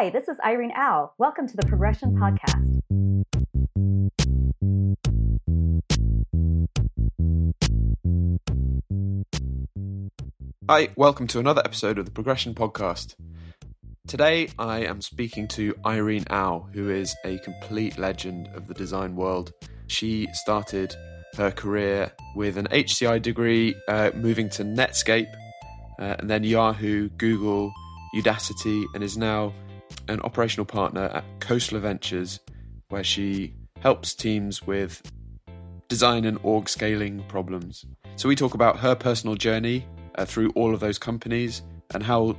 Hi, 0.00 0.08
this 0.08 0.28
is 0.28 0.38
Irene 0.42 0.72
Au. 0.74 1.12
Welcome 1.18 1.46
to 1.46 1.54
the 1.58 1.66
Progression 1.66 2.16
Podcast. 2.16 2.80
Hi, 10.70 10.88
welcome 10.96 11.26
to 11.26 11.38
another 11.38 11.60
episode 11.62 11.98
of 11.98 12.06
the 12.06 12.10
Progression 12.10 12.54
Podcast. 12.54 13.14
Today 14.06 14.48
I 14.58 14.86
am 14.86 15.02
speaking 15.02 15.46
to 15.48 15.74
Irene 15.84 16.24
Au, 16.30 16.66
who 16.72 16.88
is 16.88 17.14
a 17.26 17.36
complete 17.40 17.98
legend 17.98 18.48
of 18.54 18.68
the 18.68 18.74
design 18.74 19.16
world. 19.16 19.52
She 19.88 20.26
started 20.32 20.96
her 21.36 21.50
career 21.50 22.10
with 22.34 22.56
an 22.56 22.68
HCI 22.68 23.20
degree, 23.20 23.74
uh, 23.86 24.12
moving 24.14 24.48
to 24.48 24.64
Netscape, 24.64 25.30
uh, 25.98 26.16
and 26.20 26.30
then 26.30 26.42
Yahoo, 26.42 27.10
Google, 27.18 27.70
Udacity, 28.16 28.86
and 28.94 29.04
is 29.04 29.18
now 29.18 29.52
an 30.10 30.20
operational 30.22 30.66
partner 30.66 31.04
at 31.04 31.24
Khosla 31.40 31.80
Ventures, 31.80 32.40
where 32.88 33.04
she 33.04 33.54
helps 33.80 34.14
teams 34.14 34.66
with 34.66 35.00
design 35.88 36.24
and 36.24 36.38
org 36.42 36.68
scaling 36.68 37.24
problems. 37.28 37.84
So 38.16 38.28
we 38.28 38.36
talk 38.36 38.54
about 38.54 38.78
her 38.78 38.94
personal 38.94 39.36
journey 39.36 39.86
uh, 40.16 40.24
through 40.24 40.50
all 40.50 40.74
of 40.74 40.80
those 40.80 40.98
companies 40.98 41.62
and 41.94 42.02
how 42.02 42.36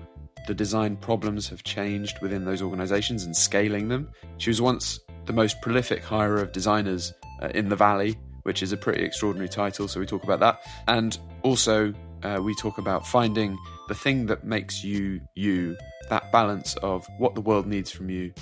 the 0.48 0.54
design 0.54 0.98
problems 0.98 1.48
have 1.50 1.64
changed 1.64 2.22
within 2.22 2.46
those 2.46 2.62
organizations 2.62 3.24
and 3.24 3.36
scaling 3.36 3.88
them. 3.88 4.10
She 4.38 4.50
was 4.50 4.62
once 4.62 5.00
the 5.26 5.34
most 5.34 5.62
prolific 5.62 6.04
hirer 6.04 6.42
of 6.42 6.52
designers 6.52 7.14
uh, 7.42 7.50
in 7.54 7.70
the 7.70 7.76
Valley, 7.76 8.18
which 8.44 8.64
is 8.64 8.72
a 8.72 8.78
pretty 8.78 9.04
extraordinary 9.04 9.50
title. 9.50 9.88
So 9.88 10.00
we 10.00 10.06
talk 10.06 10.24
about 10.24 10.40
that. 10.40 10.62
And 10.88 11.18
also, 11.44 11.94
uh, 12.24 12.40
we 12.42 12.54
talk 12.56 12.78
about 12.78 13.08
finding 13.08 13.58
the 13.92 13.96
thing 13.96 14.26
that 14.26 14.46
makes 14.46 14.86
you 14.86 15.20
you, 15.36 15.76
that 16.10 16.32
balance 16.32 16.78
of 16.78 17.06
what 17.18 17.36
the 17.36 17.42
world 17.42 17.68
needs 17.68 17.92
from 17.92 18.10
you 18.10 18.34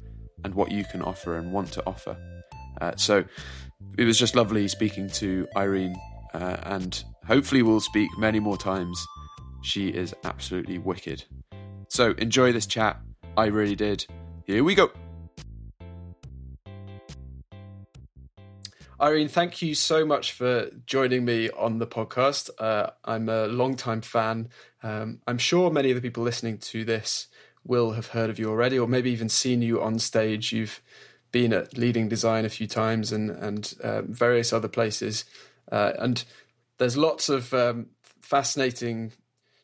and 0.44 0.54
what 0.54 0.70
you 0.70 0.84
can 0.92 1.02
offer 1.02 1.38
and 1.38 1.52
want 1.52 1.72
to 1.72 1.84
offer. 1.88 2.16
Uh, 2.80 2.92
so 2.96 3.26
it 3.98 4.04
was 4.04 4.20
just 4.20 4.36
lovely 4.36 4.68
speaking 4.68 5.10
to 5.10 5.48
Irene, 5.58 5.96
uh, 6.36 6.58
and 6.76 7.04
hopefully, 7.26 7.64
we'll 7.64 7.80
speak 7.80 8.12
many 8.20 8.40
more 8.40 8.58
times. 8.58 9.04
She 9.64 9.90
is 9.90 10.14
absolutely 10.24 10.78
wicked. 10.78 11.24
So 11.88 12.12
enjoy 12.20 12.52
this 12.52 12.68
chat. 12.68 13.02
I 13.36 13.48
really 13.48 13.76
did. 13.76 14.06
Here 14.46 14.64
we 14.64 14.76
go. 14.76 14.92
Irene, 19.02 19.30
thank 19.30 19.62
you 19.62 19.76
so 19.76 20.06
much 20.06 20.34
for 20.34 20.70
joining 20.86 21.24
me 21.24 21.50
on 21.52 21.80
the 21.80 21.88
podcast. 21.88 22.50
Uh, 22.60 22.90
I'm 23.06 23.30
a 23.30 23.48
long-time 23.48 24.02
fan. 24.02 24.50
Um, 24.84 25.22
I'm 25.26 25.38
sure 25.38 25.72
many 25.72 25.90
of 25.90 25.96
the 25.96 26.02
people 26.02 26.22
listening 26.22 26.58
to 26.58 26.84
this 26.84 27.28
will 27.64 27.94
have 27.94 28.08
heard 28.08 28.30
of 28.30 28.38
you 28.38 28.50
already, 28.50 28.78
or 28.78 28.90
maybe 28.90 29.10
even 29.12 29.30
seen 29.30 29.62
you 29.62 29.82
on 29.82 30.00
stage. 30.00 30.52
You've 30.52 30.82
been 31.32 31.54
at 31.54 31.78
Leading 31.78 32.10
Design 32.10 32.44
a 32.44 32.50
few 32.50 32.68
times 32.68 33.14
and 33.14 33.30
and 33.30 33.74
uh, 33.82 34.02
various 34.02 34.52
other 34.52 34.68
places, 34.68 35.24
uh, 35.72 35.94
and 35.98 36.26
there's 36.78 36.98
lots 36.98 37.30
of 37.30 37.54
um, 37.54 37.88
fascinating 38.22 39.14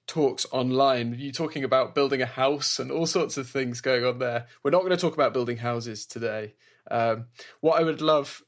talks 0.07 0.45
online. 0.53 1.13
You 1.19 1.33
talking 1.33 1.65
about 1.65 1.93
building 1.93 2.21
a 2.21 2.25
house 2.25 2.79
and 2.79 2.89
all 2.89 3.05
sorts 3.05 3.35
of 3.35 3.49
things 3.49 3.81
going 3.81 4.05
on 4.05 4.19
there. 4.19 4.45
We're 4.63 4.71
not 4.71 4.79
going 4.79 4.91
to 4.91 4.97
talk 4.97 5.13
about 5.13 5.33
building 5.33 5.57
houses 5.57 6.05
today. 6.05 6.53
Um, 6.89 7.25
what 7.59 7.81
I 7.81 7.83
would 7.83 7.99
love 7.99 8.41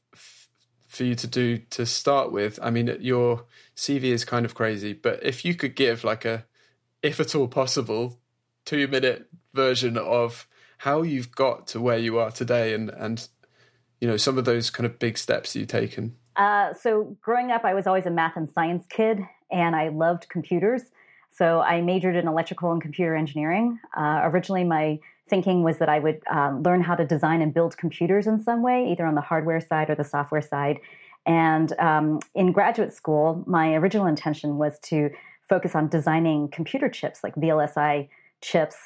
for 0.88 1.04
you 1.04 1.14
to 1.14 1.26
do 1.26 1.58
to 1.58 1.86
start 1.86 2.32
with? 2.32 2.58
I 2.60 2.70
mean, 2.70 2.96
your 3.00 3.44
CV 3.76 4.04
is 4.04 4.24
kind 4.24 4.44
of 4.44 4.54
crazy, 4.54 4.94
but 4.94 5.22
if 5.22 5.44
you 5.44 5.54
could 5.54 5.76
give 5.76 6.02
like 6.02 6.24
a, 6.24 6.46
if 7.02 7.20
at 7.20 7.34
all 7.34 7.46
possible, 7.46 8.18
two 8.64 8.88
minute 8.88 9.28
version 9.54 9.96
of 9.96 10.48
how 10.78 11.02
you've 11.02 11.34
got 11.34 11.66
to 11.68 11.80
where 11.80 11.98
you 11.98 12.18
are 12.18 12.30
today 12.30 12.74
and, 12.74 12.90
and, 12.90 13.28
you 14.00 14.08
know, 14.08 14.16
some 14.16 14.38
of 14.38 14.44
those 14.44 14.70
kind 14.70 14.86
of 14.86 14.98
big 14.98 15.18
steps 15.18 15.54
you've 15.54 15.68
taken. 15.68 16.16
Uh, 16.36 16.72
so 16.72 17.16
growing 17.20 17.50
up, 17.50 17.64
I 17.64 17.74
was 17.74 17.86
always 17.86 18.06
a 18.06 18.10
math 18.10 18.36
and 18.36 18.48
science 18.50 18.86
kid 18.88 19.20
and 19.50 19.76
I 19.76 19.88
loved 19.88 20.28
computers. 20.28 20.82
So 21.30 21.60
I 21.60 21.82
majored 21.82 22.16
in 22.16 22.26
electrical 22.26 22.72
and 22.72 22.80
computer 22.80 23.14
engineering. 23.14 23.78
Uh, 23.96 24.20
originally, 24.24 24.64
my 24.64 24.98
thinking 25.28 25.62
was 25.62 25.78
that 25.78 25.88
I 25.88 25.98
would 25.98 26.20
um, 26.30 26.62
learn 26.62 26.82
how 26.82 26.94
to 26.94 27.04
design 27.04 27.42
and 27.42 27.52
build 27.52 27.76
computers 27.76 28.26
in 28.26 28.42
some 28.42 28.62
way, 28.62 28.88
either 28.90 29.06
on 29.06 29.14
the 29.14 29.20
hardware 29.20 29.60
side 29.60 29.90
or 29.90 29.94
the 29.94 30.04
software 30.04 30.42
side. 30.42 30.78
And 31.26 31.78
um, 31.78 32.20
in 32.34 32.52
graduate 32.52 32.92
school, 32.92 33.44
my 33.46 33.74
original 33.74 34.06
intention 34.06 34.56
was 34.56 34.78
to 34.84 35.10
focus 35.48 35.74
on 35.74 35.88
designing 35.88 36.48
computer 36.48 36.88
chips, 36.88 37.22
like 37.22 37.34
VLSI 37.34 38.08
chips. 38.40 38.76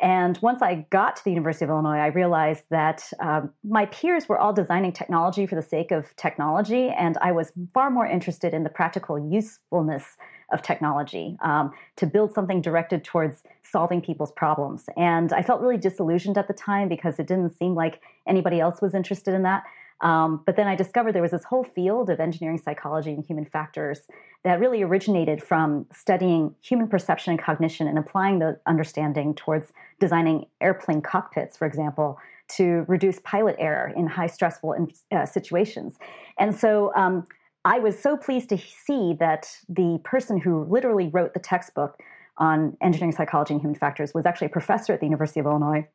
And 0.00 0.36
once 0.42 0.62
I 0.62 0.86
got 0.90 1.16
to 1.16 1.24
the 1.24 1.30
University 1.30 1.64
of 1.64 1.70
Illinois, 1.70 1.98
I 1.98 2.08
realized 2.08 2.64
that 2.70 3.04
um, 3.20 3.52
my 3.62 3.86
peers 3.86 4.28
were 4.28 4.38
all 4.38 4.52
designing 4.52 4.92
technology 4.92 5.46
for 5.46 5.54
the 5.54 5.62
sake 5.62 5.92
of 5.92 6.14
technology, 6.16 6.88
and 6.88 7.16
I 7.18 7.30
was 7.30 7.52
far 7.72 7.90
more 7.90 8.06
interested 8.06 8.52
in 8.52 8.64
the 8.64 8.70
practical 8.70 9.18
usefulness 9.30 10.16
of 10.52 10.60
technology 10.62 11.36
um, 11.42 11.72
to 11.96 12.06
build 12.06 12.34
something 12.34 12.60
directed 12.60 13.04
towards 13.04 13.42
solving 13.62 14.00
people's 14.00 14.32
problems. 14.32 14.86
And 14.96 15.32
I 15.32 15.42
felt 15.42 15.60
really 15.60 15.78
disillusioned 15.78 16.36
at 16.36 16.48
the 16.48 16.54
time 16.54 16.88
because 16.88 17.18
it 17.18 17.26
didn't 17.26 17.56
seem 17.56 17.74
like 17.74 18.00
anybody 18.26 18.60
else 18.60 18.82
was 18.82 18.94
interested 18.94 19.34
in 19.34 19.42
that. 19.44 19.62
Um, 20.02 20.42
but 20.44 20.56
then 20.56 20.66
I 20.66 20.74
discovered 20.74 21.12
there 21.12 21.22
was 21.22 21.30
this 21.30 21.44
whole 21.44 21.64
field 21.64 22.10
of 22.10 22.18
engineering 22.18 22.58
psychology 22.58 23.12
and 23.12 23.24
human 23.24 23.44
factors 23.44 24.00
that 24.42 24.58
really 24.58 24.82
originated 24.82 25.42
from 25.42 25.86
studying 25.92 26.54
human 26.60 26.88
perception 26.88 27.30
and 27.30 27.40
cognition 27.40 27.86
and 27.86 27.96
applying 27.96 28.40
the 28.40 28.58
understanding 28.66 29.34
towards 29.34 29.72
designing 30.00 30.46
airplane 30.60 31.00
cockpits, 31.00 31.56
for 31.56 31.66
example, 31.66 32.18
to 32.48 32.84
reduce 32.88 33.20
pilot 33.20 33.54
error 33.58 33.92
in 33.96 34.08
high 34.08 34.26
stressful 34.26 34.88
uh, 35.12 35.24
situations. 35.24 35.96
And 36.38 36.54
so 36.54 36.92
um, 36.96 37.24
I 37.64 37.78
was 37.78 37.96
so 37.98 38.16
pleased 38.16 38.48
to 38.48 38.58
see 38.58 39.14
that 39.20 39.48
the 39.68 40.00
person 40.02 40.38
who 40.38 40.64
literally 40.64 41.08
wrote 41.08 41.32
the 41.32 41.40
textbook 41.40 42.00
on 42.38 42.76
engineering 42.80 43.12
psychology 43.12 43.54
and 43.54 43.60
human 43.60 43.78
factors 43.78 44.12
was 44.14 44.26
actually 44.26 44.48
a 44.48 44.50
professor 44.50 44.92
at 44.92 45.00
the 45.00 45.06
University 45.06 45.38
of 45.38 45.46
Illinois. 45.46 45.86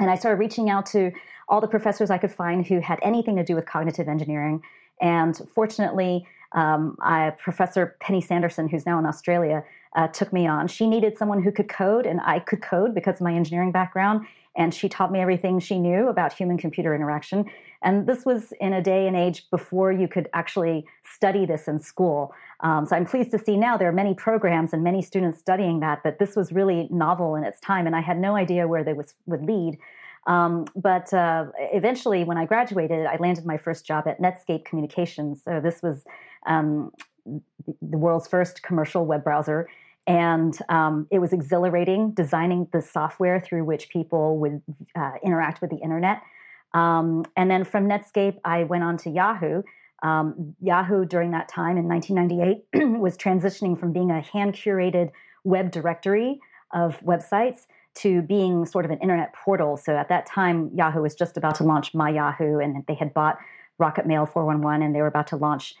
And 0.00 0.10
I 0.10 0.16
started 0.16 0.38
reaching 0.38 0.68
out 0.68 0.86
to 0.86 1.12
all 1.48 1.60
the 1.60 1.68
professors 1.68 2.10
I 2.10 2.18
could 2.18 2.32
find 2.32 2.66
who 2.66 2.80
had 2.80 2.98
anything 3.02 3.36
to 3.36 3.44
do 3.44 3.54
with 3.54 3.66
cognitive 3.66 4.08
engineering. 4.08 4.62
And 5.00 5.40
fortunately, 5.54 6.26
um, 6.52 6.96
I, 7.00 7.30
Professor 7.38 7.96
Penny 8.00 8.20
Sanderson, 8.20 8.68
who's 8.68 8.86
now 8.86 8.98
in 8.98 9.06
Australia, 9.06 9.64
uh, 9.94 10.08
took 10.08 10.32
me 10.32 10.46
on. 10.46 10.68
She 10.68 10.86
needed 10.86 11.18
someone 11.18 11.42
who 11.42 11.52
could 11.52 11.68
code, 11.68 12.06
and 12.06 12.20
I 12.24 12.38
could 12.40 12.62
code 12.62 12.94
because 12.94 13.16
of 13.16 13.22
my 13.22 13.34
engineering 13.34 13.72
background. 13.72 14.26
And 14.56 14.72
she 14.72 14.88
taught 14.88 15.12
me 15.12 15.20
everything 15.20 15.58
she 15.60 15.78
knew 15.78 16.08
about 16.08 16.32
human 16.32 16.56
computer 16.56 16.94
interaction. 16.94 17.44
And 17.82 18.06
this 18.06 18.24
was 18.24 18.52
in 18.60 18.72
a 18.72 18.82
day 18.82 19.06
and 19.06 19.14
age 19.14 19.48
before 19.50 19.92
you 19.92 20.08
could 20.08 20.28
actually 20.32 20.86
study 21.04 21.44
this 21.44 21.68
in 21.68 21.78
school. 21.78 22.34
Um, 22.60 22.86
so 22.86 22.96
I'm 22.96 23.04
pleased 23.04 23.30
to 23.32 23.38
see 23.38 23.56
now 23.56 23.76
there 23.76 23.88
are 23.88 23.92
many 23.92 24.14
programs 24.14 24.72
and 24.72 24.82
many 24.82 25.02
students 25.02 25.38
studying 25.38 25.80
that, 25.80 26.02
but 26.02 26.18
this 26.18 26.36
was 26.36 26.52
really 26.52 26.88
novel 26.90 27.34
in 27.34 27.44
its 27.44 27.60
time, 27.60 27.86
and 27.86 27.94
I 27.94 28.00
had 28.00 28.18
no 28.18 28.34
idea 28.34 28.66
where 28.66 28.82
they 28.82 28.94
was, 28.94 29.12
would 29.26 29.44
lead. 29.44 29.78
Um, 30.26 30.66
but 30.74 31.12
uh, 31.12 31.46
eventually, 31.58 32.24
when 32.24 32.36
I 32.36 32.46
graduated, 32.46 33.06
I 33.06 33.16
landed 33.16 33.46
my 33.46 33.56
first 33.56 33.86
job 33.86 34.08
at 34.08 34.20
Netscape 34.20 34.64
Communications. 34.64 35.42
So 35.44 35.60
this 35.60 35.82
was 35.82 36.04
um, 36.46 36.90
the 37.24 37.98
world's 37.98 38.26
first 38.26 38.62
commercial 38.62 39.06
web 39.06 39.24
browser. 39.24 39.68
And 40.06 40.56
um, 40.68 41.08
it 41.10 41.18
was 41.18 41.32
exhilarating 41.32 42.12
designing 42.12 42.68
the 42.72 42.80
software 42.80 43.40
through 43.40 43.64
which 43.64 43.88
people 43.88 44.38
would 44.38 44.62
uh, 44.94 45.12
interact 45.24 45.60
with 45.60 45.70
the 45.70 45.78
internet. 45.78 46.22
Um, 46.74 47.24
and 47.36 47.50
then 47.50 47.64
from 47.64 47.88
Netscape, 47.88 48.38
I 48.44 48.64
went 48.64 48.84
on 48.84 48.96
to 48.98 49.10
Yahoo. 49.10 49.62
Um, 50.02 50.54
Yahoo 50.60 51.04
during 51.04 51.30
that 51.32 51.48
time 51.48 51.76
in 51.76 51.88
1998 51.88 52.98
was 53.00 53.16
transitioning 53.16 53.78
from 53.78 53.92
being 53.92 54.10
a 54.10 54.20
hand 54.20 54.54
curated 54.54 55.10
web 55.42 55.70
directory 55.70 56.38
of 56.72 57.00
websites 57.00 57.66
to 57.96 58.22
being 58.22 58.66
sort 58.66 58.84
of 58.84 58.90
an 58.90 58.98
internet 58.98 59.32
portal. 59.34 59.76
So 59.76 59.96
at 59.96 60.08
that 60.08 60.26
time, 60.26 60.70
Yahoo 60.74 61.02
was 61.02 61.14
just 61.14 61.36
about 61.36 61.54
to 61.56 61.64
launch 61.64 61.94
My 61.94 62.10
Yahoo, 62.10 62.58
and 62.58 62.84
they 62.86 62.94
had 62.94 63.14
bought 63.14 63.38
Rocket 63.78 64.06
Mail 64.06 64.26
411, 64.26 64.82
and 64.82 64.94
they 64.94 65.00
were 65.00 65.06
about 65.06 65.26
to 65.28 65.36
launch 65.36 65.74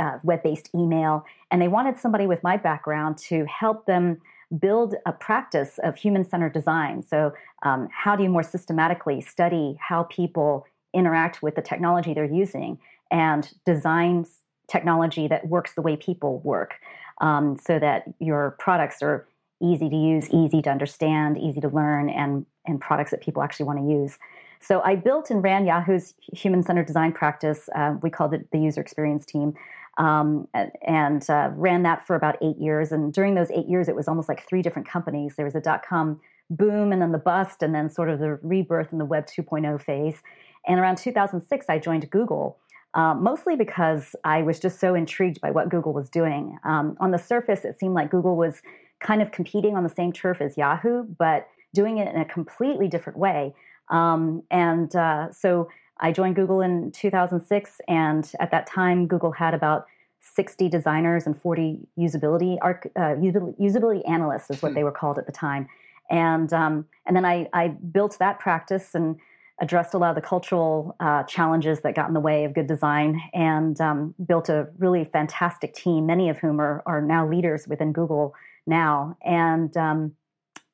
uh, 0.00 0.18
web 0.22 0.42
based 0.42 0.70
email. 0.74 1.24
And 1.50 1.60
they 1.60 1.68
wanted 1.68 1.98
somebody 1.98 2.26
with 2.26 2.42
my 2.42 2.56
background 2.56 3.18
to 3.28 3.44
help 3.46 3.86
them 3.86 4.20
build 4.58 4.94
a 5.04 5.12
practice 5.12 5.78
of 5.82 5.96
human 5.96 6.28
centered 6.28 6.54
design. 6.54 7.02
So, 7.02 7.32
um, 7.64 7.88
how 7.92 8.16
do 8.16 8.22
you 8.22 8.30
more 8.30 8.42
systematically 8.42 9.20
study 9.20 9.76
how 9.80 10.04
people 10.04 10.66
interact 10.94 11.42
with 11.42 11.54
the 11.54 11.62
technology 11.62 12.14
they're 12.14 12.24
using 12.24 12.78
and 13.10 13.52
design 13.66 14.24
technology 14.70 15.28
that 15.28 15.48
works 15.48 15.74
the 15.74 15.82
way 15.82 15.96
people 15.96 16.40
work 16.40 16.74
um, 17.20 17.58
so 17.58 17.78
that 17.78 18.04
your 18.20 18.56
products 18.58 19.02
are 19.02 19.26
easy 19.62 19.88
to 19.88 19.96
use, 19.96 20.30
easy 20.30 20.62
to 20.62 20.70
understand, 20.70 21.38
easy 21.38 21.60
to 21.60 21.68
learn, 21.68 22.08
and, 22.10 22.46
and 22.66 22.80
products 22.80 23.10
that 23.10 23.20
people 23.20 23.42
actually 23.42 23.66
want 23.66 23.78
to 23.78 23.84
use. 23.84 24.18
So 24.60 24.80
I 24.82 24.96
built 24.96 25.30
and 25.30 25.42
ran 25.42 25.66
Yahoo's 25.66 26.14
human 26.32 26.62
centered 26.62 26.86
design 26.86 27.12
practice. 27.12 27.68
Uh, 27.74 27.94
we 28.02 28.10
called 28.10 28.34
it 28.34 28.50
the 28.50 28.58
user 28.58 28.80
experience 28.80 29.24
team 29.24 29.54
um, 29.98 30.48
and 30.82 31.28
uh, 31.28 31.50
ran 31.54 31.82
that 31.82 32.06
for 32.06 32.16
about 32.16 32.36
eight 32.42 32.58
years. 32.58 32.92
And 32.92 33.12
during 33.12 33.34
those 33.34 33.50
eight 33.50 33.68
years, 33.68 33.88
it 33.88 33.96
was 33.96 34.08
almost 34.08 34.28
like 34.28 34.46
three 34.48 34.62
different 34.62 34.88
companies. 34.88 35.34
There 35.36 35.44
was 35.44 35.54
a 35.54 35.60
dot 35.60 35.84
com 35.86 36.20
boom 36.50 36.92
and 36.92 37.02
then 37.02 37.12
the 37.12 37.18
bust 37.18 37.62
and 37.62 37.74
then 37.74 37.90
sort 37.90 38.08
of 38.08 38.20
the 38.20 38.38
rebirth 38.42 38.90
in 38.92 38.98
the 38.98 39.04
Web 39.04 39.26
2.0 39.26 39.80
phase. 39.82 40.22
And 40.66 40.80
around 40.80 40.96
2006, 40.96 41.66
I 41.68 41.78
joined 41.78 42.08
Google. 42.10 42.58
Uh, 42.94 43.14
mostly 43.14 43.54
because 43.54 44.16
I 44.24 44.42
was 44.42 44.58
just 44.58 44.80
so 44.80 44.94
intrigued 44.94 45.42
by 45.42 45.50
what 45.50 45.68
Google 45.68 45.92
was 45.92 46.08
doing. 46.08 46.58
Um, 46.64 46.96
on 47.00 47.10
the 47.10 47.18
surface, 47.18 47.66
it 47.66 47.78
seemed 47.78 47.92
like 47.92 48.10
Google 48.10 48.34
was 48.34 48.62
kind 49.00 49.22
of 49.22 49.30
competing 49.32 49.76
on 49.76 49.82
the 49.82 49.88
same 49.88 50.12
turf 50.12 50.40
as 50.40 50.56
Yahoo, 50.56 51.04
but 51.04 51.48
doing 51.74 51.98
it 51.98 52.12
in 52.14 52.20
a 52.20 52.24
completely 52.24 52.88
different 52.88 53.18
way. 53.18 53.54
Um, 53.90 54.42
and 54.50 54.94
uh, 54.96 55.32
so 55.32 55.68
I 56.00 56.12
joined 56.12 56.36
Google 56.36 56.60
in 56.60 56.92
2006, 56.92 57.80
and 57.88 58.30
at 58.40 58.50
that 58.50 58.66
time, 58.66 59.06
Google 59.06 59.32
had 59.32 59.54
about 59.54 59.86
60 60.20 60.68
designers 60.68 61.26
and 61.26 61.40
40 61.40 61.78
usability 61.98 62.58
uh, 62.62 62.78
usability 62.96 64.08
analysts 64.08 64.50
is 64.50 64.62
what 64.62 64.70
hmm. 64.70 64.74
they 64.76 64.84
were 64.84 64.92
called 64.92 65.18
at 65.18 65.26
the 65.26 65.32
time. 65.32 65.68
And 66.10 66.52
um, 66.52 66.86
and 67.06 67.16
then 67.16 67.24
I, 67.24 67.48
I 67.52 67.68
built 67.68 68.18
that 68.18 68.38
practice 68.38 68.94
and 68.94 69.16
addressed 69.60 69.94
a 69.94 69.98
lot 69.98 70.10
of 70.10 70.14
the 70.14 70.22
cultural 70.22 70.94
uh, 71.00 71.24
challenges 71.24 71.80
that 71.80 71.94
got 71.94 72.06
in 72.08 72.14
the 72.14 72.20
way 72.20 72.44
of 72.44 72.54
good 72.54 72.66
design 72.66 73.20
and 73.34 73.80
um, 73.80 74.14
built 74.24 74.48
a 74.48 74.68
really 74.78 75.04
fantastic 75.04 75.74
team, 75.74 76.06
many 76.06 76.28
of 76.28 76.38
whom 76.38 76.60
are, 76.60 76.82
are 76.86 77.02
now 77.02 77.28
leaders 77.28 77.66
within 77.66 77.92
Google 77.92 78.34
now. 78.68 79.16
And, 79.24 79.76
um, 79.76 80.12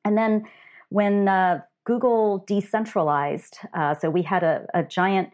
and 0.03 0.17
then 0.17 0.45
when 0.89 1.27
uh, 1.27 1.61
Google 1.85 2.43
decentralized. 2.47 3.59
Uh, 3.73 3.95
so 3.95 4.09
we 4.09 4.23
had 4.23 4.43
a, 4.43 4.65
a 4.73 4.83
giant 4.83 5.29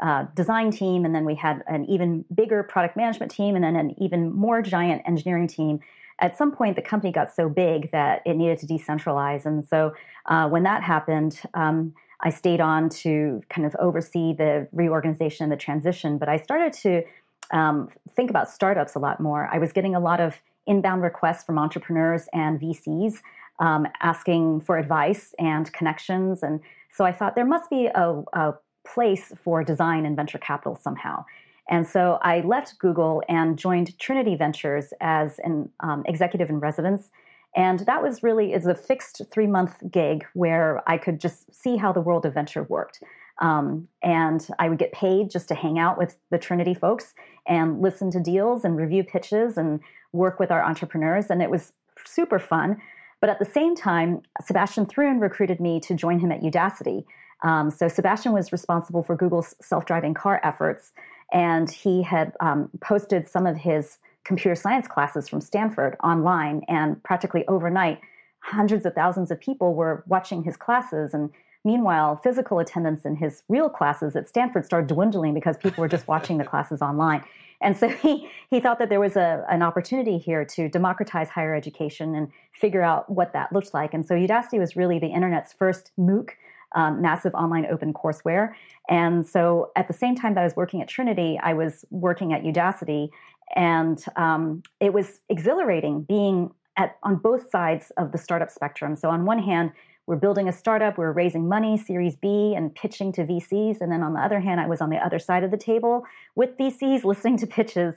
uh, 0.00 0.26
design 0.34 0.70
team, 0.70 1.04
and 1.04 1.14
then 1.14 1.24
we 1.24 1.34
had 1.34 1.62
an 1.66 1.84
even 1.86 2.24
bigger 2.34 2.62
product 2.62 2.96
management 2.96 3.30
team, 3.32 3.54
and 3.54 3.64
then 3.64 3.76
an 3.76 3.94
even 4.00 4.32
more 4.32 4.62
giant 4.62 5.02
engineering 5.06 5.48
team. 5.48 5.80
At 6.20 6.38
some 6.38 6.52
point, 6.52 6.76
the 6.76 6.82
company 6.82 7.12
got 7.12 7.34
so 7.34 7.48
big 7.48 7.90
that 7.92 8.22
it 8.24 8.36
needed 8.36 8.58
to 8.60 8.66
decentralize. 8.66 9.44
And 9.44 9.66
so 9.66 9.92
uh, 10.26 10.48
when 10.48 10.62
that 10.62 10.82
happened, 10.82 11.40
um, 11.54 11.92
I 12.20 12.30
stayed 12.30 12.60
on 12.60 12.88
to 12.88 13.42
kind 13.50 13.66
of 13.66 13.76
oversee 13.78 14.32
the 14.32 14.68
reorganization 14.72 15.44
and 15.44 15.52
the 15.52 15.56
transition. 15.56 16.16
But 16.16 16.28
I 16.28 16.38
started 16.38 16.72
to 16.74 17.02
um, 17.50 17.88
think 18.14 18.30
about 18.30 18.48
startups 18.48 18.94
a 18.94 18.98
lot 18.98 19.20
more. 19.20 19.48
I 19.52 19.58
was 19.58 19.72
getting 19.72 19.94
a 19.94 20.00
lot 20.00 20.20
of 20.20 20.40
inbound 20.66 21.02
requests 21.02 21.44
from 21.44 21.58
entrepreneurs 21.58 22.28
and 22.32 22.60
VCs 22.60 23.20
um, 23.58 23.86
asking 24.00 24.60
for 24.60 24.78
advice 24.78 25.34
and 25.38 25.72
connections. 25.72 26.42
And 26.42 26.60
so 26.92 27.04
I 27.04 27.12
thought 27.12 27.34
there 27.34 27.46
must 27.46 27.70
be 27.70 27.86
a, 27.86 28.22
a 28.32 28.54
place 28.86 29.32
for 29.42 29.64
design 29.64 30.06
and 30.06 30.16
venture 30.16 30.38
capital 30.38 30.76
somehow. 30.76 31.24
And 31.68 31.86
so 31.86 32.18
I 32.22 32.40
left 32.40 32.78
Google 32.78 33.22
and 33.28 33.58
joined 33.58 33.98
Trinity 33.98 34.36
Ventures 34.36 34.92
as 35.00 35.40
an 35.40 35.68
um, 35.80 36.04
executive 36.06 36.48
in 36.48 36.60
residence. 36.60 37.10
And 37.56 37.80
that 37.80 38.02
was 38.02 38.22
really 38.22 38.52
is 38.52 38.66
a 38.66 38.74
fixed 38.74 39.22
three 39.30 39.46
month 39.46 39.82
gig 39.90 40.24
where 40.34 40.82
I 40.88 40.98
could 40.98 41.20
just 41.20 41.52
see 41.54 41.76
how 41.76 41.92
the 41.92 42.00
world 42.00 42.24
of 42.26 42.34
venture 42.34 42.62
worked. 42.64 43.02
Um, 43.40 43.88
and 44.02 44.46
I 44.58 44.68
would 44.68 44.78
get 44.78 44.92
paid 44.92 45.30
just 45.30 45.48
to 45.48 45.54
hang 45.54 45.78
out 45.78 45.98
with 45.98 46.16
the 46.30 46.38
Trinity 46.38 46.74
folks 46.74 47.14
and 47.46 47.82
listen 47.82 48.10
to 48.12 48.20
deals 48.20 48.64
and 48.64 48.76
review 48.76 49.04
pitches 49.04 49.58
and 49.58 49.80
work 50.12 50.40
with 50.40 50.50
our 50.50 50.64
entrepreneurs. 50.64 51.30
And 51.30 51.42
it 51.42 51.50
was 51.50 51.72
super 52.04 52.38
fun. 52.38 52.80
But 53.20 53.30
at 53.30 53.38
the 53.38 53.44
same 53.44 53.74
time, 53.74 54.22
Sebastian 54.42 54.86
Thrun 54.86 55.20
recruited 55.20 55.60
me 55.60 55.80
to 55.80 55.94
join 55.94 56.18
him 56.18 56.32
at 56.32 56.42
Udacity. 56.42 57.04
Um, 57.42 57.70
so 57.70 57.88
Sebastian 57.88 58.32
was 58.32 58.52
responsible 58.52 59.02
for 59.02 59.16
Google's 59.16 59.54
self-driving 59.60 60.14
car 60.14 60.40
efforts, 60.42 60.92
and 61.32 61.70
he 61.70 62.02
had 62.02 62.32
um, 62.40 62.70
posted 62.80 63.28
some 63.28 63.46
of 63.46 63.56
his 63.56 63.98
computer 64.24 64.54
science 64.54 64.88
classes 64.88 65.28
from 65.28 65.40
Stanford 65.40 65.96
online, 66.02 66.62
and 66.68 67.02
practically 67.04 67.46
overnight, 67.46 68.00
hundreds 68.40 68.86
of 68.86 68.94
thousands 68.94 69.30
of 69.30 69.40
people 69.40 69.74
were 69.74 70.04
watching 70.06 70.42
his 70.42 70.56
classes. 70.56 71.12
And 71.12 71.30
meanwhile, 71.66 72.16
physical 72.16 72.60
attendance 72.60 73.04
in 73.04 73.16
his 73.16 73.42
real 73.48 73.68
classes 73.68 74.14
at 74.14 74.28
Stanford 74.28 74.64
started 74.64 74.86
dwindling 74.86 75.34
because 75.34 75.56
people 75.56 75.82
were 75.82 75.88
just 75.88 76.06
watching 76.06 76.38
the 76.38 76.44
classes 76.52 76.80
online. 76.80 77.22
And 77.60 77.76
so 77.76 77.88
he, 77.88 78.28
he 78.48 78.60
thought 78.60 78.78
that 78.78 78.88
there 78.88 79.00
was 79.00 79.16
a, 79.16 79.44
an 79.50 79.62
opportunity 79.62 80.16
here 80.16 80.44
to 80.44 80.68
democratize 80.68 81.28
higher 81.28 81.54
education 81.54 82.14
and 82.14 82.28
figure 82.52 82.82
out 82.82 83.10
what 83.10 83.32
that 83.32 83.52
looked 83.52 83.74
like. 83.74 83.94
And 83.94 84.06
so 84.06 84.14
Udacity 84.14 84.58
was 84.58 84.76
really 84.76 84.98
the 84.98 85.08
internet's 85.08 85.52
first 85.52 85.90
MOOC, 85.98 86.30
um, 86.76 87.02
massive 87.02 87.34
online 87.34 87.66
open 87.66 87.92
courseware. 87.92 88.52
And 88.88 89.26
so 89.26 89.72
at 89.74 89.88
the 89.88 89.94
same 89.94 90.14
time 90.14 90.34
that 90.34 90.42
I 90.42 90.44
was 90.44 90.54
working 90.54 90.80
at 90.82 90.88
Trinity, 90.88 91.40
I 91.42 91.54
was 91.54 91.84
working 91.90 92.32
at 92.32 92.42
Udacity. 92.42 93.08
And 93.56 94.04
um, 94.16 94.62
it 94.78 94.92
was 94.92 95.20
exhilarating 95.28 96.02
being 96.02 96.52
at, 96.76 96.96
on 97.02 97.16
both 97.16 97.50
sides 97.50 97.90
of 97.96 98.12
the 98.12 98.18
startup 98.18 98.50
spectrum. 98.50 98.94
So 98.96 99.08
on 99.08 99.24
one 99.24 99.38
hand, 99.38 99.72
we're 100.06 100.16
building 100.16 100.48
a 100.48 100.52
startup, 100.52 100.98
we're 100.98 101.12
raising 101.12 101.48
money, 101.48 101.76
Series 101.76 102.16
B, 102.16 102.54
and 102.56 102.74
pitching 102.74 103.12
to 103.12 103.24
VCs. 103.24 103.80
And 103.80 103.90
then 103.90 104.02
on 104.02 104.14
the 104.14 104.20
other 104.20 104.40
hand, 104.40 104.60
I 104.60 104.66
was 104.66 104.80
on 104.80 104.90
the 104.90 104.98
other 104.98 105.18
side 105.18 105.42
of 105.42 105.50
the 105.50 105.56
table 105.56 106.04
with 106.34 106.56
VCs, 106.56 107.04
listening 107.04 107.36
to 107.38 107.46
pitches. 107.46 107.94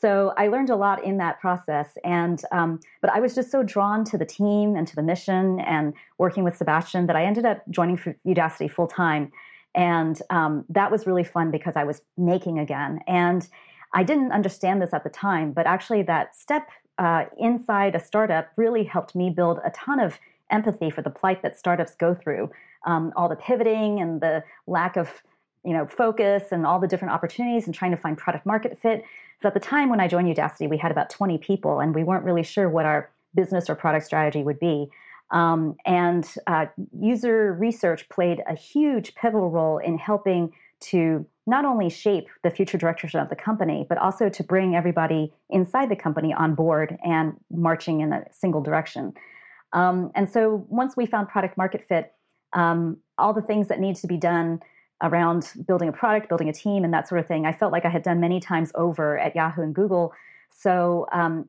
So 0.00 0.34
I 0.36 0.48
learned 0.48 0.70
a 0.70 0.74
lot 0.74 1.04
in 1.04 1.18
that 1.18 1.40
process. 1.40 1.96
And 2.02 2.42
um, 2.50 2.80
but 3.00 3.12
I 3.12 3.20
was 3.20 3.36
just 3.36 3.52
so 3.52 3.62
drawn 3.62 4.04
to 4.06 4.18
the 4.18 4.24
team 4.24 4.74
and 4.74 4.88
to 4.88 4.96
the 4.96 5.02
mission 5.02 5.60
and 5.60 5.94
working 6.18 6.42
with 6.42 6.56
Sebastian 6.56 7.06
that 7.06 7.14
I 7.14 7.24
ended 7.24 7.46
up 7.46 7.62
joining 7.70 7.96
Udacity 8.26 8.68
full 8.68 8.88
time. 8.88 9.30
And 9.76 10.20
um, 10.30 10.64
that 10.68 10.90
was 10.90 11.06
really 11.06 11.24
fun 11.24 11.52
because 11.52 11.76
I 11.76 11.84
was 11.84 12.02
making 12.18 12.58
again. 12.58 13.00
And 13.06 13.48
I 13.94 14.02
didn't 14.02 14.32
understand 14.32 14.82
this 14.82 14.92
at 14.92 15.04
the 15.04 15.10
time, 15.10 15.52
but 15.52 15.66
actually 15.66 16.02
that 16.02 16.34
step 16.34 16.68
uh, 16.98 17.24
inside 17.38 17.94
a 17.94 18.00
startup 18.00 18.50
really 18.56 18.84
helped 18.84 19.14
me 19.14 19.30
build 19.30 19.60
a 19.64 19.70
ton 19.70 20.00
of 20.00 20.18
empathy 20.52 20.90
for 20.90 21.02
the 21.02 21.10
plight 21.10 21.42
that 21.42 21.58
startups 21.58 21.94
go 21.94 22.14
through, 22.14 22.50
um, 22.86 23.12
all 23.16 23.28
the 23.28 23.36
pivoting 23.36 24.00
and 24.00 24.20
the 24.20 24.44
lack 24.66 24.96
of 24.96 25.22
you 25.64 25.72
know 25.72 25.86
focus 25.86 26.44
and 26.50 26.66
all 26.66 26.78
the 26.80 26.88
different 26.88 27.14
opportunities 27.14 27.66
and 27.66 27.74
trying 27.74 27.90
to 27.90 27.96
find 27.96 28.18
product 28.18 28.46
market 28.46 28.78
fit. 28.80 29.04
So 29.40 29.48
at 29.48 29.54
the 29.54 29.60
time 29.60 29.88
when 29.88 30.00
I 30.00 30.06
joined 30.06 30.34
Udacity, 30.34 30.68
we 30.68 30.76
had 30.76 30.92
about 30.92 31.10
20 31.10 31.38
people, 31.38 31.80
and 31.80 31.94
we 31.94 32.04
weren't 32.04 32.24
really 32.24 32.44
sure 32.44 32.68
what 32.68 32.86
our 32.86 33.10
business 33.34 33.68
or 33.68 33.74
product 33.74 34.06
strategy 34.06 34.42
would 34.42 34.60
be. 34.60 34.88
Um, 35.32 35.76
and 35.86 36.28
uh, 36.46 36.66
user 37.00 37.54
research 37.54 38.08
played 38.08 38.42
a 38.46 38.54
huge 38.54 39.14
pivotal 39.14 39.50
role 39.50 39.78
in 39.78 39.98
helping 39.98 40.52
to 40.80 41.26
not 41.46 41.64
only 41.64 41.88
shape 41.88 42.28
the 42.42 42.50
future 42.50 42.78
direction 42.78 43.18
of 43.18 43.28
the 43.28 43.36
company, 43.36 43.86
but 43.88 43.98
also 43.98 44.28
to 44.28 44.44
bring 44.44 44.76
everybody 44.76 45.32
inside 45.50 45.88
the 45.88 45.96
company 45.96 46.32
on 46.32 46.54
board 46.54 46.98
and 47.04 47.34
marching 47.50 48.00
in 48.00 48.12
a 48.12 48.24
single 48.30 48.60
direction. 48.60 49.12
Um, 49.72 50.10
and 50.14 50.30
so 50.30 50.66
once 50.68 50.96
we 50.96 51.06
found 51.06 51.28
product 51.28 51.56
market 51.56 51.84
fit, 51.88 52.12
um, 52.52 52.98
all 53.18 53.32
the 53.32 53.42
things 53.42 53.68
that 53.68 53.80
needs 53.80 54.00
to 54.02 54.06
be 54.06 54.16
done 54.16 54.60
around 55.02 55.52
building 55.66 55.88
a 55.88 55.92
product, 55.92 56.28
building 56.28 56.48
a 56.48 56.52
team, 56.52 56.84
and 56.84 56.92
that 56.94 57.08
sort 57.08 57.20
of 57.20 57.26
thing, 57.26 57.46
I 57.46 57.52
felt 57.52 57.72
like 57.72 57.84
I 57.84 57.88
had 57.88 58.02
done 58.02 58.20
many 58.20 58.40
times 58.40 58.70
over 58.74 59.18
at 59.18 59.34
Yahoo 59.34 59.62
and 59.62 59.74
Google. 59.74 60.12
So 60.50 61.06
um, 61.12 61.48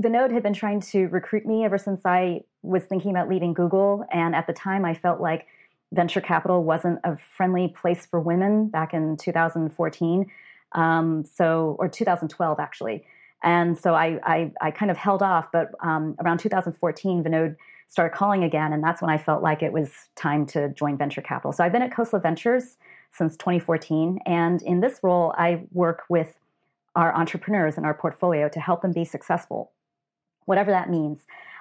Vinod 0.00 0.32
had 0.32 0.42
been 0.42 0.52
trying 0.52 0.80
to 0.80 1.06
recruit 1.08 1.44
me 1.44 1.64
ever 1.64 1.78
since 1.78 2.02
I 2.04 2.42
was 2.62 2.84
thinking 2.84 3.10
about 3.10 3.28
leaving 3.28 3.52
Google. 3.52 4.04
And 4.12 4.34
at 4.34 4.46
the 4.46 4.52
time, 4.52 4.84
I 4.84 4.94
felt 4.94 5.20
like 5.20 5.46
venture 5.92 6.20
capital 6.20 6.64
wasn't 6.64 7.00
a 7.04 7.18
friendly 7.36 7.68
place 7.68 8.06
for 8.06 8.20
women 8.20 8.68
back 8.68 8.94
in 8.94 9.16
2014. 9.16 10.26
Um, 10.72 11.24
so, 11.24 11.76
or 11.78 11.88
2012, 11.88 12.58
actually. 12.58 13.04
And 13.42 13.78
so 13.78 13.94
I, 13.94 14.18
I, 14.24 14.52
I 14.60 14.70
kind 14.70 14.90
of 14.90 14.96
held 14.96 15.22
off, 15.22 15.46
but 15.52 15.72
um, 15.80 16.16
around 16.20 16.38
2014, 16.38 17.24
Vinod 17.24 17.56
started 17.88 18.16
calling 18.16 18.44
again, 18.44 18.72
and 18.72 18.82
that's 18.82 19.02
when 19.02 19.10
I 19.10 19.18
felt 19.18 19.42
like 19.42 19.62
it 19.62 19.72
was 19.72 19.90
time 20.16 20.46
to 20.46 20.70
join 20.70 20.96
venture 20.96 21.20
capital. 21.20 21.52
So 21.52 21.62
I've 21.62 21.72
been 21.72 21.82
at 21.82 21.90
Khosla 21.90 22.22
Ventures 22.22 22.76
since 23.12 23.36
2014, 23.36 24.20
and 24.24 24.62
in 24.62 24.80
this 24.80 25.00
role, 25.02 25.34
I 25.36 25.62
work 25.72 26.04
with 26.08 26.38
our 26.94 27.14
entrepreneurs 27.14 27.76
in 27.76 27.84
our 27.84 27.94
portfolio 27.94 28.48
to 28.48 28.60
help 28.60 28.82
them 28.82 28.92
be 28.92 29.04
successful, 29.04 29.72
whatever 30.44 30.70
that 30.70 30.90
means. 30.90 31.20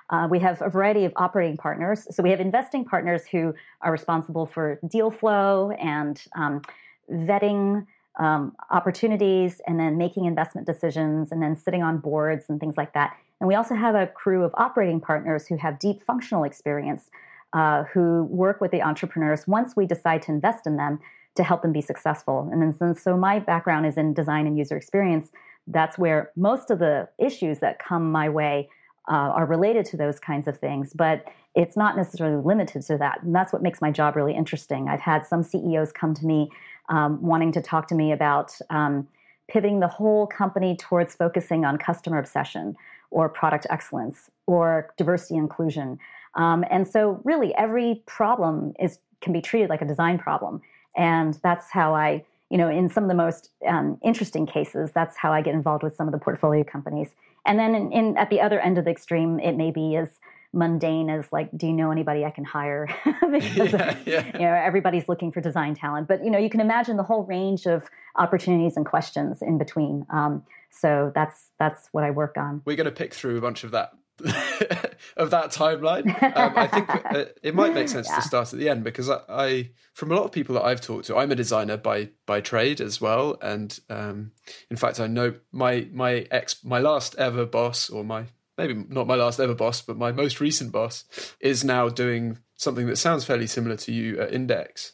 Uh, 0.10 0.28
we 0.30 0.40
have 0.40 0.62
a 0.62 0.70
variety 0.70 1.06
of 1.06 1.14
operating 1.16 1.58
partners. 1.58 2.06
So 2.12 2.22
we 2.22 2.32
have 2.32 2.42
investing 2.42 2.84
partners 2.84 3.26
who 3.26 3.54
are 3.82 3.92
responsible 3.92 4.46
for 4.46 4.80
deal 4.88 5.10
flow 5.10 5.72
and 5.72 6.22
um, 6.36 6.62
vetting 7.10 7.88
um, 8.20 8.56
opportunities 8.70 9.62
and 9.68 9.80
then 9.80 9.98
making 9.98 10.26
investment 10.26 10.68
decisions 10.68 11.32
and 11.32 11.42
then 11.42 11.56
sitting 11.56 11.82
on 11.82 11.98
boards 11.98 12.46
and 12.50 12.60
things 12.60 12.76
like 12.78 12.94
that. 12.94 13.16
And 13.40 13.48
we 13.48 13.56
also 13.56 13.76
have 13.76 13.96
a 13.96 14.08
crew 14.08 14.44
of 14.44 14.52
operating 14.56 15.00
partners 15.00 15.48
who 15.48 15.58
have 15.58 15.80
deep 15.80 16.04
functional 16.04 16.44
experience 16.44 17.10
uh, 17.54 17.84
who 17.86 18.24
work 18.30 18.62
with 18.62 18.72
the 18.72 18.82
entrepreneurs 18.82 19.48
once 19.48 19.76
we 19.76 19.86
decide 19.86 20.22
to 20.24 20.32
invest 20.32 20.66
in 20.66 20.78
them 20.78 21.00
to 21.36 21.44
help 21.44 21.62
them 21.62 21.72
be 21.72 21.82
successful. 21.82 22.50
And 22.52 22.62
then 22.62 22.74
since 22.74 23.02
so 23.02 23.18
my 23.18 23.40
background 23.40 23.86
is 23.86 23.98
in 23.98 24.14
design 24.14 24.48
and 24.48 24.58
user 24.58 24.78
experience, 24.78 25.32
that's 25.68 25.98
where 25.98 26.32
most 26.36 26.72
of 26.72 26.80
the 26.80 27.08
issues 27.18 27.60
that 27.60 27.80
come 27.80 28.12
my 28.12 28.30
way 28.30 28.70
uh, 29.10 29.16
are 29.16 29.46
related 29.46 29.86
to 29.86 29.98
those 29.98 30.20
kinds 30.20 30.48
of 30.48 30.58
things. 30.58 30.94
But 30.94 31.26
it's 31.56 31.76
not 31.76 31.98
necessarily 31.98 32.42
limited 32.42 32.84
to 32.84 32.98
that. 32.98 33.24
And 33.24 33.36
that's 33.36 33.52
what 33.52 33.62
makes 33.62 33.82
my 33.82 33.92
job 33.92 34.16
really 34.16 34.36
interesting. 34.36 34.88
I've 34.88 35.02
had 35.02 35.26
some 35.26 35.44
CEOs 35.44 35.92
come 35.92 36.14
to 36.14 36.26
me 36.26 36.50
um, 36.92 37.20
wanting 37.22 37.52
to 37.54 37.62
talk 37.62 37.88
to 37.88 37.96
me 37.96 38.12
about 38.12 38.54
um, 38.70 39.08
pivoting 39.50 39.80
the 39.80 39.88
whole 39.88 40.28
company 40.28 40.76
towards 40.76 41.16
focusing 41.16 41.66
on 41.66 41.78
customer 41.78 42.20
obsession 42.20 42.76
or 43.10 43.28
product 43.28 43.66
excellence 43.70 44.30
or 44.46 44.94
diversity 44.98 45.36
inclusion. 45.36 45.98
Um, 46.36 46.64
and 46.70 46.88
so, 46.88 47.20
really, 47.24 47.56
every 47.56 48.04
problem 48.06 48.74
is 48.80 49.00
can 49.22 49.34
be 49.34 49.42
treated 49.42 49.70
like 49.70 49.82
a 49.82 49.86
design 49.86 50.18
problem, 50.20 50.62
and 50.96 51.38
that's 51.44 51.70
how 51.72 51.94
I, 51.94 52.24
you 52.50 52.58
know, 52.58 52.70
in 52.70 52.90
some 52.90 53.04
of 53.04 53.10
the 53.10 53.16
most 53.16 53.50
um, 53.68 53.98
interesting 54.04 54.46
cases, 54.46 54.92
that's 54.94 55.18
how 55.18 55.34
I 55.34 55.42
get 55.42 55.54
involved 55.54 55.84
with 55.84 55.96
some 55.96 56.08
of 56.08 56.14
the 56.14 56.20
portfolio 56.20 56.64
companies. 56.64 57.10
And 57.46 57.60
then, 57.60 57.76
in, 57.76 57.92
in, 57.92 58.18
at 58.18 58.30
the 58.30 58.40
other 58.40 58.60
end 58.60 58.78
of 58.78 58.86
the 58.86 58.92
extreme, 58.92 59.40
it 59.40 59.58
may 59.58 59.72
be 59.72 59.96
as 59.98 60.20
mundane 60.54 61.10
as 61.10 61.26
like, 61.32 61.50
do 61.56 61.68
you 61.68 61.74
know 61.74 61.92
anybody 61.92 62.26
I 62.26 62.32
can 62.32 62.44
hire? 62.44 62.88
because 63.32 63.74
yeah, 63.74 63.98
yeah. 64.06 64.26
you 64.34 64.46
know 64.46 64.54
everybody's 64.54 65.08
looking 65.08 65.32
for 65.32 65.42
design 65.42 65.76
talent. 65.76 66.08
But 66.08 66.24
you 66.24 66.32
know, 66.32 66.40
you 66.40 66.50
can 66.50 66.60
imagine 66.60 66.98
the 66.98 67.04
whole 67.04 67.24
range 67.24 67.66
of 67.66 67.84
opportunities 68.16 68.78
and 68.78 68.86
questions 68.86 69.42
in 69.42 69.58
between. 69.58 70.06
Um, 70.12 70.44
so 70.70 71.12
that's 71.14 71.50
that's 71.60 71.88
what 71.92 72.04
I 72.04 72.12
work 72.12 72.38
on. 72.38 72.62
We're 72.66 72.76
going 72.76 72.86
to 72.86 72.92
pick 72.92 73.14
through 73.14 73.38
a 73.38 73.42
bunch 73.42 73.64
of 73.64 73.72
that 73.72 73.92
of 75.18 75.32
that 75.32 75.52
timeline. 75.52 76.06
Um, 76.36 76.54
I 76.56 76.68
think 76.68 76.90
uh, 76.90 77.26
it 77.42 77.56
might 77.56 77.74
make 77.74 77.90
sense 77.90 78.08
yeah. 78.10 78.18
to 78.18 78.22
start 78.22 78.54
at 78.54 78.60
the 78.60 78.70
end 78.70 78.84
because 78.84 79.10
I, 79.10 79.20
I, 79.30 79.70
from 79.94 80.12
a 80.12 80.16
lot 80.16 80.24
of 80.26 80.32
people 80.32 80.56
that 80.56 80.64
I've 80.64 80.82
talked 80.82 81.06
to, 81.06 81.18
I'm 81.18 81.32
a 81.32 81.36
designer 81.36 81.78
by 81.78 82.10
by 82.26 82.42
trade 82.42 82.82
as 82.82 83.02
well, 83.02 83.38
and 83.42 83.78
um, 83.90 84.32
in 84.70 84.78
fact, 84.78 85.00
I 85.00 85.08
know 85.08 85.34
my 85.52 85.88
my 85.92 86.28
ex, 86.32 86.64
my 86.64 86.80
last 86.80 87.16
ever 87.16 87.46
boss, 87.46 87.90
or 87.90 88.04
my 88.04 88.26
maybe 88.58 88.86
not 88.90 89.08
my 89.08 89.16
last 89.16 89.40
ever 89.40 89.56
boss, 89.56 89.82
but 89.82 89.98
my 89.98 90.12
most 90.12 90.40
recent 90.40 90.72
boss 90.72 91.06
is 91.40 91.64
now 91.64 91.90
doing 91.90 92.38
something 92.56 92.88
that 92.88 92.98
sounds 92.98 93.26
fairly 93.26 93.48
similar 93.48 93.76
to 93.76 93.92
you 93.92 94.20
at 94.20 94.34
Index 94.34 94.94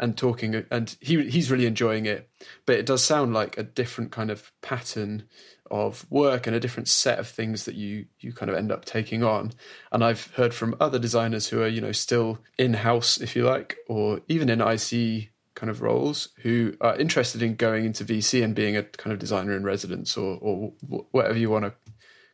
and 0.00 0.16
talking 0.16 0.64
and 0.70 0.96
he 1.00 1.28
he's 1.28 1.50
really 1.50 1.66
enjoying 1.66 2.06
it 2.06 2.30
but 2.66 2.76
it 2.76 2.86
does 2.86 3.02
sound 3.02 3.34
like 3.34 3.58
a 3.58 3.64
different 3.64 4.12
kind 4.12 4.30
of 4.30 4.52
pattern 4.62 5.24
of 5.70 6.06
work 6.10 6.46
and 6.46 6.56
a 6.56 6.60
different 6.60 6.88
set 6.88 7.18
of 7.18 7.28
things 7.28 7.64
that 7.64 7.74
you 7.74 8.06
you 8.20 8.32
kind 8.32 8.50
of 8.50 8.56
end 8.56 8.72
up 8.72 8.84
taking 8.84 9.22
on. 9.22 9.52
And 9.92 10.02
i've 10.04 10.32
heard 10.34 10.54
from 10.54 10.76
other 10.80 10.98
designers 10.98 11.48
who 11.48 11.62
are 11.62 11.68
you 11.68 11.80
know 11.80 11.92
still 11.92 12.38
in 12.56 12.74
house 12.74 13.18
if 13.20 13.36
you 13.36 13.44
like 13.44 13.76
or 13.88 14.20
even 14.28 14.48
in 14.48 14.60
ic 14.60 15.30
kind 15.54 15.70
of 15.70 15.82
roles 15.82 16.28
who 16.42 16.74
are 16.80 16.96
interested 16.96 17.42
in 17.42 17.56
going 17.56 17.84
into 17.84 18.04
vc 18.04 18.42
and 18.42 18.54
being 18.54 18.76
a 18.76 18.82
kind 18.82 19.12
of 19.12 19.18
designer 19.18 19.56
in 19.56 19.64
residence 19.64 20.16
or 20.16 20.38
or 20.40 20.72
whatever 21.10 21.38
you 21.38 21.50
want 21.50 21.64
to 21.64 21.72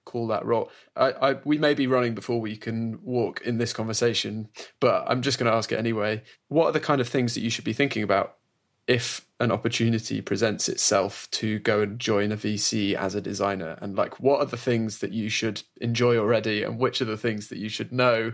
call 0.05 0.27
that 0.29 0.45
role. 0.45 0.71
I, 0.97 1.11
I, 1.13 1.37
we 1.45 1.59
may 1.59 1.75
be 1.75 1.87
running 1.87 2.15
before 2.15 2.41
we 2.41 2.57
can 2.57 2.99
walk 3.03 3.41
in 3.43 3.59
this 3.59 3.73
conversation, 3.73 4.49
but 4.81 5.05
I'm 5.07 5.23
just 5.23 5.39
going 5.39 5.51
to 5.51 5.57
ask 5.57 5.73
it 5.73 5.79
anyway. 5.79 6.23
What 6.49 6.67
are 6.67 6.73
the 6.73 6.81
kind 6.81 7.01
of 7.01 7.09
things 7.09 7.35
that 7.35 7.41
you 7.41 7.51
should 7.51 7.65
be 7.65 7.73
thinking 7.73 8.03
about 8.03 8.37
if 8.87 9.27
an 9.41 9.51
opportunity 9.51 10.21
presents 10.21 10.69
itself 10.69 11.29
to 11.31 11.59
go 11.61 11.81
and 11.81 11.99
join 11.99 12.33
a 12.33 12.37
VC 12.37 12.95
as 12.95 13.15
a 13.15 13.21
designer? 13.21 13.79
And 13.81 13.97
like, 13.97 14.21
what 14.21 14.41
are 14.41 14.47
the 14.47 14.57
things 14.57 14.99
that 14.99 15.13
you 15.13 15.29
should 15.29 15.63
enjoy 15.81 16.17
already, 16.17 16.63
and 16.63 16.79
which 16.79 17.01
are 17.01 17.07
the 17.07 17.17
things 17.17 17.49
that 17.49 17.59
you 17.59 17.69
should 17.69 17.93
know? 17.93 18.33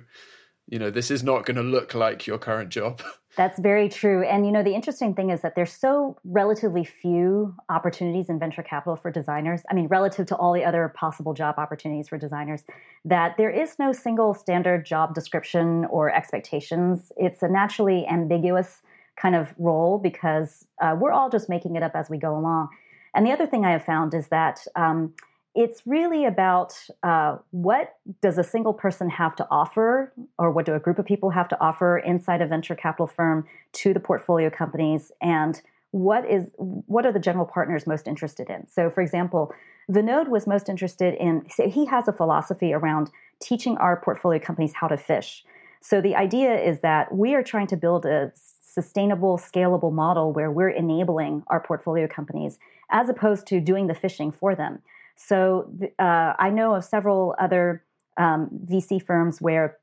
You 0.70 0.78
know, 0.78 0.90
this 0.90 1.10
is 1.10 1.24
not 1.24 1.44
going 1.44 1.56
to 1.56 1.62
look 1.62 1.94
like 1.94 2.26
your 2.26 2.38
current 2.38 2.70
job. 2.70 3.02
That's 3.36 3.58
very 3.58 3.88
true. 3.88 4.24
And 4.24 4.46
you 4.46 4.52
know, 4.52 4.62
the 4.62 4.74
interesting 4.74 5.14
thing 5.14 5.30
is 5.30 5.40
that 5.42 5.54
there's 5.54 5.72
so 5.72 6.16
relatively 6.24 6.84
few 6.84 7.54
opportunities 7.68 8.28
in 8.28 8.38
venture 8.38 8.62
capital 8.62 8.96
for 8.96 9.10
designers. 9.10 9.62
I 9.70 9.74
mean, 9.74 9.86
relative 9.88 10.26
to 10.26 10.36
all 10.36 10.52
the 10.52 10.64
other 10.64 10.92
possible 10.96 11.34
job 11.34 11.56
opportunities 11.58 12.08
for 12.08 12.18
designers, 12.18 12.64
that 13.04 13.36
there 13.36 13.50
is 13.50 13.78
no 13.78 13.92
single 13.92 14.34
standard 14.34 14.84
job 14.84 15.14
description 15.14 15.86
or 15.86 16.12
expectations. 16.14 17.12
It's 17.16 17.42
a 17.42 17.48
naturally 17.48 18.06
ambiguous 18.08 18.82
kind 19.16 19.34
of 19.34 19.54
role 19.58 19.98
because 19.98 20.66
uh, 20.80 20.96
we're 20.98 21.12
all 21.12 21.30
just 21.30 21.48
making 21.48 21.76
it 21.76 21.82
up 21.82 21.92
as 21.94 22.10
we 22.10 22.18
go 22.18 22.36
along. 22.36 22.68
And 23.14 23.26
the 23.26 23.32
other 23.32 23.46
thing 23.46 23.64
I 23.64 23.72
have 23.72 23.84
found 23.84 24.14
is 24.14 24.28
that 24.28 24.64
um, 24.76 25.14
it's 25.54 25.82
really 25.84 26.24
about 26.24 26.74
uh, 27.02 27.36
what 27.50 27.96
does 28.22 28.38
a 28.38 28.44
single 28.44 28.72
person 28.72 29.10
have 29.10 29.34
to 29.36 29.46
offer 29.50 30.12
or 30.38 30.50
what 30.50 30.64
do 30.64 30.74
a 30.74 30.78
group 30.78 30.98
of 30.98 31.04
people 31.04 31.30
have 31.30 31.48
to 31.48 31.60
offer 31.60 31.98
inside 31.98 32.40
a 32.40 32.46
venture 32.46 32.76
capital 32.76 33.06
firm 33.06 33.46
to 33.72 33.92
the 33.92 34.00
portfolio 34.00 34.48
companies? 34.48 35.10
And 35.20 35.60
what 35.90 36.24
is 36.30 36.44
what 36.56 37.04
are 37.04 37.12
the 37.12 37.18
general 37.18 37.46
partners 37.46 37.86
most 37.86 38.06
interested 38.06 38.48
in? 38.48 38.66
So 38.68 38.90
for 38.90 39.00
example 39.00 39.52
vinod 39.90 40.28
was 40.28 40.46
most 40.46 40.68
interested 40.68 41.14
in 41.14 41.44
so 41.50 41.68
he 41.68 41.84
has 41.86 42.06
a 42.06 42.12
philosophy 42.12 42.72
around 42.72 43.10
teaching 43.40 43.76
our 43.78 44.00
portfolio 44.00 44.38
companies 44.38 44.72
how 44.74 44.86
to 44.86 44.96
fish. 44.96 45.44
So 45.80 46.00
the 46.00 46.14
idea 46.14 46.62
is 46.62 46.80
that 46.80 47.12
we 47.12 47.34
are 47.34 47.42
trying 47.42 47.66
to 47.68 47.76
build 47.76 48.06
a 48.06 48.30
sustainable 48.36 49.36
scalable 49.36 49.92
model 49.92 50.32
where 50.32 50.50
we're 50.50 50.68
enabling 50.68 51.42
our 51.48 51.58
portfolio 51.58 52.06
companies 52.06 52.60
as 52.92 53.08
opposed 53.08 53.48
to 53.48 53.60
doing 53.60 53.88
the 53.88 53.94
fishing 53.94 54.30
for 54.30 54.54
them 54.54 54.80
so 55.26 55.70
uh, 55.98 56.32
I 56.38 56.50
know 56.50 56.74
of 56.74 56.84
several 56.84 57.34
other 57.38 57.84
um, 58.16 58.48
VC 58.64 59.04
firms 59.04 59.40
where 59.40 59.76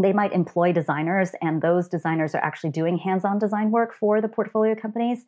they 0.00 0.12
might 0.12 0.32
employ 0.32 0.72
designers, 0.72 1.32
and 1.42 1.60
those 1.60 1.86
designers 1.86 2.34
are 2.34 2.42
actually 2.42 2.70
doing 2.70 2.96
hands 2.96 3.24
on 3.24 3.38
design 3.38 3.70
work 3.70 3.94
for 3.94 4.20
the 4.20 4.28
portfolio 4.28 4.74
companies. 4.74 5.24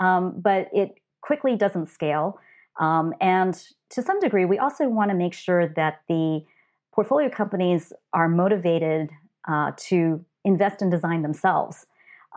Um, 0.00 0.34
but 0.36 0.68
it 0.72 0.96
quickly 1.22 1.56
doesn't 1.56 1.86
scale. 1.86 2.38
Um, 2.80 3.14
and 3.20 3.54
to 3.90 4.02
some 4.02 4.18
degree, 4.20 4.44
we 4.44 4.58
also 4.58 4.88
want 4.88 5.10
to 5.10 5.16
make 5.16 5.32
sure 5.32 5.68
that 5.68 6.02
the 6.08 6.44
portfolio 6.92 7.30
companies 7.30 7.92
are 8.12 8.28
motivated 8.28 9.10
uh, 9.48 9.72
to 9.76 10.24
invest 10.44 10.82
in 10.82 10.90
design 10.90 11.22
themselves. 11.22 11.86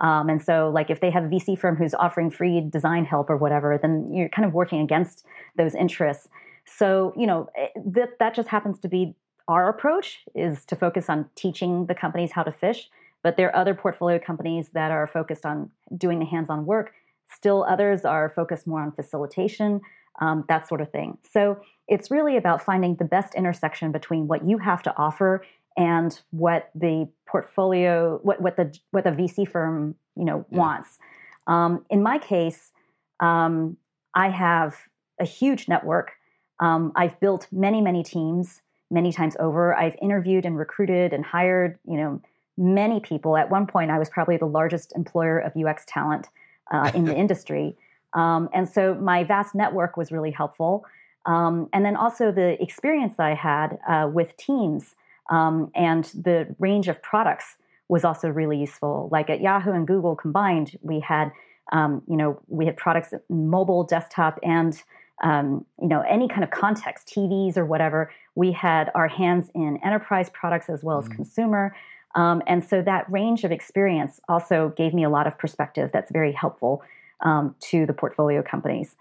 Um, 0.00 0.30
and 0.30 0.42
so, 0.42 0.70
like, 0.72 0.88
if 0.88 1.00
they 1.00 1.10
have 1.10 1.24
a 1.24 1.28
VC 1.28 1.58
firm 1.58 1.76
who's 1.76 1.94
offering 1.94 2.30
free 2.30 2.60
design 2.60 3.04
help 3.04 3.28
or 3.28 3.36
whatever, 3.36 3.76
then 3.76 4.10
you're 4.14 4.30
kind 4.30 4.46
of 4.46 4.54
working 4.54 4.80
against 4.80 5.26
those 5.56 5.74
interests. 5.74 6.28
So, 6.64 7.12
you 7.16 7.26
know, 7.26 7.48
eh, 7.56 7.68
that, 7.84 8.18
that 8.18 8.34
just 8.34 8.48
happens 8.48 8.78
to 8.80 8.88
be 8.88 9.14
our 9.48 9.68
approach 9.68 10.20
is 10.34 10.64
to 10.66 10.76
focus 10.76 11.10
on 11.10 11.28
teaching 11.34 11.86
the 11.86 11.94
companies 11.94 12.32
how 12.32 12.42
to 12.42 12.52
fish. 12.52 12.88
But 13.22 13.36
there 13.36 13.48
are 13.48 13.56
other 13.56 13.74
portfolio 13.74 14.18
companies 14.18 14.70
that 14.74 14.90
are 14.90 15.06
focused 15.06 15.44
on 15.44 15.70
doing 15.96 16.20
the 16.20 16.24
hands 16.24 16.48
on 16.48 16.64
work. 16.64 16.92
Still, 17.28 17.64
others 17.68 18.04
are 18.04 18.32
focused 18.34 18.66
more 18.66 18.80
on 18.80 18.92
facilitation, 18.92 19.80
um, 20.20 20.44
that 20.48 20.68
sort 20.68 20.80
of 20.80 20.90
thing. 20.90 21.18
So, 21.30 21.60
it's 21.86 22.10
really 22.10 22.36
about 22.36 22.62
finding 22.62 22.94
the 22.94 23.04
best 23.04 23.34
intersection 23.34 23.90
between 23.90 24.28
what 24.28 24.46
you 24.46 24.58
have 24.58 24.82
to 24.84 24.96
offer 24.96 25.44
and 25.76 26.18
what 26.30 26.70
the 26.74 27.08
portfolio, 27.26 28.20
what, 28.22 28.40
what 28.40 28.56
the 28.56 28.76
what 28.92 29.04
the 29.04 29.10
VC 29.10 29.48
firm 29.48 29.96
you 30.16 30.24
know 30.24 30.46
yeah. 30.50 30.58
wants. 30.58 30.98
Um, 31.46 31.84
in 31.90 32.02
my 32.02 32.18
case, 32.18 32.70
um, 33.18 33.76
I 34.14 34.28
have 34.28 34.76
a 35.18 35.24
huge 35.24 35.68
network 35.68 36.12
um, 36.60 36.92
I've 36.94 37.18
built 37.20 37.46
many, 37.50 37.80
many 37.80 38.02
teams 38.02 38.62
many 38.90 39.12
times 39.12 39.36
over. 39.38 39.74
I've 39.74 39.96
interviewed 40.02 40.44
and 40.44 40.58
recruited 40.58 41.12
and 41.12 41.24
hired, 41.24 41.78
you 41.86 41.96
know, 41.96 42.20
many 42.58 43.00
people. 43.00 43.36
At 43.36 43.50
one 43.50 43.66
point, 43.66 43.90
I 43.90 43.98
was 43.98 44.10
probably 44.10 44.36
the 44.36 44.46
largest 44.46 44.92
employer 44.96 45.38
of 45.38 45.52
UX 45.56 45.84
talent 45.86 46.28
uh, 46.72 46.90
in 46.94 47.04
the 47.04 47.16
industry. 47.24 47.76
Um, 48.12 48.48
and 48.52 48.68
so 48.68 48.94
my 48.94 49.22
vast 49.24 49.54
network 49.54 49.96
was 49.96 50.10
really 50.10 50.32
helpful. 50.32 50.84
Um, 51.26 51.68
and 51.72 51.84
then 51.84 51.96
also 51.96 52.32
the 52.32 52.60
experience 52.60 53.14
that 53.16 53.26
I 53.26 53.34
had 53.34 53.78
uh, 53.88 54.08
with 54.08 54.36
teams 54.36 54.94
um, 55.30 55.70
and 55.74 56.04
the 56.06 56.54
range 56.58 56.88
of 56.88 57.00
products 57.02 57.56
was 57.88 58.04
also 58.04 58.28
really 58.28 58.58
useful. 58.58 59.08
Like 59.12 59.30
at 59.30 59.40
Yahoo 59.40 59.72
and 59.72 59.86
Google 59.86 60.16
combined, 60.16 60.76
we 60.82 61.00
had, 61.00 61.30
um, 61.72 62.02
you 62.08 62.16
know, 62.16 62.40
we 62.48 62.66
had 62.66 62.76
products 62.76 63.12
mobile, 63.28 63.84
desktop, 63.84 64.40
and 64.42 64.82
um, 65.22 65.66
you 65.80 65.88
know, 65.88 66.02
any 66.08 66.28
kind 66.28 66.42
of 66.42 66.50
context, 66.50 67.08
TVs 67.08 67.56
or 67.56 67.64
whatever. 67.66 68.10
We 68.34 68.52
had 68.52 68.90
our 68.94 69.08
hands 69.08 69.50
in 69.54 69.78
enterprise 69.84 70.30
products 70.30 70.68
as 70.68 70.82
well 70.82 70.98
as 70.98 71.04
mm-hmm. 71.04 71.16
consumer. 71.16 71.76
Um, 72.14 72.42
and 72.46 72.64
so 72.64 72.82
that 72.82 73.10
range 73.10 73.44
of 73.44 73.52
experience 73.52 74.20
also 74.28 74.72
gave 74.76 74.94
me 74.94 75.04
a 75.04 75.10
lot 75.10 75.26
of 75.26 75.38
perspective 75.38 75.90
that's 75.92 76.10
very 76.10 76.32
helpful 76.32 76.82
um, 77.20 77.54
to 77.60 77.86
the 77.86 77.92
portfolio 77.92 78.42
companies. 78.42 78.96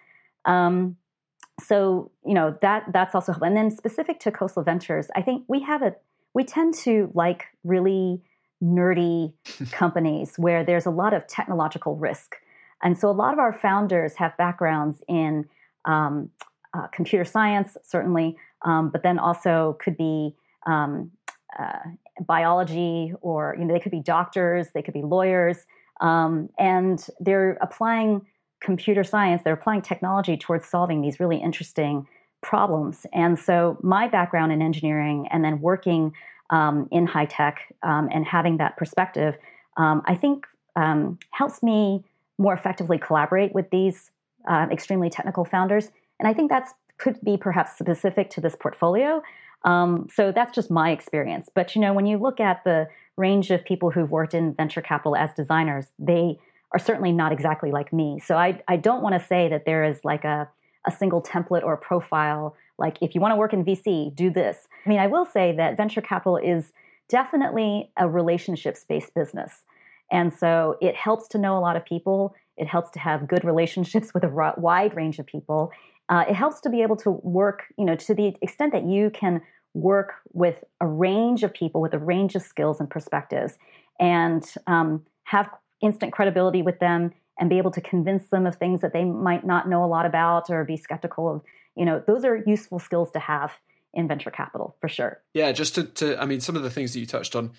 Um, 0.46 0.98
so 1.60 2.12
you 2.26 2.34
know 2.34 2.58
that 2.62 2.86
that's 2.94 3.16
also 3.16 3.32
helpful. 3.34 3.48
And 3.48 3.58
then 3.58 3.72
specific 3.72 4.20
to 4.22 4.32
Khosla 4.32 4.64
Ventures, 4.64 5.08
I 5.16 5.22
think 5.22 5.44
we 5.48 5.62
have 5.62 5.82
a 5.82 5.96
we 6.34 6.44
tend 6.44 6.74
to 6.76 7.12
like 7.14 7.46
really 7.64 8.22
nerdy 8.64 9.34
companies 9.72 10.34
where 10.38 10.64
there's 10.64 10.86
a 10.86 10.92
lot 10.92 11.14
of 11.14 11.26
technological 11.28 11.96
risk. 11.96 12.36
And 12.82 12.98
so 12.98 13.10
a 13.10 13.12
lot 13.12 13.34
of 13.34 13.40
our 13.40 13.54
founders 13.54 14.16
have 14.16 14.38
backgrounds 14.38 15.02
in 15.08 15.46
um, 15.86 16.30
uh, 16.74 16.88
computer 16.88 17.26
science, 17.26 17.78
certainly, 17.84 18.38
um, 18.64 18.90
but 18.90 19.04
then 19.04 19.18
also 19.18 19.78
could 19.82 19.98
be 19.98 20.36
um, 20.68 21.12
uh, 21.58 21.80
biology, 22.28 23.14
or 23.22 23.56
you 23.58 23.66
know, 23.66 23.74
they 23.74 23.80
could 23.80 23.92
be 23.92 24.02
doctors, 24.02 24.68
they 24.74 24.82
could 24.82 24.94
be 24.94 25.02
lawyers, 25.02 25.66
um, 26.02 26.50
and 26.60 27.08
they're 27.20 27.58
applying 27.62 28.22
computer 28.62 29.04
science, 29.04 29.42
they're 29.44 29.54
applying 29.54 29.82
technology 29.82 30.38
towards 30.38 30.68
solving 30.68 31.02
these 31.02 31.20
really 31.20 31.38
interesting 31.38 32.06
problems. 32.42 33.06
And 33.14 33.40
so, 33.40 33.78
my 33.82 34.08
background 34.08 34.52
in 34.52 34.62
engineering, 34.62 35.28
and 35.32 35.44
then 35.44 35.62
working 35.62 36.14
um, 36.50 36.88
in 36.92 37.08
high 37.08 37.26
tech, 37.26 37.74
um, 37.84 38.10
and 38.12 38.26
having 38.26 38.58
that 38.58 38.78
perspective, 38.78 39.38
I 39.78 40.16
think 40.16 40.46
helps 41.32 41.64
me 41.64 42.04
more 42.38 42.54
effectively 42.54 42.98
collaborate 42.98 43.54
with 43.54 43.70
these 43.70 44.12
uh, 44.50 44.68
extremely 44.72 45.10
technical 45.10 45.46
founders. 45.46 45.92
And 46.20 46.28
I 46.28 46.34
think 46.34 46.50
that's 46.50 46.74
could 46.98 47.18
be 47.24 47.38
perhaps 47.38 47.78
specific 47.78 48.30
to 48.32 48.42
this 48.42 48.56
portfolio. 48.60 49.24
Um, 49.64 50.08
so 50.14 50.32
that's 50.34 50.54
just 50.54 50.70
my 50.70 50.92
experience. 50.92 51.50
But 51.54 51.76
you 51.76 51.82
know, 51.82 51.94
when 51.94 52.06
you 52.06 52.18
look 52.18 52.42
at 52.42 52.64
the 52.66 52.90
range 53.16 53.52
of 53.52 53.64
people 53.64 53.90
who've 53.90 54.12
worked 54.12 54.34
in 54.34 54.54
venture 54.54 54.82
capital 54.82 55.16
as 55.16 55.34
designers, 55.34 55.88
they 55.98 56.40
are 56.74 56.80
certainly 56.80 57.12
not 57.12 57.32
exactly 57.32 57.72
like 57.72 57.92
me. 57.92 58.20
So 58.24 58.36
I, 58.36 58.62
I 58.68 58.78
don't 58.78 59.02
want 59.02 59.20
to 59.20 59.26
say 59.26 59.50
that 59.50 59.66
there 59.66 59.84
is 59.84 60.04
like 60.04 60.24
a, 60.24 60.48
a 60.86 60.92
single 60.92 61.22
template 61.22 61.64
or 61.64 61.78
profile. 61.78 62.56
Like 62.78 62.98
if 63.02 63.16
you 63.16 63.22
want 63.22 63.32
to 63.32 63.38
work 63.38 63.54
in 63.54 63.66
VC, 63.66 64.14
do 64.16 64.30
this. 64.30 64.68
I 64.86 64.90
mean, 64.90 65.00
I 65.00 65.08
will 65.08 65.26
say 65.26 65.54
that 65.56 65.78
venture 65.78 66.02
capital 66.02 66.38
is 66.38 66.72
definitely 67.10 67.92
a 67.98 68.08
relationships 68.08 68.86
based 68.88 69.14
business. 69.14 69.64
And 70.12 70.34
so 70.34 70.78
it 70.82 70.96
helps 70.96 71.28
to 71.30 71.38
know 71.38 71.58
a 71.58 71.60
lot 71.60 71.76
of 71.76 71.86
people. 71.86 72.36
It 72.60 72.68
helps 72.68 72.92
to 72.92 73.00
have 73.00 73.28
good 73.28 73.44
relationships 73.44 74.14
with 74.14 74.24
a 74.24 74.54
wide 74.58 74.96
range 74.96 75.18
of 75.18 75.26
people. 75.26 75.72
Uh, 76.10 76.26
it 76.28 76.36
helps 76.36 76.60
to 76.62 76.70
be 76.70 76.82
able 76.82 76.98
to 76.98 77.12
work, 77.12 77.66
you 77.78 77.86
know, 77.86 77.96
to 77.96 78.14
the 78.14 78.36
extent 78.42 78.74
that 78.74 78.86
you 78.86 79.10
can 79.12 79.42
work 79.74 80.14
with 80.34 80.64
a 80.82 80.88
range 80.88 81.44
of 81.44 81.54
people 81.54 81.82
with 81.82 81.94
a 81.94 82.00
range 82.00 82.36
of 82.36 82.42
skills 82.42 82.80
and 82.80 82.90
perspectives 82.90 83.58
and 84.00 84.54
um, 84.68 85.06
have 85.24 85.50
instant 85.82 86.12
credibility 86.12 86.62
with 86.62 86.80
them 86.80 87.12
and 87.40 87.50
be 87.50 87.58
able 87.58 87.72
to 87.72 87.82
convince 87.82 88.28
them 88.28 88.46
of 88.46 88.56
things 88.56 88.82
that 88.82 88.94
they 88.94 89.06
might 89.06 89.46
not 89.46 89.70
know 89.70 89.84
a 89.84 89.88
lot 89.88 90.06
about 90.06 90.50
or 90.50 90.64
be 90.66 90.76
skeptical 90.76 91.36
of 91.36 91.42
you 91.76 91.86
know 91.86 92.04
those 92.08 92.26
are 92.26 92.44
useful 92.46 92.80
skills 92.80 93.12
to 93.12 93.20
have 93.20 93.54
in 93.94 94.08
venture 94.08 94.32
capital 94.32 94.76
for 94.80 94.88
sure 94.88 95.22
yeah 95.34 95.52
just 95.52 95.76
to, 95.76 95.84
to 95.84 96.22
i 96.22 96.26
mean 96.26 96.40
some 96.40 96.56
of 96.56 96.64
the 96.64 96.70
things 96.70 96.94
that 96.94 97.00
you 97.00 97.06
touched 97.06 97.36
on 97.36 97.52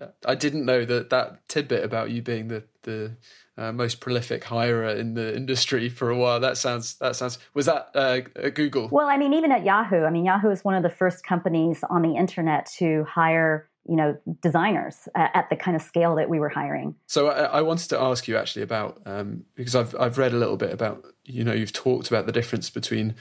uh, 0.00 0.06
i 0.26 0.34
didn't 0.34 0.64
know 0.64 0.84
that 0.84 1.10
that 1.10 1.46
tidbit 1.48 1.84
about 1.84 2.10
you 2.10 2.22
being 2.22 2.48
the 2.48 2.64
the 2.82 3.16
uh, 3.56 3.70
most 3.70 4.00
prolific 4.00 4.42
hirer 4.44 4.98
in 4.98 5.14
the 5.14 5.34
industry 5.36 5.88
for 5.88 6.10
a 6.10 6.16
while 6.16 6.40
that 6.40 6.56
sounds 6.56 6.94
that 6.96 7.14
sounds 7.14 7.38
was 7.54 7.66
that 7.66 7.90
uh, 7.94 8.20
at 8.36 8.54
google 8.54 8.88
well 8.90 9.08
i 9.08 9.16
mean 9.16 9.32
even 9.32 9.52
at 9.52 9.64
yahoo 9.64 10.04
i 10.04 10.10
mean 10.10 10.24
yahoo 10.24 10.50
is 10.50 10.64
one 10.64 10.74
of 10.74 10.82
the 10.82 10.90
first 10.90 11.24
companies 11.24 11.84
on 11.90 12.02
the 12.02 12.16
internet 12.16 12.66
to 12.66 13.04
hire 13.04 13.68
you 13.86 13.96
know 13.96 14.16
designers 14.40 15.08
uh, 15.14 15.28
at 15.34 15.50
the 15.50 15.56
kind 15.56 15.76
of 15.76 15.82
scale 15.82 16.14
that 16.16 16.28
we 16.28 16.40
were 16.40 16.48
hiring. 16.48 16.94
So 17.06 17.28
I, 17.28 17.44
I 17.44 17.60
wanted 17.60 17.88
to 17.90 18.00
ask 18.00 18.26
you 18.26 18.36
actually 18.36 18.62
about 18.62 19.00
um, 19.06 19.44
because 19.54 19.74
I've 19.74 19.94
I've 19.98 20.18
read 20.18 20.32
a 20.32 20.36
little 20.36 20.56
bit 20.56 20.72
about 20.72 21.04
you 21.24 21.44
know 21.44 21.52
you've 21.52 21.72
talked 21.72 22.08
about 22.08 22.26
the 22.26 22.32
difference 22.32 22.70
between 22.70 23.14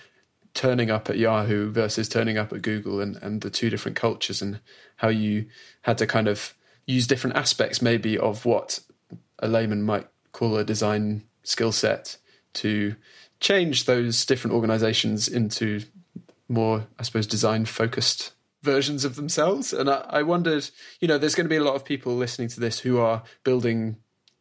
turning 0.53 0.91
up 0.91 1.09
at 1.09 1.17
Yahoo 1.17 1.71
versus 1.71 2.07
turning 2.07 2.37
up 2.37 2.53
at 2.53 2.61
Google 2.61 2.99
and 3.01 3.17
and 3.17 3.41
the 3.41 3.49
two 3.49 3.69
different 3.69 3.97
cultures 3.97 4.41
and 4.41 4.59
how 4.97 5.09
you 5.09 5.45
had 5.81 5.97
to 5.97 6.07
kind 6.07 6.27
of 6.27 6.53
use 6.85 7.07
different 7.07 7.35
aspects 7.35 7.81
maybe 7.81 8.17
of 8.17 8.45
what 8.45 8.79
a 9.39 9.47
layman 9.47 9.83
might 9.83 10.07
call 10.31 10.57
a 10.57 10.63
design 10.63 11.23
skill 11.43 11.71
set 11.71 12.17
to 12.53 12.95
change 13.39 13.85
those 13.85 14.25
different 14.25 14.53
organizations 14.53 15.27
into 15.27 15.81
more 16.47 16.85
I 16.99 17.03
suppose 17.03 17.27
design 17.27 17.65
focused 17.65 18.33
versions 18.63 19.03
of 19.05 19.15
themselves. 19.15 19.73
And 19.73 19.89
I, 19.89 20.05
I 20.09 20.23
wondered, 20.23 20.69
you 20.99 21.07
know, 21.07 21.17
there's 21.17 21.35
going 21.35 21.45
to 21.45 21.49
be 21.49 21.57
a 21.57 21.63
lot 21.63 21.75
of 21.75 21.85
people 21.85 22.15
listening 22.15 22.47
to 22.49 22.59
this 22.59 22.79
who 22.79 22.97
are 22.97 23.23
building 23.43 23.97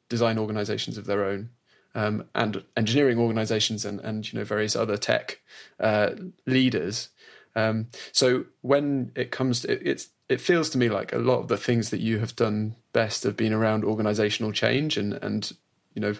design 0.08 0.38
organizations 0.38 0.96
of 0.96 1.06
their 1.06 1.24
own. 1.24 1.50
Um, 1.94 2.24
and 2.34 2.64
engineering 2.74 3.18
organizations 3.18 3.84
and, 3.84 4.00
and 4.00 4.30
you 4.32 4.38
know 4.38 4.46
various 4.46 4.74
other 4.74 4.96
tech 4.96 5.40
uh, 5.78 6.12
leaders. 6.46 7.10
Um, 7.54 7.88
so 8.12 8.46
when 8.62 9.12
it 9.14 9.30
comes 9.30 9.60
to 9.60 9.72
it, 9.72 9.82
it's 9.84 10.08
it 10.28 10.40
feels 10.40 10.70
to 10.70 10.78
me 10.78 10.88
like 10.88 11.12
a 11.12 11.18
lot 11.18 11.40
of 11.40 11.48
the 11.48 11.58
things 11.58 11.90
that 11.90 12.00
you 12.00 12.18
have 12.18 12.34
done 12.34 12.76
best 12.94 13.24
have 13.24 13.36
been 13.36 13.52
around 13.52 13.84
organizational 13.84 14.52
change 14.52 14.96
and 14.96 15.12
and 15.14 15.52
you 15.92 16.00
know 16.00 16.14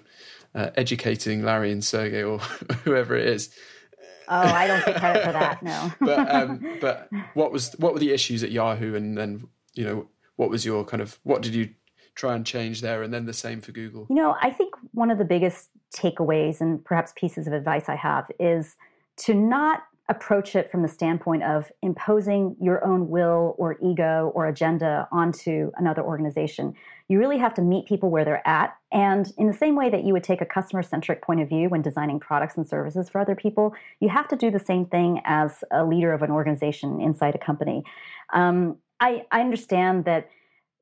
uh, 0.55 0.69
educating 0.76 1.43
Larry 1.43 1.73
and 1.73 1.83
Sergey 1.83 2.23
or 2.23 2.38
whoever 2.85 3.17
it 3.17 3.26
is 3.26 3.49
Oh, 4.29 4.41
I 4.41 4.67
don't 4.67 4.83
take 4.85 4.97
credit 4.97 5.25
for 5.25 5.33
that. 5.33 5.62
No. 5.62 5.93
but 6.00 6.35
um, 6.35 6.64
but 6.81 7.09
what 7.35 7.52
was 7.52 7.73
what 7.75 7.93
were 7.93 7.99
the 7.99 8.12
issues 8.12 8.43
at 8.43 8.50
Yahoo, 8.50 8.95
and 8.95 9.17
then 9.17 9.47
you 9.75 9.85
know 9.85 10.09
what 10.37 10.50
was 10.50 10.64
your 10.64 10.85
kind 10.85 11.02
of 11.02 11.19
what 11.23 11.43
did 11.43 11.55
you 11.55 11.71
try 12.14 12.35
and 12.35 12.47
change 12.47 12.81
there, 12.81 13.02
and 13.02 13.12
then 13.12 13.26
the 13.26 13.33
same 13.33 13.61
for 13.61 13.73
Google? 13.73 14.07
You 14.09 14.17
know, 14.17 14.37
I 14.41 14.50
think 14.50 14.72
one 14.92 15.11
of 15.11 15.18
the 15.18 15.25
biggest 15.25 15.70
takeaways 15.94 16.61
and 16.61 16.84
perhaps 16.84 17.12
pieces 17.16 17.46
of 17.46 17.52
advice 17.52 17.88
I 17.88 17.96
have 17.96 18.31
is 18.38 18.76
to 19.18 19.35
not 19.35 19.83
approach 20.09 20.57
it 20.57 20.70
from 20.70 20.83
the 20.83 20.88
standpoint 20.88 21.42
of 21.42 21.70
imposing 21.81 22.57
your 22.61 22.85
own 22.85 23.09
will 23.09 23.55
or 23.57 23.76
ego 23.81 24.33
or 24.35 24.46
agenda 24.46 25.09
onto 25.12 25.70
another 25.76 26.02
organization. 26.02 26.74
You 27.09 27.18
really 27.18 27.38
have 27.38 27.55
to 27.55 27.62
meet 27.62 27.87
people 27.87 28.11
where 28.11 28.24
they're 28.24 28.46
at. 28.46 28.76
And 28.90 29.33
in 29.38 29.46
the 29.46 29.55
same 29.55 29.76
way 29.76 29.90
that 29.90 30.05
you 30.05 30.12
would 30.12 30.24
take 30.24 30.40
a 30.40 30.46
customer 30.46 30.83
centric 30.83 31.22
point 31.22 31.40
of 31.40 31.48
view 31.48 31.68
when 31.68 31.83
designing 31.83 32.18
products 32.18 32.57
and 32.57 32.66
services 32.66 33.09
for 33.09 33.20
other 33.20 33.37
people, 33.37 33.74
you 34.00 34.09
have 34.09 34.28
to 34.28 34.37
do 34.37 34.50
the 34.50 34.59
same 34.59 34.87
thing 34.87 35.20
as 35.24 35.62
a 35.70 35.85
leader 35.85 36.12
of 36.12 36.22
an 36.22 36.31
organization 36.31 37.00
inside 37.00 37.35
a 37.35 37.38
company. 37.38 37.85
Um, 38.33 38.78
I, 38.98 39.24
I 39.31 39.40
understand 39.40 40.05
that, 40.05 40.28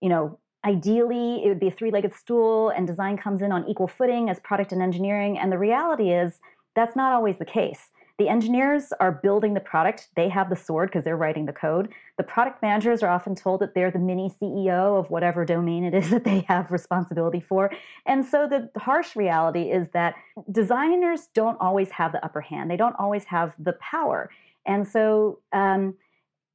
you 0.01 0.09
know, 0.09 0.39
ideally 0.65 1.45
it 1.45 1.49
would 1.49 1.61
be 1.61 1.69
a 1.69 1.73
three 1.73 1.91
legged 1.91 2.15
stool 2.15 2.71
and 2.71 2.87
design 2.87 3.17
comes 3.17 3.43
in 3.43 3.53
on 3.53 3.69
equal 3.69 3.89
footing 3.89 4.29
as 4.29 4.39
product 4.41 4.73
and 4.73 4.83
engineering. 4.83 5.39
And 5.39 5.51
the 5.51 5.59
reality 5.59 6.11
is 6.11 6.41
that's 6.75 6.97
not 6.97 7.13
always 7.13 7.39
the 7.39 7.45
case. 7.45 7.91
The 8.21 8.29
engineers 8.29 8.93
are 9.01 9.13
building 9.13 9.55
the 9.55 9.61
product. 9.61 10.09
They 10.15 10.29
have 10.29 10.51
the 10.51 10.57
sword 10.57 10.91
because 10.91 11.05
they're 11.05 11.17
writing 11.17 11.47
the 11.47 11.55
code. 11.55 11.89
The 12.19 12.23
product 12.23 12.61
managers 12.61 13.03
are 13.03 13.09
often 13.09 13.35
told 13.35 13.63
that 13.63 13.75
they're 13.75 13.91
the 13.91 13.99
mini 13.99 14.29
CEO 14.29 15.01
of 15.01 15.09
whatever 15.09 15.47
domain 15.47 15.85
it 15.85 15.95
is 15.95 16.11
that 16.11 16.25
they 16.25 16.45
have 16.47 16.71
responsibility 16.71 17.41
for. 17.41 17.73
And 18.05 18.23
so 18.23 18.47
the 18.47 18.69
harsh 18.79 19.17
reality 19.17 19.71
is 19.71 19.89
that 19.95 20.17
designers 20.53 21.29
don't 21.33 21.57
always 21.63 21.91
have 21.93 22.13
the 22.13 22.23
upper 22.23 22.43
hand, 22.43 22.71
they 22.71 22.77
don't 22.77 22.97
always 22.99 23.25
have 23.25 23.55
the 23.59 23.73
power. 23.81 24.31
And 24.67 24.87
so, 24.87 25.39
um, 25.55 25.95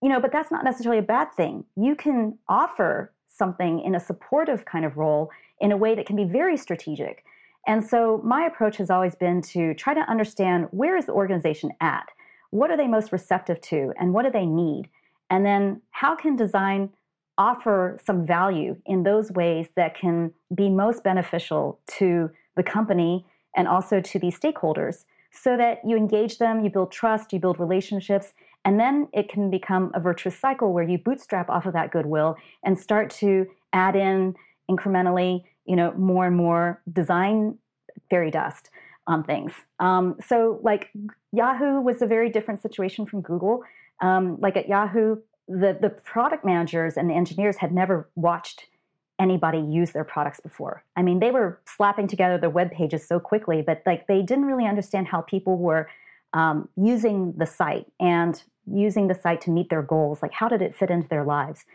you 0.03 0.09
know, 0.09 0.19
but 0.19 0.31
that's 0.31 0.51
not 0.51 0.63
necessarily 0.63 0.99
a 0.99 1.01
bad 1.01 1.33
thing. 1.33 1.63
You 1.75 1.95
can 1.95 2.37
offer 2.47 3.11
something 3.37 3.81
in 3.81 3.95
a 3.95 3.99
supportive 3.99 4.65
kind 4.65 4.85
of 4.85 4.97
role 4.97 5.31
in 5.59 5.71
a 5.71 5.77
way 5.77 5.95
that 5.95 6.05
can 6.05 6.15
be 6.15 6.23
very 6.23 6.57
strategic. 6.57 7.23
And 7.67 7.85
so 7.85 8.21
my 8.23 8.45
approach 8.45 8.77
has 8.77 8.89
always 8.89 9.15
been 9.15 9.41
to 9.53 9.73
try 9.73 9.93
to 9.93 10.01
understand 10.01 10.67
where 10.71 10.97
is 10.97 11.05
the 11.05 11.13
organization 11.13 11.71
at? 11.81 12.07
What 12.51 12.69
are 12.69 12.77
they 12.77 12.87
most 12.87 13.11
receptive 13.11 13.59
to 13.61 13.93
and 13.99 14.13
what 14.13 14.23
do 14.23 14.31
they 14.31 14.45
need? 14.45 14.89
And 15.29 15.45
then 15.45 15.81
how 15.91 16.15
can 16.15 16.35
design 16.35 16.89
offer 17.37 17.97
some 18.03 18.25
value 18.25 18.77
in 18.85 19.03
those 19.03 19.31
ways 19.31 19.67
that 19.75 19.97
can 19.97 20.31
be 20.53 20.69
most 20.69 21.03
beneficial 21.03 21.79
to 21.87 22.29
the 22.55 22.63
company 22.63 23.25
and 23.55 23.67
also 23.67 23.99
to 23.99 24.19
these 24.19 24.39
stakeholders 24.39 25.05
so 25.31 25.57
that 25.57 25.79
you 25.85 25.97
engage 25.97 26.37
them, 26.37 26.63
you 26.63 26.69
build 26.69 26.91
trust, 26.91 27.33
you 27.33 27.39
build 27.39 27.59
relationships, 27.59 28.33
and 28.65 28.80
then 28.80 29.08
it 29.13 29.30
can 29.30 29.49
become 29.49 29.91
a 29.93 29.99
virtuous 29.99 30.38
cycle 30.38 30.73
where 30.73 30.84
you 30.84 30.97
bootstrap 30.97 31.49
off 31.49 31.65
of 31.65 31.73
that 31.73 31.91
goodwill 31.91 32.36
and 32.63 32.78
start 32.78 33.10
to 33.12 33.47
add 33.71 33.95
in 33.95 34.36
incrementally 34.69 35.43
you 35.65 35.75
know, 35.75 35.93
more 35.93 36.28
and 36.28 36.36
more 36.36 36.82
design 36.91 37.58
fairy 38.10 38.32
dust 38.32 38.69
on 39.08 39.23
things. 39.23 39.51
Um, 39.80 40.15
so, 40.25 40.60
like 40.63 40.89
Yahoo 41.32 41.82
was 41.82 42.01
a 42.01 42.08
very 42.08 42.30
different 42.30 42.62
situation 42.62 43.06
from 43.06 43.21
Google. 43.21 43.63
Um, 44.01 44.38
like 44.39 44.58
at 44.58 44.67
Yahoo, 44.67 45.17
the 45.47 45.78
the 45.80 45.89
product 45.89 46.45
managers 46.45 46.97
and 46.97 47.10
the 47.10 47.13
engineers 47.13 47.58
had 47.58 47.71
never 47.71 48.10
watched 48.15 48.67
anybody 49.17 49.60
use 49.60 49.91
their 49.91 50.04
products 50.04 50.39
before. 50.41 50.84
I 50.95 51.01
mean, 51.01 51.19
they 51.19 51.32
were 51.32 51.60
slapping 51.65 52.08
together 52.08 52.38
their 52.38 52.49
web 52.49 52.71
pages 52.71 53.08
so 53.08 53.19
quickly, 53.19 53.62
but 53.62 53.82
like 53.86 54.08
they 54.08 54.21
didn't 54.21 54.45
really 54.45 54.67
understand 54.67 55.08
how 55.08 55.21
people 55.21 55.58
were 55.58 55.89
um, 56.34 56.67
using 56.75 57.34
the 57.38 57.45
site 57.45 57.86
and 57.99 58.43
using 58.71 59.08
the 59.08 59.15
site 59.15 59.41
to 59.41 59.51
meet 59.51 59.69
their 59.69 59.82
goals. 59.82 60.21
Like, 60.21 60.34
how 60.34 60.47
did 60.47 60.62
it 60.62 60.75
fit 60.75 60.89
into 60.89 61.08
their 61.08 61.23
lives? 61.23 61.65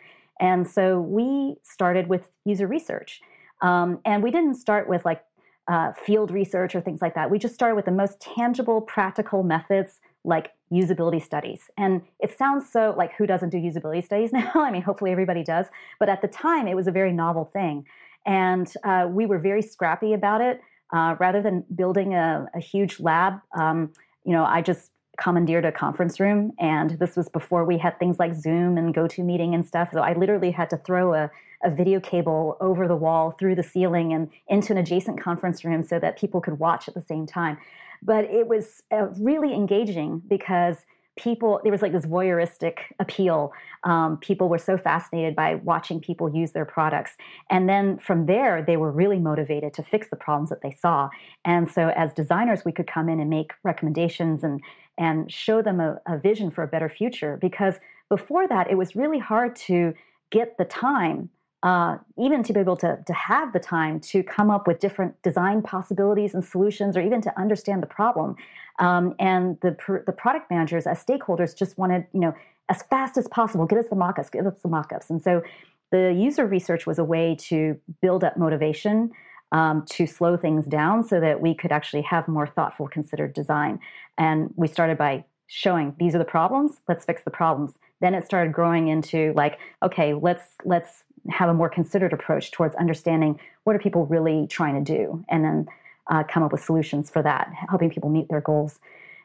And 0.40 0.68
so 0.68 1.00
we 1.00 1.56
started 1.62 2.08
with 2.08 2.28
user 2.44 2.66
research. 2.66 3.20
Um, 3.62 4.00
and 4.04 4.22
we 4.22 4.30
didn't 4.30 4.54
start 4.54 4.88
with 4.88 5.04
like 5.04 5.22
uh, 5.68 5.92
field 5.92 6.30
research 6.30 6.74
or 6.74 6.80
things 6.80 7.02
like 7.02 7.14
that. 7.14 7.30
We 7.30 7.38
just 7.38 7.54
started 7.54 7.76
with 7.76 7.84
the 7.84 7.92
most 7.92 8.20
tangible, 8.20 8.80
practical 8.80 9.42
methods 9.42 10.00
like 10.24 10.52
usability 10.72 11.22
studies. 11.22 11.70
And 11.76 12.02
it 12.18 12.36
sounds 12.36 12.70
so 12.70 12.94
like 12.96 13.12
who 13.14 13.26
doesn't 13.26 13.50
do 13.50 13.58
usability 13.58 14.04
studies 14.04 14.32
now? 14.32 14.52
I 14.54 14.70
mean, 14.70 14.82
hopefully 14.82 15.12
everybody 15.12 15.44
does. 15.44 15.66
But 15.98 16.08
at 16.08 16.22
the 16.22 16.28
time, 16.28 16.66
it 16.66 16.74
was 16.74 16.86
a 16.86 16.92
very 16.92 17.12
novel 17.12 17.50
thing. 17.52 17.86
And 18.26 18.72
uh, 18.84 19.06
we 19.08 19.26
were 19.26 19.38
very 19.38 19.62
scrappy 19.62 20.12
about 20.12 20.40
it. 20.40 20.60
Uh, 20.92 21.14
rather 21.20 21.40
than 21.40 21.64
building 21.76 22.14
a, 22.14 22.48
a 22.52 22.58
huge 22.58 22.98
lab, 22.98 23.34
um, 23.56 23.92
you 24.24 24.32
know, 24.32 24.44
I 24.44 24.60
just 24.60 24.90
commandeered 25.20 25.64
a 25.64 25.72
conference 25.72 26.18
room. 26.18 26.52
And 26.58 26.90
this 26.98 27.16
was 27.16 27.28
before 27.28 27.64
we 27.64 27.78
had 27.78 27.98
things 27.98 28.18
like 28.18 28.34
Zoom 28.34 28.78
and 28.78 28.94
GoToMeeting 28.94 29.54
and 29.54 29.66
stuff. 29.66 29.90
So 29.92 30.00
I 30.00 30.14
literally 30.14 30.50
had 30.50 30.70
to 30.70 30.78
throw 30.78 31.14
a, 31.14 31.30
a 31.62 31.70
video 31.70 32.00
cable 32.00 32.56
over 32.60 32.88
the 32.88 32.96
wall, 32.96 33.32
through 33.38 33.54
the 33.54 33.62
ceiling, 33.62 34.12
and 34.12 34.30
into 34.48 34.72
an 34.72 34.78
adjacent 34.78 35.20
conference 35.20 35.64
room 35.64 35.84
so 35.84 35.98
that 35.98 36.18
people 36.18 36.40
could 36.40 36.58
watch 36.58 36.88
at 36.88 36.94
the 36.94 37.02
same 37.02 37.26
time. 37.26 37.58
But 38.02 38.24
it 38.24 38.48
was 38.48 38.82
uh, 38.90 39.08
really 39.18 39.54
engaging 39.54 40.22
because 40.26 40.78
people 41.18 41.60
there 41.62 41.72
was 41.72 41.82
like 41.82 41.92
this 41.92 42.06
voyeuristic 42.06 42.78
appeal 42.98 43.52
um, 43.84 44.16
people 44.18 44.48
were 44.48 44.58
so 44.58 44.78
fascinated 44.78 45.34
by 45.34 45.56
watching 45.56 46.00
people 46.00 46.34
use 46.34 46.52
their 46.52 46.64
products 46.64 47.16
and 47.50 47.68
then 47.68 47.98
from 47.98 48.26
there 48.26 48.62
they 48.62 48.76
were 48.76 48.90
really 48.90 49.18
motivated 49.18 49.74
to 49.74 49.82
fix 49.82 50.08
the 50.08 50.16
problems 50.16 50.48
that 50.50 50.62
they 50.62 50.70
saw 50.70 51.10
and 51.44 51.70
so 51.70 51.88
as 51.90 52.12
designers 52.14 52.64
we 52.64 52.72
could 52.72 52.86
come 52.86 53.08
in 53.08 53.20
and 53.20 53.28
make 53.28 53.52
recommendations 53.64 54.44
and 54.44 54.60
and 55.00 55.32
show 55.32 55.62
them 55.62 55.80
a, 55.80 56.00
a 56.06 56.18
vision 56.18 56.50
for 56.50 56.62
a 56.62 56.68
better 56.68 56.88
future 56.88 57.36
because 57.40 57.74
before 58.08 58.46
that, 58.46 58.70
it 58.70 58.76
was 58.76 58.94
really 58.94 59.18
hard 59.18 59.56
to 59.56 59.94
get 60.30 60.56
the 60.58 60.64
time 60.64 61.30
uh, 61.62 61.98
even 62.18 62.42
to 62.42 62.52
be 62.54 62.60
able 62.60 62.76
to, 62.76 62.98
to 63.06 63.12
have 63.12 63.52
the 63.52 63.58
time 63.58 64.00
to 64.00 64.22
come 64.22 64.50
up 64.50 64.66
with 64.66 64.78
different 64.80 65.20
design 65.22 65.60
possibilities 65.60 66.32
and 66.32 66.42
solutions 66.44 66.96
or 66.96 67.02
even 67.02 67.20
to 67.20 67.38
understand 67.38 67.82
the 67.82 67.86
problem. 67.86 68.34
Um, 68.78 69.14
and 69.18 69.58
the, 69.60 69.76
the 70.06 70.12
product 70.12 70.50
managers 70.50 70.86
as 70.86 71.04
stakeholders 71.04 71.54
just 71.54 71.76
wanted 71.76 72.06
you 72.14 72.20
know 72.20 72.34
as 72.70 72.82
fast 72.84 73.18
as 73.18 73.28
possible 73.28 73.66
get 73.66 73.78
us 73.78 73.88
the 73.90 73.96
mock-ups 73.96 74.30
get 74.30 74.46
us 74.46 74.60
the 74.62 74.68
mock-ups. 74.68 75.10
And 75.10 75.20
so 75.20 75.42
the 75.90 76.14
user 76.16 76.46
research 76.46 76.86
was 76.86 76.98
a 76.98 77.04
way 77.04 77.36
to 77.40 77.78
build 78.00 78.24
up 78.24 78.36
motivation 78.36 79.10
um, 79.52 79.84
to 79.90 80.06
slow 80.06 80.36
things 80.36 80.66
down 80.66 81.04
so 81.04 81.20
that 81.20 81.40
we 81.40 81.54
could 81.54 81.72
actually 81.72 82.02
have 82.02 82.28
more 82.28 82.46
thoughtful 82.46 82.88
considered 82.88 83.32
design. 83.34 83.80
And 84.18 84.52
we 84.56 84.68
started 84.68 84.98
by 84.98 85.24
showing 85.52 85.94
these 85.98 86.14
are 86.14 86.18
the 86.18 86.24
problems 86.24 86.80
let's 86.88 87.04
fix 87.04 87.24
the 87.24 87.30
problems. 87.30 87.72
Then 88.00 88.14
it 88.14 88.24
started 88.24 88.52
growing 88.52 88.86
into 88.86 89.32
like 89.34 89.58
okay 89.82 90.14
let's 90.14 90.54
let's 90.64 91.02
have 91.28 91.48
a 91.48 91.54
more 91.54 91.68
considered 91.68 92.12
approach 92.12 92.52
towards 92.52 92.74
understanding 92.76 93.38
what 93.64 93.74
are 93.74 93.80
people 93.80 94.06
really 94.06 94.46
trying 94.46 94.82
to 94.82 94.96
do? 94.96 95.24
And 95.28 95.44
then 95.44 95.66
uh, 96.10 96.22
come 96.22 96.42
up 96.44 96.52
with 96.52 96.62
solutions 96.62 97.10
for 97.10 97.22
that 97.22 97.52
helping 97.68 97.90
people 97.90 98.10
meet 98.10 98.28
their 98.28 98.40
goals. 98.40 98.78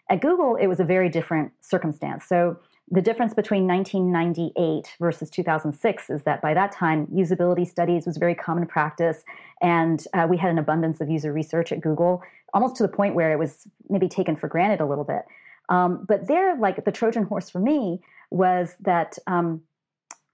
At 0.10 0.22
google 0.22 0.56
it 0.56 0.66
was 0.66 0.80
a 0.80 0.84
very 0.84 1.10
different 1.10 1.52
circumstance. 1.62 2.26
So 2.26 2.58
the 2.92 3.02
difference 3.02 3.34
between 3.34 3.68
1998 3.68 4.96
versus 5.00 5.30
2006 5.30 6.10
is 6.10 6.24
that 6.24 6.42
by 6.42 6.54
that 6.54 6.72
time 6.72 7.08
usability 7.08 7.68
studies 7.68 8.06
was 8.06 8.18
very 8.18 8.36
common 8.36 8.68
practice 8.68 9.24
and 9.62 10.06
uh, 10.14 10.28
we 10.30 10.38
had 10.38 10.52
an 10.52 10.60
abundance 10.60 11.02
of 11.02 11.10
user 11.10 11.34
research 11.34 11.72
at 11.72 11.82
google 11.82 12.22
almost 12.54 12.76
to 12.76 12.84
the 12.84 12.90
point 12.90 13.16
where 13.16 13.32
it 13.32 13.40
was 13.40 13.68
maybe 13.90 14.08
taken 14.08 14.36
for 14.36 14.48
granted 14.48 14.82
a 14.82 14.86
little 14.86 15.04
bit 15.04 15.24
um, 15.70 16.06
but 16.08 16.28
there 16.28 16.56
like 16.58 16.86
the 16.86 16.92
trojan 16.92 17.24
horse 17.24 17.50
for 17.50 17.60
me 17.60 18.00
was 18.30 18.76
that 18.82 19.18
um, 19.28 19.62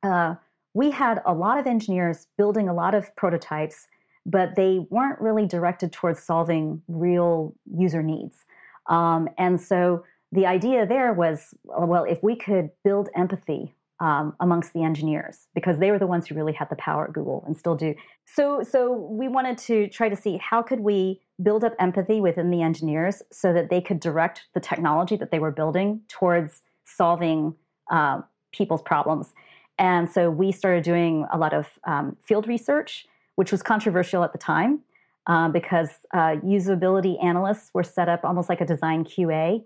uh, 0.03 0.35
we 0.73 0.91
had 0.91 1.21
a 1.25 1.33
lot 1.33 1.57
of 1.57 1.67
engineers 1.67 2.27
building 2.37 2.69
a 2.69 2.73
lot 2.73 2.95
of 2.95 3.13
prototypes, 3.15 3.87
but 4.25 4.55
they 4.55 4.85
weren't 4.89 5.19
really 5.19 5.45
directed 5.45 5.91
towards 5.91 6.21
solving 6.21 6.81
real 6.87 7.53
user 7.73 8.01
needs. 8.01 8.45
Um, 8.87 9.27
and 9.37 9.59
so 9.59 10.03
the 10.31 10.45
idea 10.45 10.85
there 10.85 11.13
was 11.13 11.53
well, 11.63 12.03
if 12.03 12.21
we 12.23 12.35
could 12.35 12.69
build 12.83 13.09
empathy 13.15 13.73
um, 13.99 14.35
amongst 14.39 14.73
the 14.73 14.83
engineers, 14.83 15.47
because 15.53 15.77
they 15.77 15.91
were 15.91 15.99
the 15.99 16.07
ones 16.07 16.27
who 16.27 16.35
really 16.35 16.53
had 16.53 16.69
the 16.69 16.75
power 16.75 17.05
at 17.05 17.13
Google 17.13 17.43
and 17.45 17.55
still 17.55 17.75
do. 17.75 17.93
So, 18.25 18.63
so 18.63 18.91
we 18.91 19.27
wanted 19.27 19.57
to 19.59 19.87
try 19.89 20.09
to 20.09 20.15
see 20.15 20.37
how 20.37 20.63
could 20.63 20.79
we 20.79 21.21
build 21.41 21.63
up 21.63 21.73
empathy 21.79 22.19
within 22.19 22.49
the 22.49 22.61
engineers 22.61 23.21
so 23.31 23.53
that 23.53 23.69
they 23.69 23.79
could 23.79 23.99
direct 23.99 24.47
the 24.53 24.59
technology 24.59 25.15
that 25.17 25.31
they 25.31 25.39
were 25.39 25.51
building 25.51 26.01
towards 26.07 26.61
solving 26.85 27.55
uh, 27.91 28.21
people's 28.51 28.81
problems. 28.81 29.33
And 29.77 30.09
so 30.09 30.29
we 30.29 30.51
started 30.51 30.83
doing 30.83 31.25
a 31.31 31.37
lot 31.37 31.53
of 31.53 31.67
um, 31.85 32.17
field 32.23 32.47
research, 32.47 33.05
which 33.35 33.51
was 33.51 33.61
controversial 33.61 34.23
at 34.23 34.31
the 34.31 34.37
time 34.37 34.81
uh, 35.27 35.49
because 35.49 35.89
uh, 36.13 36.35
usability 36.43 37.23
analysts 37.23 37.71
were 37.73 37.83
set 37.83 38.09
up 38.09 38.23
almost 38.23 38.49
like 38.49 38.61
a 38.61 38.65
design 38.65 39.03
QA. 39.03 39.63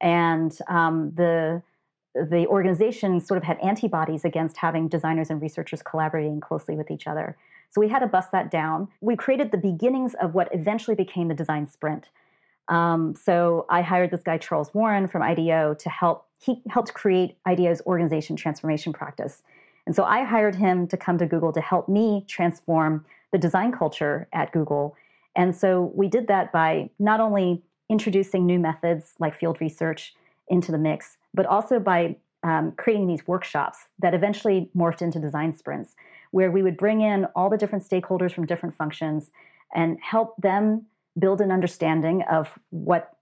And 0.00 0.56
um, 0.68 1.12
the 1.14 1.62
the 2.14 2.46
organization 2.48 3.20
sort 3.20 3.38
of 3.38 3.44
had 3.44 3.56
antibodies 3.60 4.24
against 4.24 4.56
having 4.56 4.88
designers 4.88 5.30
and 5.30 5.40
researchers 5.40 5.80
collaborating 5.80 6.40
closely 6.40 6.74
with 6.74 6.90
each 6.90 7.06
other. 7.06 7.36
So 7.70 7.80
we 7.80 7.88
had 7.88 8.00
to 8.00 8.08
bust 8.08 8.32
that 8.32 8.50
down. 8.50 8.88
We 9.00 9.14
created 9.14 9.52
the 9.52 9.58
beginnings 9.58 10.14
of 10.20 10.34
what 10.34 10.48
eventually 10.52 10.96
became 10.96 11.28
the 11.28 11.34
design 11.34 11.68
sprint. 11.68 12.08
Um, 12.68 13.14
so 13.14 13.66
I 13.68 13.82
hired 13.82 14.10
this 14.10 14.22
guy, 14.22 14.38
Charles 14.38 14.74
Warren 14.74 15.06
from 15.06 15.22
IDEO, 15.22 15.74
to 15.74 15.88
help 15.88 16.26
he 16.38 16.62
helped 16.70 16.94
create 16.94 17.36
IDEO's 17.46 17.82
organization 17.86 18.34
transformation 18.34 18.92
practice. 18.92 19.42
And 19.86 19.94
so 19.94 20.04
I 20.04 20.24
hired 20.24 20.54
him 20.54 20.86
to 20.88 20.96
come 20.96 21.18
to 21.18 21.26
Google 21.26 21.52
to 21.52 21.60
help 21.60 21.88
me 21.88 22.24
transform 22.28 23.04
the 23.32 23.38
design 23.38 23.72
culture 23.72 24.26
at 24.32 24.52
Google. 24.52 24.96
And 25.36 25.54
so 25.54 25.92
we 25.94 26.08
did 26.08 26.28
that 26.28 26.50
by 26.50 26.90
not 26.98 27.20
only 27.20 27.62
introducing 27.90 28.46
new 28.46 28.58
methods 28.58 29.14
like 29.18 29.38
field 29.38 29.60
research 29.60 30.14
into 30.48 30.72
the 30.72 30.78
mix, 30.78 31.18
but 31.34 31.44
also 31.44 31.78
by 31.78 32.16
um, 32.42 32.72
creating 32.78 33.06
these 33.06 33.26
workshops 33.26 33.78
that 33.98 34.14
eventually 34.14 34.70
morphed 34.74 35.02
into 35.02 35.18
design 35.18 35.54
sprints, 35.54 35.94
where 36.30 36.50
we 36.50 36.62
would 36.62 36.76
bring 36.76 37.02
in 37.02 37.26
all 37.34 37.50
the 37.50 37.58
different 37.58 37.86
stakeholders 37.86 38.32
from 38.32 38.46
different 38.46 38.76
functions 38.76 39.30
and 39.74 39.98
help 40.00 40.34
them 40.40 40.86
build 41.18 41.40
an 41.40 41.50
understanding 41.50 42.22
of 42.30 42.48
what 42.70 43.16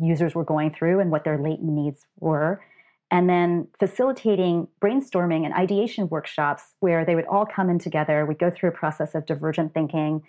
users 0.00 0.34
were 0.34 0.44
going 0.44 0.72
through 0.72 1.00
and 1.00 1.10
what 1.10 1.24
their 1.24 1.36
latent 1.36 1.70
needs 1.70 2.06
were. 2.18 2.62
And 3.10 3.28
then 3.28 3.68
facilitating 3.78 4.68
brainstorming 4.80 5.44
and 5.44 5.52
ideation 5.52 6.08
workshops 6.08 6.72
where 6.80 7.04
they 7.04 7.14
would 7.14 7.26
all 7.26 7.44
come 7.44 7.68
in 7.68 7.78
together. 7.78 8.24
We'd 8.24 8.38
go 8.38 8.50
through 8.50 8.70
a 8.70 8.72
process 8.72 9.14
of 9.14 9.26
divergent 9.26 9.74
thinking 9.74 10.22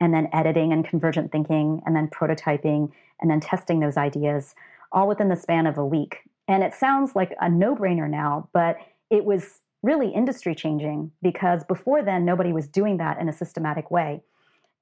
and 0.00 0.14
then 0.14 0.28
editing 0.32 0.72
and 0.72 0.84
convergent 0.84 1.30
thinking 1.30 1.82
and 1.84 1.94
then 1.94 2.08
prototyping 2.08 2.90
and 3.20 3.30
then 3.30 3.40
testing 3.40 3.80
those 3.80 3.96
ideas 3.96 4.54
all 4.92 5.06
within 5.06 5.28
the 5.28 5.36
span 5.36 5.66
of 5.66 5.78
a 5.78 5.84
week. 5.84 6.18
And 6.48 6.62
it 6.62 6.74
sounds 6.74 7.14
like 7.14 7.34
a 7.40 7.48
no 7.48 7.76
brainer 7.76 8.08
now, 8.08 8.48
but 8.52 8.78
it 9.10 9.24
was 9.24 9.60
really 9.82 10.08
industry 10.08 10.54
changing 10.54 11.12
because 11.22 11.64
before 11.64 12.02
then, 12.02 12.24
nobody 12.24 12.52
was 12.52 12.66
doing 12.66 12.96
that 12.96 13.20
in 13.20 13.28
a 13.28 13.32
systematic 13.32 13.90
way. 13.90 14.22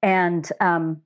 And 0.02 0.50
um, 0.60 1.02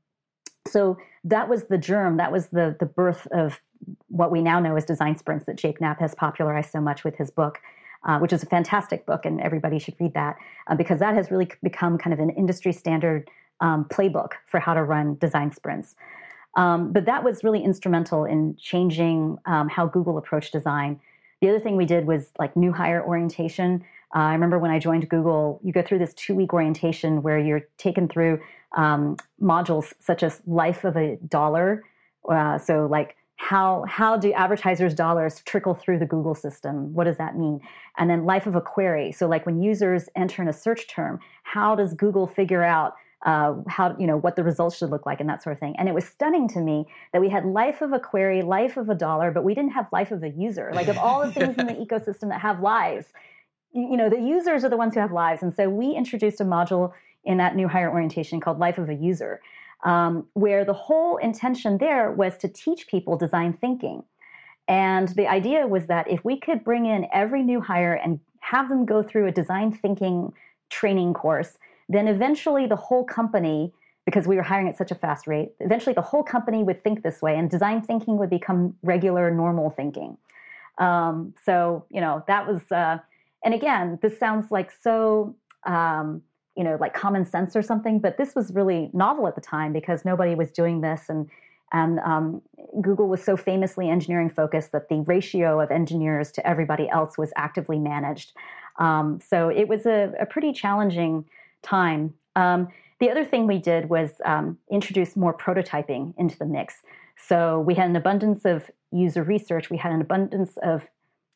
so 0.69 0.99
that 1.25 1.49
was 1.49 1.65
the 1.65 1.79
germ, 1.79 2.17
that 2.19 2.33
was 2.33 2.49
the, 2.49 2.77
the 2.79 2.87
birth 2.87 3.27
of 3.33 3.61
what 4.09 4.31
we 4.31 4.43
now 4.43 4.61
know 4.61 4.77
as 4.77 4.85
design 4.85 5.17
sprints 5.17 5.47
that 5.47 5.57
Jake 5.57 5.81
Knapp 5.81 5.99
has 6.01 6.15
popularized 6.15 6.71
so 6.71 6.81
much 6.81 7.03
with 7.05 7.17
his 7.17 7.31
book. 7.31 7.59
Uh, 8.05 8.19
which 8.19 8.33
is 8.33 8.43
a 8.43 8.47
fantastic 8.47 9.07
book, 9.07 9.25
and 9.25 9.41
everybody 9.41 9.79
should 9.79 9.95
read 10.01 10.13
that 10.15 10.35
uh, 10.67 10.75
because 10.75 10.99
that 10.99 11.15
has 11.15 11.31
really 11.31 11.49
become 11.63 11.97
kind 11.97 12.13
of 12.13 12.19
an 12.19 12.31
industry 12.31 12.73
standard 12.73 13.31
um, 13.63 13.87
playbook 13.87 14.33
for 14.47 14.61
how 14.61 14.75
to 14.75 14.83
run 14.83 15.17
design 15.17 15.51
sprints. 15.53 15.95
Um, 16.57 16.93
but 16.93 17.07
that 17.07 17.25
was 17.25 17.43
really 17.43 17.65
instrumental 17.65 18.27
in 18.27 18.57
changing 18.57 19.39
um, 19.47 19.71
how 19.71 19.87
Google 19.87 20.19
approached 20.19 20.53
design. 20.53 21.01
The 21.41 21.49
other 21.49 21.61
thing 21.61 21.77
we 21.77 21.87
did 21.87 22.07
was 22.07 22.31
like 22.39 22.55
new 22.57 22.73
hire 22.73 23.03
orientation. 23.03 23.83
Uh, 24.15 24.19
I 24.19 24.33
remember 24.35 24.59
when 24.59 24.71
I 24.71 24.79
joined 24.79 25.09
Google, 25.09 25.61
you 25.65 25.73
go 25.73 25.81
through 25.81 26.01
this 26.01 26.13
two 26.13 26.35
week 26.35 26.53
orientation 26.53 27.23
where 27.23 27.39
you're 27.39 27.67
taken 27.79 28.07
through 28.07 28.41
um, 28.77 29.17
modules 29.41 29.93
such 30.01 30.23
as 30.23 30.43
life 30.47 30.85
of 30.85 30.97
a 30.97 31.17
dollar. 31.29 31.83
Uh, 32.29 32.59
so, 32.59 32.87
like, 32.87 33.17
how, 33.37 33.85
how 33.89 34.17
do 34.17 34.33
advertisers' 34.35 34.95
dollars 34.95 35.43
trickle 35.45 35.75
through 35.75 35.99
the 35.99 36.07
Google 36.07 36.35
system? 36.35 36.95
What 36.95 37.05
does 37.05 37.17
that 37.17 37.37
mean? 37.37 37.61
And 37.99 38.09
then 38.09 38.25
life 38.25 38.47
of 38.47 38.55
a 38.55 38.61
query. 38.61 39.11
So, 39.11 39.27
like, 39.27 39.47
when 39.47 39.61
users 39.61 40.09
enter 40.15 40.43
in 40.43 40.49
a 40.49 40.53
search 40.53 40.87
term, 40.87 41.19
how 41.43 41.75
does 41.75 41.95
Google 41.95 42.27
figure 42.27 42.63
out 42.63 42.95
uh, 43.25 43.55
how 43.69 43.97
you 43.99 44.07
know 44.07 44.17
what 44.17 44.37
the 44.37 44.43
results 44.43 44.77
should 44.77 44.91
look 44.91 45.07
like 45.07 45.21
and 45.21 45.29
that 45.29 45.43
sort 45.43 45.55
of 45.55 45.61
thing. 45.61 45.75
And 45.79 45.89
it 45.89 45.95
was 45.95 46.05
stunning 46.05 46.49
to 46.49 46.61
me 46.61 46.87
that 47.13 47.21
we 47.21 47.29
had 47.29 47.45
life 47.45 47.81
of 47.81 47.93
a 47.93 48.01
query, 48.01 48.43
life 48.43 48.77
of 48.77 48.89
a 48.89 48.95
dollar, 48.95 49.31
but 49.31 49.45
we 49.45 49.55
didn't 49.55 49.73
have 49.73 49.87
life 49.93 50.11
of 50.11 50.23
a 50.23 50.31
user. 50.31 50.71
Like 50.75 50.89
of 50.89 50.99
all 50.99 51.25
the 51.25 51.33
things 51.33 51.57
in 51.57 51.67
the 51.67 51.75
ecosystem 51.75 52.29
that 52.31 52.41
have 52.41 52.61
lives, 52.61 53.07
you 53.73 53.97
know, 53.97 54.11
the 54.11 54.21
users 54.21 54.65
are 54.65 54.69
the 54.69 54.77
ones 54.77 54.95
who 54.95 55.01
have 55.01 55.13
lives. 55.13 55.43
And 55.43 55.55
so 55.55 55.69
we 55.69 55.93
introduced 55.93 56.41
a 56.41 56.45
module 56.45 56.93
in 57.25 57.39
that 57.39 57.55
new 57.55 57.69
hire 57.69 57.91
orientation 57.91 58.41
called 58.41 58.59
Life 58.59 58.79
of 58.79 58.89
a 58.89 58.95
User, 58.95 59.41
um, 59.85 60.27
where 60.35 60.65
the 60.65 60.73
whole 60.73 61.17
intention 61.19 61.79
there 61.79 62.11
was 62.11 62.37
to 62.39 62.49
teach 62.49 62.89
people 62.89 63.17
design 63.17 63.53
thinking. 63.53 64.03
And 64.69 65.09
the 65.09 65.29
idea 65.29 65.67
was 65.67 65.87
that 65.87 66.11
if 66.11 66.25
we 66.25 66.39
could 66.39 66.65
bring 66.65 66.87
in 66.87 67.07
every 67.13 67.43
new 67.43 67.61
hire 67.61 67.95
and 67.95 68.21
have 68.41 68.69
them 68.69 68.85
go 68.85 69.03
through 69.03 69.27
a 69.27 69.33
design 69.33 69.73
thinking 69.73 70.33
training 70.71 71.15
course, 71.15 71.59
then 71.95 72.09
eventually 72.09 72.67
the 72.67 72.77
whole 72.77 73.05
company, 73.05 73.73
because 74.05 74.27
we 74.27 74.37
were 74.37 74.43
hiring 74.43 74.69
at 74.69 74.77
such 74.77 74.91
a 74.91 74.95
fast 74.95 75.27
rate, 75.27 75.53
eventually 75.61 75.95
the 75.95 76.03
whole 76.03 76.23
company 76.23 76.63
would 76.63 76.83
think 76.83 77.03
this 77.03 77.23
way 77.23 77.37
and 77.37 77.51
design 77.51 77.83
thinking 77.83 78.17
would 78.19 78.31
become 78.31 78.75
regular, 78.83 79.31
normal 79.31 79.71
thinking. 79.71 80.17
Um, 80.79 81.35
so, 81.45 81.85
you 81.91 82.01
know, 82.01 82.25
that 82.27 82.47
was. 82.47 82.63
Uh, 82.71 82.99
and 83.45 83.55
again, 83.55 83.99
this 84.03 84.19
sounds 84.19 84.51
like 84.51 84.71
so, 84.71 85.35
um, 85.65 86.23
you 86.57 86.65
know, 86.65 86.77
like 86.81 86.95
common 86.95 87.25
sense 87.25 87.57
or 87.57 87.63
something, 87.63 87.99
but 87.99 88.17
this 88.17 88.35
was 88.35 88.53
really 88.53 88.91
novel 88.93 89.27
at 89.27 89.35
the 89.35 89.41
time 89.41 89.73
because 89.73 90.05
nobody 90.05 90.35
was 90.35 90.51
doing 90.53 90.81
this. 90.81 91.09
And, 91.09 91.29
and 91.73 91.99
um, 92.01 92.43
Google 92.81 93.09
was 93.09 93.23
so 93.23 93.37
famously 93.37 93.89
engineering 93.89 94.31
focused 94.31 94.73
that 94.73 94.89
the 94.89 95.01
ratio 95.01 95.61
of 95.61 95.71
engineers 95.71 96.31
to 96.33 96.47
everybody 96.47 96.89
else 96.89 97.19
was 97.19 97.33
actively 97.37 97.79
managed. 97.79 98.33
Um, 98.79 99.19
so 99.27 99.49
it 99.49 99.67
was 99.67 99.87
a, 99.87 100.13
a 100.21 100.27
pretty 100.27 100.53
challenging 100.53 101.25
time. 101.63 102.15
Um, 102.37 102.69
the 103.01 103.11
other 103.11 103.25
thing 103.25 103.47
we 103.47 103.59
did 103.59 103.89
was 103.89 104.11
um, 104.25 104.59
introduce 104.71 105.17
more 105.17 105.37
prototyping 105.37 106.15
into 106.19 106.39
the 106.39 106.47
mix. 106.47 106.83
So 107.17 107.61
we 107.61 107.75
had 107.75 107.91
an 107.91 107.97
abundance 107.97 108.45
of 108.45 108.71
user 108.91 109.23
research, 109.23 109.71
we 109.71 109.77
had 109.77 109.93
an 109.93 110.01
abundance 110.01 110.57
of 110.63 110.87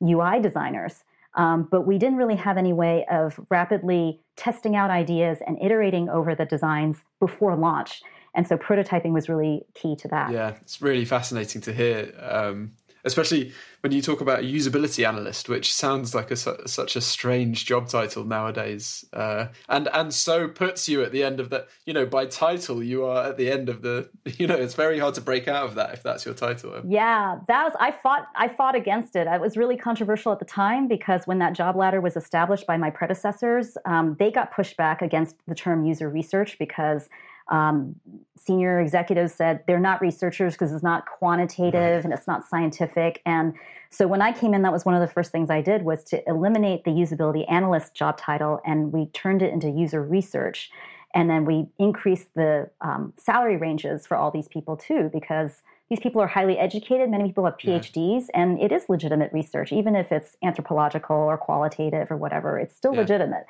UI 0.02 0.40
designers. 0.40 1.02
Um, 1.34 1.68
but 1.70 1.82
we 1.82 1.98
didn't 1.98 2.16
really 2.16 2.36
have 2.36 2.56
any 2.56 2.72
way 2.72 3.04
of 3.10 3.38
rapidly 3.50 4.20
testing 4.36 4.74
out 4.74 4.90
ideas 4.90 5.38
and 5.46 5.58
iterating 5.62 6.08
over 6.08 6.34
the 6.34 6.46
designs 6.46 6.96
before 7.20 7.54
launch. 7.56 8.00
And 8.34 8.46
so 8.46 8.56
prototyping 8.56 9.12
was 9.12 9.28
really 9.28 9.62
key 9.74 9.96
to 9.96 10.08
that. 10.08 10.30
Yeah, 10.30 10.54
it's 10.62 10.80
really 10.80 11.04
fascinating 11.04 11.60
to 11.62 11.72
hear. 11.72 12.12
Um, 12.20 12.72
especially 13.06 13.52
when 13.80 13.92
you 13.92 14.02
talk 14.02 14.20
about 14.20 14.40
a 14.40 14.42
usability 14.42 15.06
analyst, 15.06 15.48
which 15.48 15.72
sounds 15.72 16.14
like 16.14 16.30
a, 16.30 16.36
such 16.36 16.96
a 16.96 17.00
strange 17.00 17.64
job 17.64 17.88
title 17.88 18.24
nowadays, 18.24 19.04
uh, 19.12 19.46
and 19.68 19.88
and 19.94 20.12
so 20.12 20.48
puts 20.48 20.88
you 20.88 21.02
at 21.02 21.12
the 21.12 21.22
end 21.22 21.40
of 21.40 21.48
the, 21.48 21.66
you 21.86 21.94
know, 21.94 22.04
by 22.04 22.26
title 22.26 22.82
you 22.82 23.04
are 23.04 23.28
at 23.28 23.36
the 23.38 23.50
end 23.50 23.68
of 23.68 23.82
the, 23.82 24.10
you 24.38 24.46
know, 24.46 24.56
it's 24.56 24.74
very 24.74 24.98
hard 24.98 25.14
to 25.14 25.20
break 25.20 25.48
out 25.48 25.64
of 25.64 25.76
that 25.76 25.94
if 25.94 26.02
that's 26.02 26.26
your 26.26 26.34
title. 26.34 26.82
Yeah, 26.86 27.38
that 27.48 27.64
was 27.64 27.72
I 27.80 27.92
fought 27.92 28.26
I 28.34 28.48
fought 28.48 28.74
against 28.74 29.16
it. 29.16 29.26
It 29.26 29.40
was 29.40 29.56
really 29.56 29.76
controversial 29.76 30.32
at 30.32 30.40
the 30.40 30.44
time 30.44 30.88
because 30.88 31.26
when 31.26 31.38
that 31.38 31.52
job 31.52 31.76
ladder 31.76 32.00
was 32.00 32.16
established 32.16 32.66
by 32.66 32.76
my 32.76 32.90
predecessors, 32.90 33.78
um, 33.86 34.16
they 34.18 34.30
got 34.30 34.52
pushed 34.52 34.76
back 34.76 35.00
against 35.00 35.36
the 35.46 35.54
term 35.54 35.84
user 35.84 36.10
research 36.10 36.58
because 36.58 37.08
um, 37.48 37.94
senior 38.36 38.80
executives 38.80 39.34
said 39.34 39.62
they're 39.66 39.80
not 39.80 40.00
researchers 40.00 40.54
because 40.54 40.72
it's 40.72 40.82
not 40.82 41.06
quantitative 41.06 42.04
and 42.04 42.12
it's 42.12 42.26
not 42.26 42.46
scientific. 42.48 43.20
And 43.26 43.54
so 43.90 44.06
when 44.06 44.22
I 44.22 44.32
came 44.32 44.54
in, 44.54 44.62
that 44.62 44.72
was 44.72 44.84
one 44.84 44.94
of 44.94 45.00
the 45.00 45.12
first 45.12 45.32
things 45.32 45.50
I 45.50 45.60
did 45.60 45.82
was 45.82 46.04
to 46.04 46.28
eliminate 46.28 46.84
the 46.84 46.90
usability 46.90 47.50
analyst 47.50 47.94
job 47.94 48.18
title, 48.18 48.60
and 48.64 48.92
we 48.92 49.06
turned 49.06 49.42
it 49.42 49.52
into 49.52 49.70
user 49.70 50.02
research. 50.02 50.70
And 51.14 51.30
then 51.30 51.44
we 51.44 51.66
increased 51.78 52.28
the 52.34 52.68
um, 52.82 53.14
salary 53.16 53.56
ranges 53.56 54.06
for 54.06 54.16
all 54.16 54.30
these 54.30 54.48
people 54.48 54.76
too, 54.76 55.08
because 55.12 55.62
these 55.88 56.00
people 56.00 56.20
are 56.20 56.26
highly 56.26 56.58
educated. 56.58 57.08
Many 57.10 57.28
people 57.28 57.44
have 57.44 57.56
PhDs, 57.56 58.26
yeah. 58.28 58.40
and 58.40 58.60
it 58.60 58.72
is 58.72 58.88
legitimate 58.88 59.32
research, 59.32 59.72
even 59.72 59.94
if 59.94 60.10
it's 60.10 60.36
anthropological 60.42 61.16
or 61.16 61.38
qualitative 61.38 62.10
or 62.10 62.16
whatever. 62.16 62.58
It's 62.58 62.76
still 62.76 62.92
yeah. 62.92 63.00
legitimate. 63.00 63.46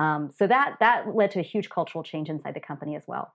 Um, 0.00 0.30
so 0.36 0.46
that 0.46 0.76
that 0.80 1.14
led 1.14 1.30
to 1.32 1.40
a 1.40 1.42
huge 1.42 1.68
cultural 1.68 2.02
change 2.02 2.30
inside 2.30 2.54
the 2.54 2.60
company 2.60 2.96
as 2.96 3.02
well. 3.06 3.32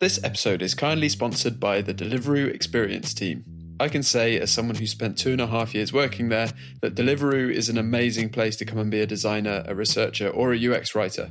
This 0.00 0.22
episode 0.22 0.62
is 0.62 0.74
kindly 0.74 1.08
sponsored 1.08 1.60
by 1.60 1.80
the 1.80 1.94
Deliveroo 1.94 2.52
Experience 2.52 3.14
team. 3.14 3.44
I 3.80 3.88
can 3.88 4.02
say, 4.02 4.38
as 4.40 4.50
someone 4.50 4.74
who 4.74 4.86
spent 4.88 5.16
two 5.16 5.30
and 5.30 5.40
a 5.40 5.46
half 5.46 5.72
years 5.72 5.92
working 5.92 6.28
there, 6.28 6.48
that 6.82 6.96
Deliveroo 6.96 7.52
is 7.52 7.68
an 7.68 7.78
amazing 7.78 8.30
place 8.30 8.56
to 8.56 8.64
come 8.64 8.78
and 8.78 8.90
be 8.90 9.00
a 9.00 9.06
designer, 9.06 9.62
a 9.68 9.74
researcher, 9.76 10.28
or 10.28 10.52
a 10.52 10.68
UX 10.68 10.96
writer. 10.96 11.30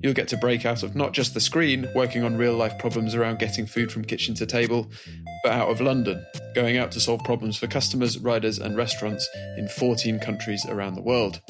You'll 0.00 0.14
get 0.14 0.28
to 0.28 0.36
break 0.36 0.64
out 0.64 0.84
of 0.84 0.94
not 0.94 1.12
just 1.12 1.34
the 1.34 1.40
screen, 1.40 1.88
working 1.96 2.22
on 2.22 2.36
real 2.36 2.54
life 2.54 2.78
problems 2.78 3.16
around 3.16 3.40
getting 3.40 3.66
food 3.66 3.90
from 3.90 4.04
kitchen 4.04 4.36
to 4.36 4.46
table, 4.46 4.88
but 5.42 5.50
out 5.50 5.68
of 5.68 5.80
London, 5.80 6.24
going 6.54 6.76
out 6.76 6.92
to 6.92 7.00
solve 7.00 7.24
problems 7.24 7.56
for 7.56 7.66
customers, 7.66 8.18
riders, 8.18 8.60
and 8.60 8.76
restaurants 8.76 9.28
in 9.56 9.66
14 9.66 10.20
countries 10.20 10.64
around 10.68 10.94
the 10.94 11.02
world. 11.02 11.40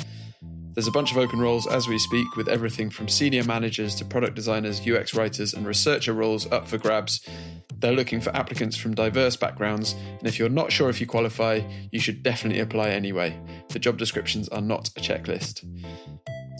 There's 0.76 0.86
a 0.86 0.92
bunch 0.92 1.10
of 1.10 1.16
open 1.16 1.38
roles 1.38 1.66
as 1.66 1.88
we 1.88 1.98
speak, 1.98 2.36
with 2.36 2.48
everything 2.48 2.90
from 2.90 3.08
senior 3.08 3.42
managers 3.44 3.94
to 3.94 4.04
product 4.04 4.34
designers, 4.34 4.86
UX 4.86 5.14
writers, 5.14 5.54
and 5.54 5.66
researcher 5.66 6.12
roles 6.12 6.46
up 6.52 6.68
for 6.68 6.76
grabs. 6.76 7.26
They're 7.78 7.94
looking 7.94 8.20
for 8.20 8.28
applicants 8.36 8.76
from 8.76 8.94
diverse 8.94 9.36
backgrounds, 9.36 9.94
and 10.18 10.28
if 10.28 10.38
you're 10.38 10.50
not 10.50 10.70
sure 10.70 10.90
if 10.90 11.00
you 11.00 11.06
qualify, 11.06 11.62
you 11.92 11.98
should 11.98 12.22
definitely 12.22 12.60
apply 12.60 12.90
anyway. 12.90 13.40
The 13.70 13.78
job 13.78 13.96
descriptions 13.96 14.50
are 14.50 14.60
not 14.60 14.88
a 14.88 15.00
checklist. 15.00 15.64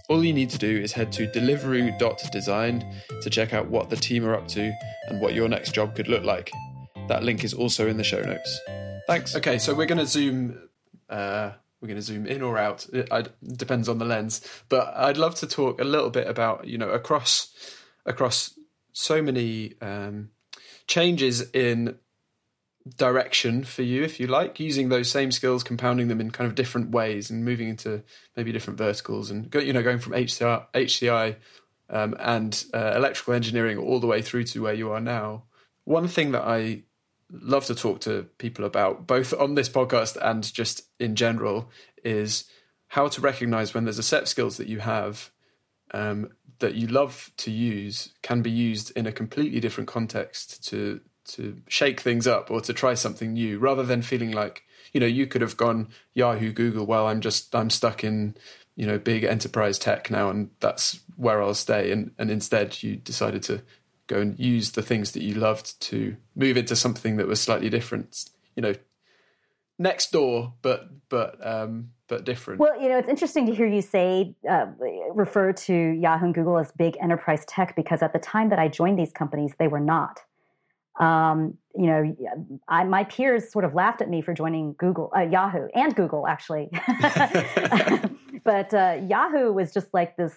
All 0.09 0.25
you 0.25 0.33
need 0.33 0.49
to 0.49 0.59
do 0.59 0.79
is 0.79 0.93
head 0.93 1.13
to 1.13 1.27
deliveroo.design 1.27 2.95
to 3.21 3.29
check 3.29 3.53
out 3.53 3.69
what 3.69 3.91
the 3.91 3.97
team 3.97 4.25
are 4.25 4.35
up 4.35 4.49
to 4.49 4.73
and 5.09 5.21
what 5.21 5.35
your 5.35 5.51
next 5.51 5.75
job 5.75 5.95
could 5.95 6.09
look 6.09 6.25
like. 6.25 6.51
That 7.09 7.23
link 7.23 7.45
is 7.45 7.53
also 7.53 7.87
in 7.87 7.99
the 7.99 8.05
show 8.05 8.23
notes. 8.23 8.61
Thanks. 9.07 9.37
Okay, 9.37 9.59
so 9.59 9.75
we're 9.75 9.85
going 9.85 9.99
to 9.99 10.07
zoom 10.07 10.59
uh, 11.11 11.51
we're 11.87 11.95
going 11.95 12.01
to 12.01 12.03
zoom 12.03 12.27
in 12.27 12.43
or 12.43 12.59
out. 12.59 12.87
It, 12.93 13.09
it, 13.11 13.57
depends 13.57 13.89
on 13.89 13.99
the 13.99 14.05
lens. 14.05 14.47
But 14.69 14.93
I'd 14.97 15.17
love 15.17 15.37
to 15.37 15.47
talk 15.47 15.81
a 15.81 15.85
little 15.85 16.11
bit 16.11 16.27
about 16.27 16.67
you 16.67 16.79
know 16.79 16.91
across 16.91 17.53
across 18.05 18.59
so 18.93 19.23
many 19.23 19.75
um, 19.81 20.31
changes 20.87 21.49
in 21.51 21.99
direction 22.97 23.65
for 23.65 23.83
you, 23.83 24.03
if 24.05 24.21
you 24.21 24.27
like, 24.27 24.61
using 24.61 24.89
those 24.89 25.11
same 25.11 25.33
skills, 25.33 25.65
compounding 25.65 26.09
them 26.09 26.21
in 26.21 26.31
kind 26.31 26.49
of 26.49 26.55
different 26.55 26.91
ways, 26.91 27.31
and 27.31 27.45
moving 27.45 27.69
into 27.69 28.03
maybe 28.37 28.53
different 28.53 28.79
verticals, 28.79 29.31
and 29.31 29.51
go, 29.51 29.59
you 29.59 29.73
know 29.73 29.83
going 29.83 29.99
from 29.99 30.13
HCI, 30.13 30.65
HCI 30.75 31.37
um, 31.91 32.17
and 32.19 32.65
uh, 32.75 32.93
electrical 32.97 33.35
engineering 33.35 33.79
all 33.79 34.01
the 34.01 34.07
way 34.07 34.23
through 34.23 34.45
to 34.45 34.63
where 34.63 34.75
you 34.75 34.91
are 34.91 35.01
now. 35.01 35.45
One 35.85 36.09
thing 36.09 36.33
that 36.33 36.43
I 36.43 36.83
love 37.31 37.65
to 37.67 37.75
talk 37.75 38.01
to 38.03 38.27
people 38.39 38.65
about, 38.65 39.07
both 39.07 39.33
on 39.35 39.55
this 39.55 39.69
podcast 39.69 40.17
and 40.21 40.53
just 40.53 40.83
in 40.99 41.17
general, 41.17 41.71
is 42.05 42.45
how 42.89 43.09
to 43.09 43.21
recognize 43.21 43.75
when 43.75 43.85
there's 43.85 43.99
a 43.99 44.03
set 44.03 44.23
of 44.23 44.29
skills 44.29 44.57
that 44.57 44.69
you 44.69 44.79
have 44.81 45.31
um, 45.93 46.31
that 46.59 46.75
you 46.75 46.87
love 46.87 47.31
to 47.39 47.51
use 47.51 48.13
can 48.23 48.43
be 48.43 48.51
used 48.51 48.91
in 48.97 49.07
a 49.07 49.13
completely 49.13 49.61
different 49.61 49.89
context 49.89 50.67
to 50.69 51.01
to 51.25 51.61
shake 51.69 52.01
things 52.01 52.27
up 52.27 52.53
or 52.53 52.61
to 52.61 52.73
try 52.73 52.95
something 52.95 53.33
new, 53.33 53.59
rather 53.59 53.83
than 53.83 54.03
feeling 54.03 54.31
like 54.31 54.63
you 54.93 55.01
know 55.01 55.07
you 55.07 55.27
could 55.27 55.43
have 55.43 55.57
gone 55.57 55.89
Yahoo, 56.15 56.53
Google. 56.53 56.87
Well, 56.87 57.07
I'm 57.09 57.21
just 57.21 57.55
I'm 57.55 57.71
stuck 57.71 58.05
in 58.05 58.37
you 58.77 58.87
know 58.87 58.99
big 58.99 59.25
enterprise 59.25 59.79
tech 59.79 60.11
now, 60.11 60.31
and 60.31 60.51
that's 60.61 61.01
where 61.17 61.43
I'll 61.43 61.55
stay. 61.55 61.91
And 61.91 62.13
and 62.19 62.31
instead, 62.31 62.83
you 62.83 62.97
decided 62.97 63.43
to 63.45 63.63
go 64.07 64.21
and 64.21 64.39
use 64.39 64.73
the 64.73 64.83
things 64.83 65.13
that 65.13 65.23
you 65.23 65.35
loved 65.35 65.81
to 65.81 66.17
move 66.35 66.57
into 66.57 66.77
something 66.77 67.17
that 67.17 67.27
was 67.27 67.41
slightly 67.41 67.69
different 67.69 68.31
you 68.55 68.63
know 68.63 68.75
next 69.79 70.13
door 70.13 70.55
but 70.63 70.89
but 71.09 71.45
um 71.47 71.91
but 72.09 72.25
different 72.25 72.61
well 72.61 72.81
you 72.81 72.89
know 72.89 72.99
it's 72.99 73.09
interesting 73.09 73.47
to 73.47 73.55
hear 73.55 73.67
you 73.67 73.83
say 73.83 74.35
uh, 74.49 74.67
refer 75.15 75.53
to 75.53 75.75
yahoo 75.75 76.27
and 76.27 76.35
google 76.35 76.59
as 76.59 76.73
big 76.73 76.97
enterprise 77.01 77.45
tech 77.47 77.75
because 77.77 78.03
at 78.03 78.13
the 78.13 78.19
time 78.19 78.49
that 78.49 78.59
i 78.59 78.69
joined 78.69 78.99
these 78.99 79.13
companies 79.13 79.53
they 79.59 79.69
were 79.69 79.81
not 79.81 80.21
um, 80.99 81.59
you 81.75 81.87
know, 81.87 82.17
I, 82.69 82.85
my 82.85 83.05
peers 83.05 83.53
sort 83.53 83.67
of 83.67 83.75
laughed 83.75 84.01
at 84.01 84.09
me 84.09 84.23
for 84.23 84.33
joining 84.33 84.75
Google, 84.79 85.13
uh, 85.15 85.21
Yahoo, 85.21 85.69
and 85.75 85.95
Google 85.95 86.27
actually. 86.27 86.71
but 88.45 88.73
uh, 88.73 89.01
Yahoo 89.07 89.53
was 89.53 89.75
just 89.75 89.93
like 89.93 90.17
this 90.17 90.33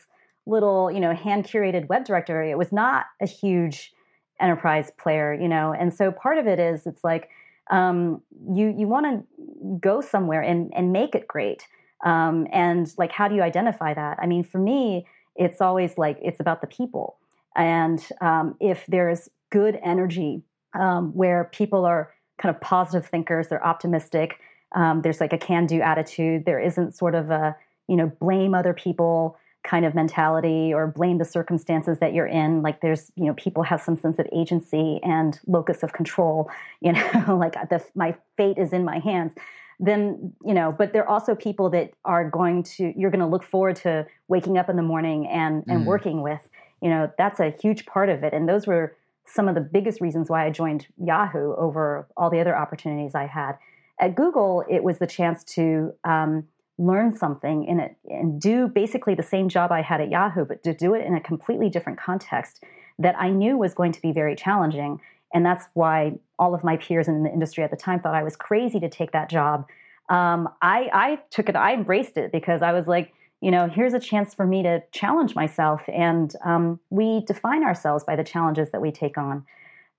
little, 0.50 0.92
you 0.92 1.00
know, 1.00 1.14
hand 1.14 1.46
curated 1.46 1.88
web 1.88 2.06
directory. 2.06 2.52
It 2.52 2.58
was 2.58 2.72
not 2.72 3.06
a 3.22 3.26
huge 3.26 3.94
enterprise 4.40 4.92
player, 4.98 5.34
you 5.34 5.48
know. 5.48 5.74
And 5.74 5.94
so 5.94 6.12
part 6.12 6.38
of 6.38 6.48
it 6.48 6.60
is 6.60 6.86
it's 6.86 7.04
like 7.04 7.30
um, 7.70 8.22
you 8.52 8.74
you 8.78 8.88
want 8.88 9.06
to 9.06 9.78
go 9.80 10.02
somewhere 10.02 10.42
and 10.42 10.74
and 10.76 10.92
make 10.92 11.16
it 11.16 11.28
great. 11.28 11.66
Um, 12.06 12.48
and 12.52 12.92
like, 12.98 13.12
how 13.12 13.28
do 13.28 13.36
you 13.36 13.42
identify 13.42 13.94
that? 13.94 14.18
I 14.22 14.26
mean, 14.26 14.44
for 14.44 14.58
me, 14.58 15.06
it's 15.36 15.62
always 15.62 15.98
like 15.98 16.18
it's 16.22 16.40
about 16.40 16.62
the 16.62 16.68
people. 16.68 17.18
And 17.56 18.06
um, 18.22 18.56
if 18.60 18.86
there's 18.88 19.30
good 19.50 19.80
energy 19.84 20.44
um, 20.74 21.12
where 21.14 21.50
people 21.52 21.86
are 21.86 22.14
kind 22.38 22.56
of 22.56 22.62
positive 22.62 23.10
thinkers, 23.10 23.50
they're 23.50 23.66
optimistic. 23.66 24.40
Um, 24.76 25.02
there's 25.02 25.20
like 25.20 25.34
a 25.34 25.38
can-do 25.38 25.82
attitude. 25.82 26.46
There 26.46 26.60
isn't 26.60 26.96
sort 26.96 27.16
of 27.16 27.30
a 27.32 27.56
you 27.88 27.96
know 27.96 28.08
blame 28.20 28.54
other 28.54 28.74
people 28.74 29.38
kind 29.64 29.86
of 29.86 29.94
mentality 29.94 30.74
or 30.74 30.88
blame 30.88 31.18
the 31.18 31.26
circumstances 31.26 32.00
that 32.00 32.14
you're 32.14 32.28
in. 32.28 32.62
Like 32.62 32.82
there's 32.82 33.12
you 33.16 33.26
know 33.26 33.34
people 33.34 33.64
have 33.64 33.82
some 33.82 33.98
sense 33.98 34.20
of 34.20 34.28
agency 34.34 35.00
and 35.04 35.40
locus 35.48 35.84
of 35.84 35.94
control 35.94 36.50
you 36.82 36.94
know 36.94 37.38
like 37.40 37.54
the, 37.70 37.84
my 37.96 38.16
fate 38.38 38.58
is 38.58 38.74
in 38.74 38.84
my 38.86 39.00
hands. 39.00 39.34
Then 39.80 40.34
you 40.46 40.54
know 40.54 40.74
but 40.78 40.94
there 40.94 41.04
are 41.04 41.10
also 41.10 41.36
people 41.36 41.70
that 41.72 41.92
are 42.06 42.30
going 42.30 42.64
to 42.64 42.94
you're 42.98 43.12
going 43.12 43.20
to 43.20 43.28
look 43.28 43.44
forward 43.44 43.76
to 43.78 44.06
waking 44.28 44.58
up 44.58 44.70
in 44.70 44.76
the 44.76 44.84
morning 44.84 45.28
and 45.28 45.64
and 45.68 45.82
mm. 45.82 45.86
working 45.86 46.22
with. 46.22 46.48
You 46.82 46.90
know 46.90 47.12
that's 47.18 47.40
a 47.40 47.52
huge 47.62 47.86
part 47.86 48.10
of 48.10 48.24
it. 48.24 48.34
And 48.34 48.48
those 48.48 48.66
were 48.66 48.96
some 49.26 49.48
of 49.48 49.54
the 49.54 49.62
biggest 49.62 50.02
reasons 50.02 50.28
why 50.28 50.44
i 50.44 50.50
joined 50.50 50.88
yahoo 50.98 51.54
over 51.56 52.08
all 52.18 52.32
the 52.32 52.40
other 52.40 52.58
opportunities 52.58 53.14
i 53.14 53.28
had. 53.28 53.54
At 54.00 54.16
google 54.16 54.64
it 54.70 54.84
was 54.84 54.98
the 54.98 55.08
chance 55.08 55.44
to 55.56 55.94
um, 56.04 56.48
learn 56.80 57.16
something 57.16 57.66
in 57.66 57.80
it 57.80 57.96
and 58.10 58.42
do 58.42 58.68
basically 58.68 59.14
the 59.14 59.22
same 59.22 59.50
job 59.50 59.72
I 59.72 59.82
had 59.82 60.00
at 60.00 60.10
Yahoo, 60.10 60.46
but 60.46 60.64
to 60.64 60.74
do 60.74 60.94
it 60.94 61.06
in 61.06 61.14
a 61.14 61.20
completely 61.20 61.70
different 61.70 62.00
context 62.00 62.64
that 62.98 63.16
I 63.20 63.30
knew 63.30 63.58
was 63.58 63.74
going 63.74 63.92
to 63.92 64.02
be 64.02 64.14
very 64.14 64.36
challenging. 64.36 65.02
And 65.34 65.46
that's 65.46 65.66
why 65.74 66.14
all 66.40 66.56
of 66.56 66.64
my 66.64 66.78
peers 66.78 67.08
in 67.08 67.24
the 67.24 67.32
industry 67.32 67.64
at 67.64 67.70
the 67.70 67.78
time 67.78 68.00
thought 68.00 68.16
I 68.16 68.24
was 68.24 68.36
crazy 68.36 68.80
to 68.80 68.90
take 68.90 69.12
that 69.12 69.30
job. 69.30 69.68
Um, 70.10 70.50
I, 70.62 70.90
I 70.92 71.20
took 71.30 71.50
it, 71.50 71.56
I 71.56 71.74
embraced 71.74 72.18
it 72.18 72.32
because 72.32 72.62
I 72.62 72.72
was 72.72 72.88
like, 72.88 73.14
you 73.42 73.52
know, 73.52 73.68
here's 73.68 73.94
a 73.94 74.00
chance 74.00 74.34
for 74.34 74.48
me 74.48 74.64
to 74.64 74.82
challenge 74.92 75.36
myself. 75.36 75.82
And 75.88 76.34
um, 76.46 76.80
we 76.90 77.24
define 77.26 77.64
ourselves 77.64 78.06
by 78.06 78.16
the 78.16 78.24
challenges 78.24 78.72
that 78.72 78.82
we 78.82 78.92
take 78.92 79.18
on. 79.18 79.46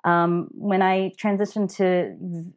Um, 0.05 0.49
when 0.53 0.81
I 0.81 1.13
transitioned 1.23 1.77
to 1.77 2.17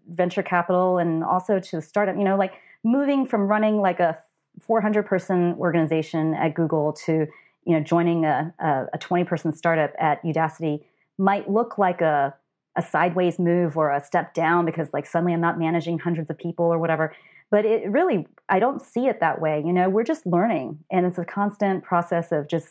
venture 0.10 0.44
capital 0.44 0.98
and 0.98 1.26
also 1.26 1.60
to 1.60 1.82
startup, 1.82 2.16
you 2.16 2.24
know, 2.24 2.38
like 2.38 2.54
moving 2.84 3.26
from 3.26 3.48
running 3.48 3.80
like 3.80 4.00
a 4.00 4.17
400 4.62 5.04
person 5.06 5.56
organization 5.58 6.34
at 6.34 6.54
Google 6.54 6.93
to 7.06 7.28
you 7.65 7.74
know 7.74 7.80
joining 7.80 8.26
a, 8.26 8.54
a 8.93 8.98
20 8.98 9.24
person 9.24 9.56
startup 9.56 9.93
at 10.00 10.22
Udacity 10.24 10.84
might 11.17 11.50
look 11.50 11.78
like 11.78 12.02
a 12.02 12.36
a 12.76 12.82
sideways 12.82 13.38
move 13.39 13.78
or 13.78 13.91
a 13.91 14.04
step 14.04 14.34
down 14.34 14.65
because 14.65 14.89
like 14.93 15.06
suddenly 15.06 15.34
I'm 15.34 15.41
not 15.41 15.60
managing 15.60 16.00
hundreds 16.00 16.30
of 16.30 16.38
people 16.38 16.65
or 16.65 16.80
whatever. 16.80 17.13
But 17.52 17.65
it 17.65 17.89
really, 17.91 18.26
I 18.50 18.60
don't 18.60 18.82
see 18.82 19.06
it 19.06 19.19
that 19.19 19.39
way. 19.39 19.62
You 19.63 19.74
know, 19.74 19.88
we're 19.88 20.04
just 20.04 20.26
learning, 20.26 20.80
and 20.89 21.06
it's 21.06 21.19
a 21.19 21.26
constant 21.26 21.84
process 21.84 22.32
of 22.32 22.48
just 22.48 22.69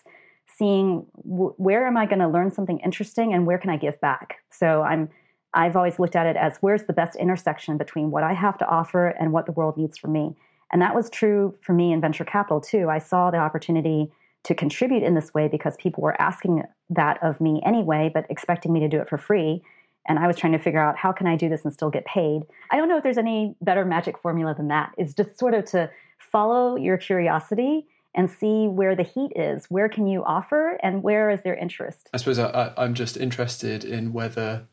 seeing 0.58 1.06
w- 1.24 1.54
where 1.56 1.86
am 1.86 1.96
I 1.96 2.06
going 2.06 2.18
to 2.18 2.26
learn 2.26 2.50
something 2.50 2.80
interesting 2.80 3.32
and 3.32 3.46
where 3.46 3.58
can 3.58 3.70
I 3.70 3.76
give 3.76 4.00
back. 4.00 4.38
So 4.50 4.82
I'm 4.82 5.08
I've 5.54 5.76
always 5.76 5.98
looked 5.98 6.16
at 6.16 6.26
it 6.26 6.36
as 6.36 6.56
where's 6.60 6.84
the 6.84 6.92
best 6.92 7.16
intersection 7.16 7.76
between 7.76 8.10
what 8.10 8.22
I 8.22 8.32
have 8.32 8.58
to 8.58 8.66
offer 8.66 9.08
and 9.08 9.32
what 9.32 9.46
the 9.46 9.52
world 9.52 9.76
needs 9.76 9.98
from 9.98 10.12
me. 10.12 10.34
And 10.72 10.80
that 10.80 10.94
was 10.94 11.10
true 11.10 11.54
for 11.60 11.74
me 11.74 11.92
in 11.92 12.00
venture 12.00 12.24
capital 12.24 12.60
too. 12.60 12.88
I 12.88 12.98
saw 12.98 13.30
the 13.30 13.38
opportunity 13.38 14.10
to 14.44 14.54
contribute 14.54 15.02
in 15.02 15.14
this 15.14 15.34
way 15.34 15.48
because 15.48 15.76
people 15.76 16.02
were 16.02 16.20
asking 16.20 16.62
that 16.90 17.22
of 17.22 17.40
me 17.40 17.62
anyway, 17.64 18.10
but 18.12 18.26
expecting 18.30 18.72
me 18.72 18.80
to 18.80 18.88
do 18.88 19.00
it 19.00 19.08
for 19.08 19.18
free. 19.18 19.62
And 20.08 20.18
I 20.18 20.26
was 20.26 20.36
trying 20.36 20.52
to 20.52 20.58
figure 20.58 20.80
out 20.80 20.96
how 20.96 21.12
can 21.12 21.26
I 21.26 21.36
do 21.36 21.48
this 21.48 21.64
and 21.64 21.72
still 21.72 21.90
get 21.90 22.04
paid. 22.06 22.42
I 22.70 22.76
don't 22.76 22.88
know 22.88 22.96
if 22.96 23.02
there's 23.02 23.18
any 23.18 23.54
better 23.60 23.84
magic 23.84 24.18
formula 24.18 24.54
than 24.54 24.68
that. 24.68 24.92
It's 24.96 25.14
just 25.14 25.38
sort 25.38 25.54
of 25.54 25.64
to 25.66 25.90
follow 26.18 26.76
your 26.76 26.96
curiosity 26.96 27.86
and 28.14 28.30
see 28.30 28.66
where 28.66 28.96
the 28.96 29.04
heat 29.04 29.32
is. 29.36 29.66
Where 29.66 29.88
can 29.88 30.06
you 30.06 30.24
offer 30.24 30.78
and 30.82 31.02
where 31.02 31.30
is 31.30 31.42
their 31.42 31.54
interest? 31.54 32.08
I 32.12 32.16
suppose 32.16 32.38
I, 32.38 32.72
I'm 32.76 32.94
just 32.94 33.16
interested 33.16 33.84
in 33.84 34.12
whether 34.12 34.66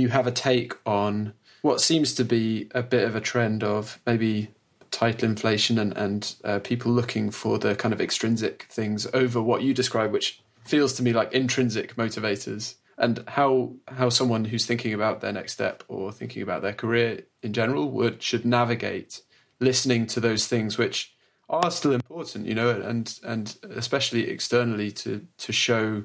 you 0.00 0.08
have 0.08 0.26
a 0.26 0.32
take 0.32 0.74
on 0.86 1.34
what 1.62 1.80
seems 1.80 2.14
to 2.14 2.24
be 2.24 2.68
a 2.74 2.82
bit 2.82 3.04
of 3.04 3.14
a 3.14 3.20
trend 3.20 3.62
of 3.62 4.00
maybe 4.06 4.48
title 4.90 5.28
inflation 5.28 5.78
and, 5.78 5.96
and 5.96 6.34
uh, 6.44 6.58
people 6.58 6.90
looking 6.90 7.30
for 7.30 7.58
the 7.58 7.74
kind 7.74 7.92
of 7.92 8.00
extrinsic 8.00 8.64
things 8.64 9.06
over 9.12 9.40
what 9.40 9.62
you 9.62 9.74
describe, 9.74 10.12
which 10.12 10.42
feels 10.64 10.94
to 10.94 11.02
me 11.02 11.12
like 11.12 11.32
intrinsic 11.32 11.96
motivators. 11.96 12.76
And 12.98 13.24
how 13.28 13.76
how 13.88 14.10
someone 14.10 14.44
who's 14.44 14.66
thinking 14.66 14.92
about 14.92 15.22
their 15.22 15.32
next 15.32 15.54
step 15.54 15.82
or 15.88 16.12
thinking 16.12 16.42
about 16.42 16.60
their 16.60 16.74
career 16.74 17.22
in 17.42 17.54
general 17.54 17.90
would 17.90 18.22
should 18.22 18.44
navigate 18.44 19.22
listening 19.58 20.06
to 20.08 20.20
those 20.20 20.46
things 20.46 20.76
which 20.76 21.14
are 21.48 21.70
still 21.70 21.92
important 21.92 22.46
you 22.46 22.54
know 22.54 22.68
and 22.68 23.18
and 23.24 23.56
especially 23.70 24.28
externally 24.28 24.90
to 24.90 25.26
to 25.38 25.50
show 25.50 26.04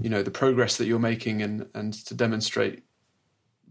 you 0.00 0.10
know 0.10 0.22
the 0.22 0.32
progress 0.32 0.76
that 0.78 0.86
you're 0.86 0.98
making 0.98 1.42
and 1.42 1.68
and 1.74 1.92
to 1.92 2.12
demonstrate 2.12 2.82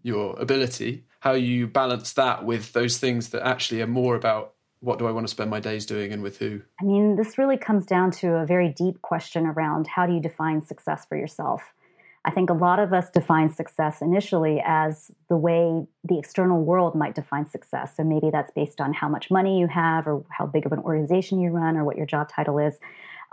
your 0.03 0.37
ability 0.39 1.05
how 1.21 1.33
you 1.33 1.67
balance 1.67 2.13
that 2.13 2.45
with 2.45 2.73
those 2.73 2.97
things 2.97 3.29
that 3.29 3.45
actually 3.45 3.79
are 3.81 3.87
more 3.87 4.15
about 4.15 4.53
what 4.79 4.97
do 4.97 5.07
I 5.07 5.11
want 5.11 5.27
to 5.27 5.31
spend 5.31 5.51
my 5.51 5.59
days 5.59 5.85
doing 5.85 6.11
and 6.11 6.23
with 6.23 6.39
who? 6.39 6.61
I 6.81 6.83
mean, 6.83 7.15
this 7.15 7.37
really 7.37 7.57
comes 7.57 7.85
down 7.85 8.09
to 8.13 8.37
a 8.37 8.45
very 8.45 8.69
deep 8.69 9.03
question 9.03 9.45
around 9.45 9.85
how 9.85 10.07
do 10.07 10.13
you 10.13 10.19
define 10.19 10.63
success 10.63 11.05
for 11.05 11.15
yourself? 11.15 11.61
I 12.25 12.31
think 12.31 12.49
a 12.49 12.53
lot 12.53 12.79
of 12.79 12.91
us 12.91 13.11
define 13.11 13.53
success 13.53 14.01
initially 14.01 14.63
as 14.65 15.11
the 15.29 15.37
way 15.37 15.85
the 16.03 16.17
external 16.17 16.63
world 16.63 16.95
might 16.95 17.13
define 17.13 17.47
success. 17.47 17.95
So 17.95 18.03
maybe 18.03 18.31
that's 18.31 18.51
based 18.51 18.81
on 18.81 18.93
how 18.93 19.07
much 19.07 19.29
money 19.29 19.59
you 19.59 19.67
have, 19.67 20.07
or 20.07 20.25
how 20.29 20.47
big 20.47 20.65
of 20.65 20.71
an 20.71 20.79
organization 20.79 21.39
you 21.39 21.51
run, 21.51 21.77
or 21.77 21.83
what 21.83 21.97
your 21.97 22.07
job 22.07 22.29
title 22.29 22.57
is. 22.57 22.79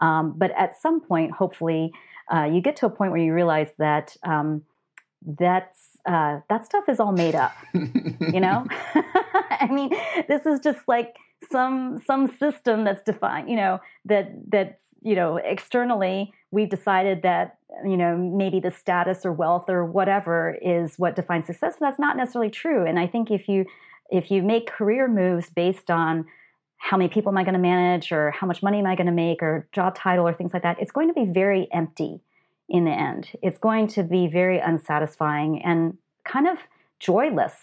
Um, 0.00 0.34
but 0.36 0.50
at 0.58 0.78
some 0.80 1.00
point, 1.00 1.32
hopefully, 1.32 1.92
uh, 2.32 2.44
you 2.44 2.60
get 2.60 2.76
to 2.76 2.86
a 2.86 2.90
point 2.90 3.12
where 3.12 3.20
you 3.20 3.32
realize 3.32 3.70
that 3.78 4.16
um, 4.22 4.62
that's 5.26 5.97
uh, 6.08 6.40
that 6.48 6.64
stuff 6.64 6.88
is 6.88 7.00
all 7.00 7.12
made 7.12 7.34
up. 7.34 7.52
you 7.74 8.40
know, 8.40 8.66
I 8.94 9.68
mean, 9.70 9.90
this 10.28 10.46
is 10.46 10.60
just 10.60 10.80
like 10.88 11.16
some 11.50 12.02
some 12.06 12.28
system 12.38 12.84
that's 12.84 13.02
defined. 13.02 13.48
You 13.48 13.56
know 13.56 13.80
that 14.06 14.32
that 14.50 14.80
you 15.02 15.14
know 15.14 15.36
externally 15.36 16.32
we've 16.50 16.68
decided 16.68 17.22
that 17.22 17.58
you 17.84 17.96
know 17.96 18.16
maybe 18.16 18.60
the 18.60 18.70
status 18.70 19.24
or 19.24 19.32
wealth 19.32 19.68
or 19.68 19.84
whatever 19.84 20.56
is 20.62 20.98
what 20.98 21.14
defines 21.14 21.46
success 21.46 21.74
but 21.78 21.86
that's 21.86 21.98
not 21.98 22.16
necessarily 22.16 22.50
true 22.50 22.84
and 22.84 22.98
i 22.98 23.06
think 23.06 23.30
if 23.30 23.48
you 23.48 23.64
if 24.10 24.30
you 24.30 24.42
make 24.42 24.66
career 24.66 25.06
moves 25.06 25.50
based 25.50 25.90
on 25.90 26.24
how 26.78 26.96
many 26.96 27.08
people 27.08 27.30
am 27.30 27.38
i 27.38 27.44
going 27.44 27.54
to 27.54 27.60
manage 27.60 28.10
or 28.10 28.30
how 28.32 28.46
much 28.46 28.62
money 28.62 28.78
am 28.78 28.86
i 28.86 28.96
going 28.96 29.06
to 29.06 29.12
make 29.12 29.42
or 29.42 29.68
job 29.72 29.94
title 29.94 30.26
or 30.26 30.32
things 30.32 30.52
like 30.52 30.62
that 30.62 30.76
it's 30.80 30.92
going 30.92 31.08
to 31.08 31.14
be 31.14 31.24
very 31.24 31.68
empty 31.72 32.20
in 32.68 32.84
the 32.84 32.90
end. 32.90 33.30
It's 33.42 33.58
going 33.58 33.88
to 33.88 34.02
be 34.02 34.26
very 34.26 34.58
unsatisfying 34.58 35.62
and 35.62 35.96
kind 36.24 36.46
of 36.46 36.58
joyless. 36.98 37.54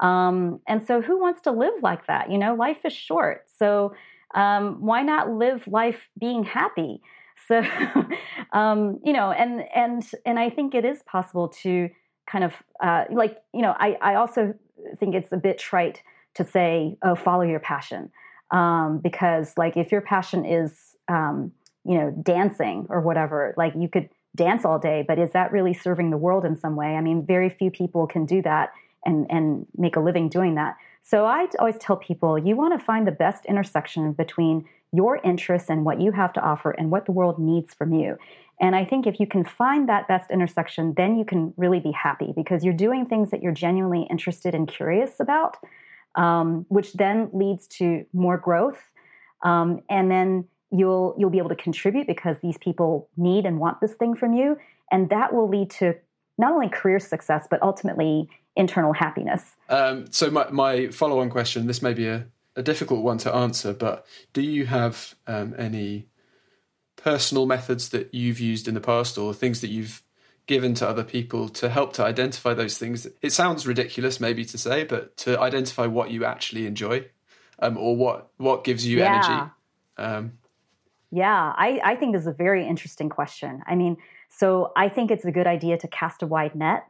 Um, 0.00 0.60
and 0.66 0.84
so 0.86 1.00
who 1.02 1.20
wants 1.20 1.40
to 1.42 1.52
live 1.52 1.74
like 1.82 2.06
that? 2.06 2.30
You 2.30 2.38
know 2.38 2.54
life 2.54 2.78
is 2.84 2.92
short. 2.92 3.44
So 3.58 3.94
um, 4.34 4.76
why 4.80 5.02
not 5.02 5.30
live 5.30 5.66
life 5.66 6.08
being 6.18 6.44
happy? 6.44 7.02
So, 7.48 7.62
um, 8.52 9.00
you 9.04 9.12
know, 9.12 9.30
and 9.30 9.64
and 9.74 10.02
and 10.24 10.38
I 10.38 10.50
think 10.50 10.74
it 10.74 10.84
is 10.84 11.02
possible 11.02 11.48
to 11.62 11.90
kind 12.26 12.44
of 12.44 12.54
uh, 12.82 13.04
like 13.10 13.38
you 13.52 13.62
know, 13.62 13.74
I 13.78 13.96
I 14.00 14.14
also 14.14 14.54
think 14.98 15.14
it's 15.14 15.32
a 15.32 15.36
bit 15.36 15.58
trite 15.58 16.02
to 16.34 16.44
say, 16.44 16.96
oh, 17.02 17.14
follow 17.14 17.42
your 17.42 17.60
passion, 17.60 18.10
um, 18.50 18.98
because 19.02 19.52
like 19.56 19.76
if 19.76 19.92
your 19.92 20.00
passion 20.00 20.44
is 20.44 20.96
um, 21.08 21.52
you 21.84 21.98
know 21.98 22.10
dancing 22.22 22.86
or 22.88 23.00
whatever, 23.00 23.54
like 23.56 23.74
you 23.76 23.88
could 23.88 24.08
dance 24.34 24.64
all 24.64 24.78
day, 24.78 25.04
but 25.06 25.18
is 25.18 25.32
that 25.32 25.52
really 25.52 25.74
serving 25.74 26.10
the 26.10 26.16
world 26.16 26.44
in 26.44 26.56
some 26.56 26.76
way? 26.76 26.96
I 26.96 27.00
mean, 27.00 27.24
very 27.26 27.50
few 27.50 27.70
people 27.70 28.06
can 28.06 28.26
do 28.26 28.42
that 28.42 28.72
and 29.04 29.26
and 29.30 29.66
make 29.76 29.96
a 29.96 30.00
living 30.00 30.28
doing 30.28 30.54
that. 30.54 30.76
So 31.02 31.26
I 31.26 31.46
always 31.58 31.78
tell 31.78 31.96
people 31.96 32.38
you 32.38 32.56
want 32.56 32.78
to 32.78 32.84
find 32.84 33.06
the 33.06 33.12
best 33.12 33.44
intersection 33.46 34.12
between 34.12 34.64
your 34.92 35.20
interests 35.24 35.68
and 35.68 35.84
what 35.84 36.00
you 36.00 36.12
have 36.12 36.32
to 36.34 36.40
offer 36.40 36.70
and 36.70 36.90
what 36.90 37.06
the 37.06 37.12
world 37.12 37.38
needs 37.38 37.74
from 37.74 37.92
you. 37.94 38.16
And 38.60 38.76
I 38.76 38.84
think 38.84 39.06
if 39.06 39.18
you 39.18 39.26
can 39.26 39.44
find 39.44 39.88
that 39.88 40.06
best 40.06 40.30
intersection, 40.30 40.94
then 40.96 41.18
you 41.18 41.24
can 41.24 41.52
really 41.56 41.80
be 41.80 41.90
happy 41.90 42.32
because 42.36 42.62
you're 42.62 42.74
doing 42.74 43.06
things 43.06 43.30
that 43.30 43.42
you're 43.42 43.52
genuinely 43.52 44.06
interested 44.08 44.54
and 44.54 44.68
curious 44.68 45.18
about, 45.18 45.56
um, 46.14 46.64
which 46.68 46.92
then 46.92 47.28
leads 47.32 47.66
to 47.78 48.04
more 48.12 48.38
growth. 48.38 48.78
Um, 49.42 49.80
and 49.90 50.10
then 50.10 50.44
you'll 50.72 51.14
you'll 51.18 51.30
be 51.30 51.38
able 51.38 51.50
to 51.50 51.56
contribute 51.56 52.06
because 52.06 52.38
these 52.42 52.58
people 52.58 53.08
need 53.16 53.44
and 53.44 53.60
want 53.60 53.80
this 53.80 53.92
thing 53.92 54.16
from 54.16 54.32
you, 54.32 54.58
and 54.90 55.10
that 55.10 55.32
will 55.32 55.48
lead 55.48 55.70
to 55.70 55.94
not 56.38 56.52
only 56.52 56.68
career 56.68 56.98
success 56.98 57.46
but 57.50 57.62
ultimately 57.62 58.28
internal 58.56 58.92
happiness. 58.92 59.56
Um, 59.68 60.10
so 60.10 60.30
my 60.30 60.50
my 60.50 60.88
follow 60.88 61.20
on 61.20 61.30
question: 61.30 61.66
This 61.66 61.82
may 61.82 61.94
be 61.94 62.08
a 62.08 62.26
a 62.56 62.62
difficult 62.62 63.02
one 63.02 63.18
to 63.18 63.34
answer, 63.34 63.72
but 63.72 64.06
do 64.32 64.42
you 64.42 64.66
have 64.66 65.14
um, 65.26 65.54
any 65.56 66.08
personal 66.96 67.46
methods 67.46 67.88
that 67.90 68.12
you've 68.12 68.40
used 68.40 68.68
in 68.68 68.74
the 68.74 68.80
past 68.80 69.16
or 69.16 69.32
things 69.32 69.60
that 69.60 69.70
you've 69.70 70.02
given 70.46 70.74
to 70.74 70.86
other 70.86 71.04
people 71.04 71.48
to 71.48 71.68
help 71.68 71.94
to 71.94 72.04
identify 72.04 72.52
those 72.52 72.76
things? 72.76 73.06
It 73.22 73.30
sounds 73.32 73.66
ridiculous, 73.66 74.20
maybe 74.20 74.44
to 74.46 74.58
say, 74.58 74.84
but 74.84 75.16
to 75.18 75.40
identify 75.40 75.86
what 75.86 76.10
you 76.10 76.24
actually 76.24 76.66
enjoy 76.66 77.06
um, 77.58 77.78
or 77.78 77.96
what 77.96 78.30
what 78.36 78.64
gives 78.64 78.86
you 78.86 78.98
yeah. 78.98 79.50
energy. 79.98 80.30
Yeah, 81.12 81.52
I, 81.56 81.80
I 81.84 81.94
think 81.94 82.14
this 82.14 82.22
is 82.22 82.28
a 82.28 82.32
very 82.32 82.66
interesting 82.66 83.08
question. 83.08 83.62
I 83.66 83.74
mean, 83.74 83.98
so 84.28 84.72
I 84.76 84.88
think 84.88 85.10
it's 85.10 85.24
a 85.24 85.30
good 85.30 85.46
idea 85.46 85.76
to 85.78 85.86
cast 85.86 86.22
a 86.22 86.26
wide 86.26 86.54
net. 86.54 86.86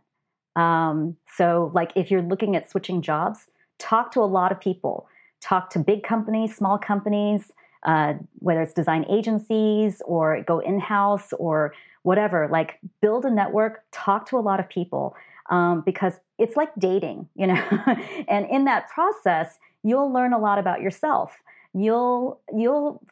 Um, 0.55 1.17
so, 1.37 1.73
like, 1.75 1.93
if 1.97 2.11
you're 2.11 2.23
looking 2.23 2.55
at 2.55 2.71
switching 2.71 3.03
jobs, 3.03 3.49
talk 3.79 4.13
to 4.13 4.21
a 4.21 4.31
lot 4.31 4.53
of 4.53 4.61
people 4.61 5.09
talk 5.43 5.71
to 5.71 5.79
big 5.79 6.03
companies, 6.03 6.57
small 6.57 6.79
companies, 6.79 7.53
uh, 7.85 8.15
whether 8.39 8.63
it's 8.63 8.73
design 8.73 9.05
agencies 9.11 10.01
or 10.07 10.43
go 10.45 10.61
in 10.61 10.79
house 10.79 11.33
or 11.39 11.75
whatever. 12.05 12.49
Like 12.51 12.79
build 13.01 13.25
a 13.25 13.31
network, 13.31 13.83
talk 13.91 14.29
to 14.31 14.39
a 14.39 14.41
lot 14.41 14.61
of 14.61 14.69
people 14.69 15.15
um, 15.51 15.83
because 15.85 16.15
it's 16.39 16.57
like 16.57 16.71
dating, 16.79 17.29
you 17.35 17.49
know. 17.49 17.63
and 18.29 18.49
in 18.49 18.65
that 18.65 18.89
process, 18.89 19.59
you'll 19.83 20.13
learn 20.13 20.33
a 20.33 20.39
lot 20.39 20.59
about 20.59 20.81
yourself. 20.81 21.37
You'll 21.75 22.41
you'll 22.55 23.03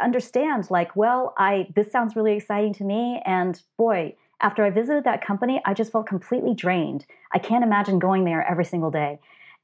understand 0.00 0.70
like, 0.70 0.94
well, 0.96 1.34
I 1.38 1.68
this 1.74 1.90
sounds 1.90 2.16
really 2.16 2.36
exciting 2.36 2.74
to 2.74 2.84
me, 2.84 3.22
and 3.24 3.60
boy, 3.76 4.14
after 4.40 4.64
I 4.64 4.70
visited 4.70 5.04
that 5.04 5.24
company, 5.24 5.60
I 5.64 5.74
just 5.74 5.92
felt 5.92 6.06
completely 6.06 6.54
drained. 6.54 7.06
I 7.32 7.38
can't 7.38 7.64
imagine 7.64 7.98
going 7.98 8.24
there 8.24 8.48
every 8.48 8.64
single 8.64 8.90
day 8.90 9.18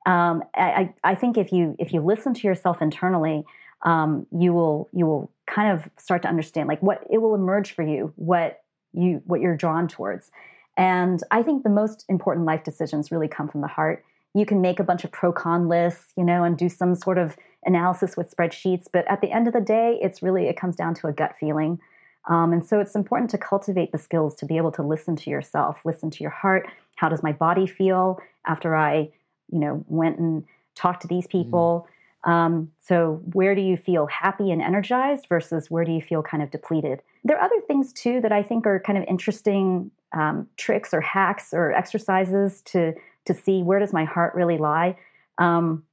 um, 0.07 0.45
I, 0.55 0.95
I 1.03 1.15
think 1.17 1.37
if 1.37 1.53
you 1.53 1.75
if 1.79 1.93
you 1.93 2.01
listen 2.01 2.33
to 2.33 2.47
yourself 2.47 2.81
internally, 2.81 3.45
um, 3.83 4.27
you 4.31 4.55
will 4.55 4.89
you 4.93 5.05
will 5.05 5.31
kind 5.47 5.73
of 5.73 5.91
start 5.99 6.23
to 6.23 6.29
understand 6.29 6.69
like 6.69 6.81
what 6.81 7.05
it 7.11 7.19
will 7.19 7.35
emerge 7.35 7.73
for 7.73 7.83
you, 7.83 8.13
what 8.15 8.61
you 8.93 9.21
what 9.27 9.41
you're 9.41 9.57
drawn 9.57 9.89
towards. 9.89 10.31
And 10.77 11.23
I 11.31 11.43
think 11.43 11.65
the 11.65 11.71
most 11.71 12.05
important 12.09 12.47
life 12.47 12.63
decisions 12.63 13.11
really 13.11 13.29
come 13.29 13.49
from 13.49 13.63
the 13.63 13.67
heart. 13.67 14.05
You 14.37 14.47
can 14.47 14.61
make 14.61 14.79
a 14.79 14.85
bunch 14.85 15.05
of 15.05 15.11
pro 15.11 15.33
con 15.33 15.69
lists, 15.69 16.13
you 16.17 16.25
know, 16.25 16.45
and 16.45 16.57
do 16.57 16.69
some 16.69 16.95
sort 16.95 17.19
of 17.19 17.37
analysis 17.65 18.17
with 18.17 18.35
spreadsheets, 18.35 18.87
but 18.93 19.05
at 19.11 19.21
the 19.21 19.33
end 19.33 19.49
of 19.49 19.53
the 19.53 19.61
day, 19.61 19.99
it's 20.01 20.23
really 20.23 20.47
it 20.47 20.57
comes 20.57 20.77
down 20.77 20.95
to 20.95 21.09
a 21.09 21.13
gut 21.13 21.35
feeling. 21.41 21.81
Um, 22.29 22.53
and 22.53 22.65
so 22.65 22.81
it's 22.81 22.95
important 22.95 23.31
to 23.31 23.39
cultivate 23.39 23.93
the 23.93 23.99
skills 23.99 24.35
to 24.37 24.47
be 24.47 24.57
able 24.57 24.73
to 24.73 24.83
listen 24.83 25.17
to 25.17 25.31
yourself, 25.31 25.79
listen 25.85 26.11
to 26.11 26.23
your 26.23 26.31
heart. 26.31 26.69
How 26.97 27.09
does 27.09 27.23
my 27.23 27.33
body 27.33 27.67
feel 27.67 28.21
after 28.47 28.77
I 28.77 29.11
you 29.49 29.59
know, 29.59 29.85
went 29.89 30.19
and 30.19 30.45
talked 30.75 31.03
to 31.03 31.09
these 31.09 31.27
mm-hmm. 31.27 31.43
people. 31.43 31.89
Mm. 32.25 32.31
Um, 32.31 32.73
so, 32.81 33.21
where 33.33 33.55
do 33.55 33.61
you 33.61 33.77
feel 33.77 34.07
happy 34.07 34.51
and 34.51 34.61
energized 34.61 35.27
versus 35.29 35.71
where 35.71 35.85
do 35.85 35.93
you 35.93 36.01
feel 36.01 36.23
kind 36.23 36.43
of 36.43 36.51
depleted? 36.51 37.03
There 37.25 37.37
are 37.37 37.45
other 37.45 37.61
things 37.67 37.93
too 37.93 38.21
that 38.23 38.33
I 38.33 38.43
think 38.43 38.67
are 38.67 38.81
kind 38.81 38.99
of 38.99 39.05
interesting 39.05 39.91
um, 40.13 40.49
tricks 40.57 40.93
or 40.93 41.01
hacks 41.01 41.53
or 41.53 41.73
exercises 41.73 42.63
to 42.67 42.95
to 43.27 43.35
see 43.35 43.63
where 43.63 43.79
does 43.79 43.93
my 43.93 44.05
heart 44.05 44.35
really 44.35 44.59
lie. 44.59 44.97
Um, 45.39 45.85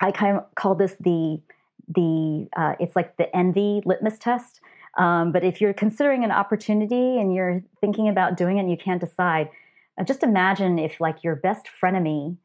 I 0.00 0.12
kind 0.12 0.36
of 0.36 0.54
call 0.54 0.74
this 0.74 0.94
the 1.00 1.40
the 1.88 2.48
uh, 2.56 2.74
it's 2.78 2.94
like 2.94 3.16
the 3.16 3.34
envy 3.34 3.82
litmus 3.84 4.18
test. 4.18 4.60
Um, 4.96 5.32
but 5.32 5.44
if 5.44 5.60
you're 5.60 5.72
considering 5.72 6.24
an 6.24 6.30
opportunity 6.30 7.18
and 7.18 7.34
you're 7.34 7.62
thinking 7.80 8.08
about 8.08 8.36
doing 8.36 8.56
it 8.58 8.62
and 8.62 8.70
you 8.70 8.76
can't 8.76 9.00
decide, 9.00 9.48
uh, 9.98 10.04
just 10.04 10.22
imagine 10.22 10.78
if 10.78 11.00
like 11.00 11.22
your 11.22 11.36
best 11.36 11.68
frenemy, 11.80 12.36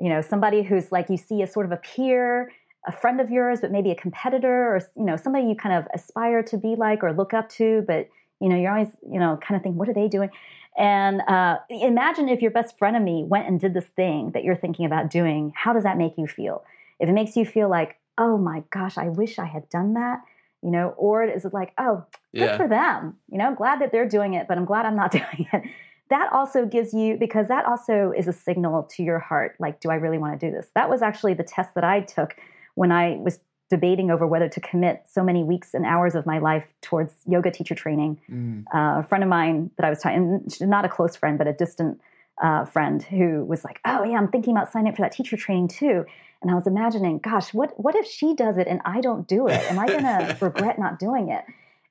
you 0.00 0.08
know, 0.08 0.20
somebody 0.20 0.62
who's 0.62 0.90
like 0.90 1.08
you 1.08 1.16
see 1.16 1.42
as 1.42 1.52
sort 1.52 1.66
of 1.66 1.72
a 1.72 1.76
peer, 1.76 2.50
a 2.86 2.92
friend 2.92 3.20
of 3.20 3.30
yours, 3.30 3.60
but 3.60 3.70
maybe 3.70 3.90
a 3.90 3.94
competitor 3.94 4.74
or 4.74 4.80
you 4.96 5.04
know 5.04 5.16
somebody 5.16 5.46
you 5.46 5.54
kind 5.54 5.74
of 5.74 5.86
aspire 5.94 6.42
to 6.42 6.58
be 6.58 6.74
like 6.76 7.02
or 7.02 7.12
look 7.12 7.32
up 7.32 7.48
to, 7.50 7.84
but 7.86 8.08
you 8.40 8.48
know 8.48 8.56
you're 8.56 8.72
always 8.72 8.88
you 9.10 9.20
know 9.20 9.38
kind 9.40 9.56
of 9.56 9.62
think 9.62 9.76
what 9.76 9.88
are 9.88 9.94
they 9.94 10.08
doing, 10.08 10.30
and 10.76 11.20
uh, 11.28 11.58
imagine 11.68 12.28
if 12.28 12.40
your 12.40 12.50
best 12.50 12.78
frenemy 12.78 13.26
went 13.26 13.46
and 13.46 13.60
did 13.60 13.74
this 13.74 13.86
thing 13.96 14.30
that 14.32 14.44
you're 14.44 14.56
thinking 14.56 14.86
about 14.86 15.10
doing. 15.10 15.52
How 15.54 15.72
does 15.72 15.82
that 15.82 15.98
make 15.98 16.14
you 16.16 16.26
feel? 16.26 16.64
If 16.98 17.08
it 17.08 17.12
makes 17.12 17.36
you 17.36 17.44
feel 17.44 17.68
like 17.68 17.98
oh 18.18 18.36
my 18.36 18.62
gosh, 18.70 18.98
I 18.98 19.08
wish 19.08 19.38
I 19.38 19.46
had 19.46 19.68
done 19.70 19.94
that, 19.94 20.20
you 20.62 20.70
know, 20.70 20.90
or 20.98 21.24
is 21.24 21.44
it 21.44 21.54
like 21.54 21.72
oh 21.78 22.04
good 22.34 22.42
yeah. 22.42 22.56
for 22.56 22.68
them, 22.68 23.16
you 23.30 23.38
know, 23.38 23.54
glad 23.54 23.80
that 23.80 23.90
they're 23.92 24.08
doing 24.08 24.34
it, 24.34 24.46
but 24.48 24.58
I'm 24.58 24.64
glad 24.64 24.86
I'm 24.86 24.96
not 24.96 25.10
doing 25.12 25.48
it 25.52 25.62
that 26.10 26.30
also 26.30 26.66
gives 26.66 26.92
you 26.92 27.16
because 27.16 27.48
that 27.48 27.64
also 27.64 28.12
is 28.14 28.28
a 28.28 28.34
signal 28.34 28.82
to 28.82 29.02
your 29.02 29.18
heart 29.18 29.56
like 29.58 29.80
do 29.80 29.88
i 29.88 29.94
really 29.94 30.18
want 30.18 30.38
to 30.38 30.46
do 30.46 30.54
this 30.54 30.66
that 30.74 30.90
was 30.90 31.00
actually 31.00 31.32
the 31.32 31.42
test 31.44 31.70
that 31.74 31.84
i 31.84 32.00
took 32.00 32.36
when 32.74 32.92
I 32.92 33.16
was 33.20 33.38
debating 33.72 34.10
over 34.10 34.26
whether 34.26 34.50
to 34.50 34.60
commit 34.60 35.02
so 35.10 35.24
many 35.24 35.42
weeks 35.42 35.72
and 35.72 35.86
hours 35.86 36.14
of 36.14 36.26
my 36.26 36.38
life 36.38 36.66
towards 36.82 37.14
yoga 37.26 37.50
teacher 37.50 37.74
training. 37.74 38.20
Mm. 38.30 38.64
Uh, 38.66 39.00
a 39.00 39.02
friend 39.08 39.24
of 39.24 39.30
mine 39.30 39.70
that 39.78 39.86
I 39.86 39.88
was 39.88 40.00
talking, 40.00 40.46
not 40.60 40.84
a 40.84 40.90
close 40.90 41.16
friend, 41.16 41.38
but 41.38 41.46
a 41.46 41.54
distant 41.54 41.98
uh, 42.42 42.66
friend 42.66 43.02
who 43.02 43.46
was 43.46 43.64
like, 43.64 43.80
"Oh 43.86 44.04
yeah, 44.04 44.18
I'm 44.18 44.28
thinking 44.28 44.54
about 44.54 44.70
signing 44.70 44.90
up 44.90 44.96
for 44.96 45.00
that 45.00 45.12
teacher 45.12 45.38
training 45.38 45.68
too." 45.68 46.04
And 46.42 46.50
I 46.50 46.54
was 46.54 46.66
imagining, 46.66 47.18
gosh, 47.18 47.54
what 47.54 47.72
what 47.80 47.94
if 47.96 48.06
she 48.06 48.34
does 48.34 48.58
it 48.58 48.66
and 48.68 48.82
I 48.84 49.00
don't 49.00 49.26
do 49.26 49.48
it? 49.48 49.58
Am 49.70 49.78
I 49.78 49.86
going 49.86 50.02
to 50.04 50.36
regret 50.42 50.78
not 50.78 50.98
doing 50.98 51.30
it? 51.30 51.44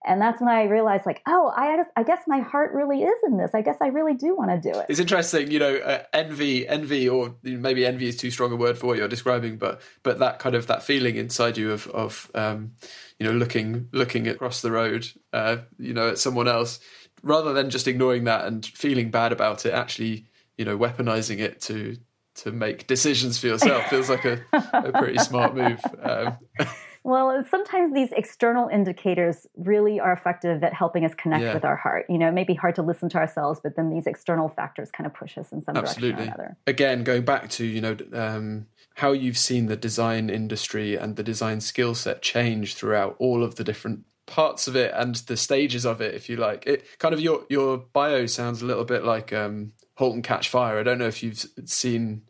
And 0.03 0.19
that's 0.19 0.41
when 0.41 0.49
I 0.49 0.63
realized, 0.63 1.05
like, 1.05 1.21
oh, 1.27 1.51
I, 1.55 1.83
I 1.95 2.03
guess 2.03 2.23
my 2.27 2.39
heart 2.39 2.73
really 2.73 3.03
is 3.03 3.19
in 3.23 3.37
this. 3.37 3.51
I 3.53 3.61
guess 3.61 3.77
I 3.81 3.87
really 3.87 4.15
do 4.15 4.35
want 4.35 4.49
to 4.49 4.71
do 4.71 4.79
it. 4.79 4.87
It's 4.89 4.99
interesting, 4.99 5.51
you 5.51 5.59
know, 5.59 5.75
uh, 5.75 6.03
envy, 6.11 6.67
envy, 6.67 7.07
or 7.07 7.35
maybe 7.43 7.85
envy 7.85 8.07
is 8.07 8.17
too 8.17 8.31
strong 8.31 8.51
a 8.51 8.55
word 8.55 8.77
for 8.77 8.87
what 8.87 8.97
you're 8.97 9.07
describing, 9.07 9.57
but 9.57 9.81
but 10.01 10.17
that 10.19 10.39
kind 10.39 10.55
of 10.55 10.65
that 10.67 10.81
feeling 10.81 11.17
inside 11.17 11.57
you 11.57 11.71
of 11.71 11.87
of 11.87 12.31
um, 12.33 12.71
you 13.19 13.27
know 13.27 13.33
looking 13.33 13.89
looking 13.91 14.27
across 14.27 14.61
the 14.61 14.71
road, 14.71 15.07
uh, 15.33 15.57
you 15.77 15.93
know, 15.93 16.09
at 16.09 16.17
someone 16.17 16.47
else, 16.47 16.79
rather 17.21 17.53
than 17.53 17.69
just 17.69 17.87
ignoring 17.87 18.23
that 18.23 18.45
and 18.45 18.65
feeling 18.65 19.11
bad 19.11 19.31
about 19.31 19.65
it, 19.65 19.73
actually, 19.73 20.25
you 20.57 20.65
know, 20.65 20.77
weaponizing 20.77 21.39
it 21.39 21.61
to 21.61 21.97
to 22.33 22.51
make 22.51 22.87
decisions 22.87 23.37
for 23.37 23.47
yourself 23.47 23.85
feels 23.87 24.09
like 24.09 24.25
a, 24.25 24.41
a 24.73 24.91
pretty 24.93 25.17
smart 25.19 25.55
move. 25.55 25.79
Um, 26.01 26.37
well, 27.03 27.43
sometimes 27.49 27.93
these 27.93 28.11
external 28.11 28.67
indicators 28.67 29.47
really 29.55 29.99
are 29.99 30.13
effective 30.13 30.63
at 30.63 30.73
helping 30.73 31.03
us 31.03 31.13
connect 31.15 31.43
yeah. 31.43 31.53
with 31.53 31.65
our 31.65 31.75
heart. 31.75 32.05
You 32.09 32.17
know, 32.17 32.27
it 32.27 32.33
may 32.33 32.43
be 32.43 32.53
hard 32.53 32.75
to 32.75 32.81
listen 32.81 33.09
to 33.09 33.17
ourselves, 33.17 33.59
but 33.61 33.75
then 33.75 33.89
these 33.89 34.05
external 34.05 34.49
factors 34.49 34.91
kind 34.91 35.07
of 35.07 35.13
push 35.13 35.37
us 35.37 35.51
in 35.51 35.61
some 35.63 35.75
Absolutely. 35.75 36.11
direction 36.11 36.29
or 36.29 36.33
another. 36.33 36.57
Again, 36.67 37.03
going 37.03 37.25
back 37.25 37.49
to, 37.51 37.65
you 37.65 37.81
know, 37.81 37.97
um, 38.13 38.67
how 38.95 39.13
you've 39.13 39.37
seen 39.37 39.65
the 39.65 39.75
design 39.75 40.29
industry 40.29 40.95
and 40.95 41.15
the 41.15 41.23
design 41.23 41.61
skill 41.61 41.95
set 41.95 42.21
change 42.21 42.75
throughout 42.75 43.15
all 43.17 43.43
of 43.43 43.55
the 43.55 43.63
different 43.63 44.05
parts 44.27 44.67
of 44.67 44.75
it 44.75 44.93
and 44.95 45.15
the 45.15 45.37
stages 45.37 45.85
of 45.85 46.01
it, 46.01 46.13
if 46.13 46.29
you 46.29 46.37
like. 46.37 46.65
It 46.67 46.85
kind 46.99 47.13
of 47.13 47.19
your 47.19 47.45
your 47.49 47.77
bio 47.77 48.25
sounds 48.27 48.61
a 48.61 48.65
little 48.65 48.85
bit 48.85 49.03
like 49.03 49.33
um, 49.33 49.73
*Halt 49.95 50.15
and 50.15 50.23
Catch 50.23 50.49
Fire*. 50.49 50.79
I 50.79 50.83
don't 50.83 50.99
know 50.99 51.07
if 51.07 51.23
you've 51.23 51.45
seen 51.65 52.23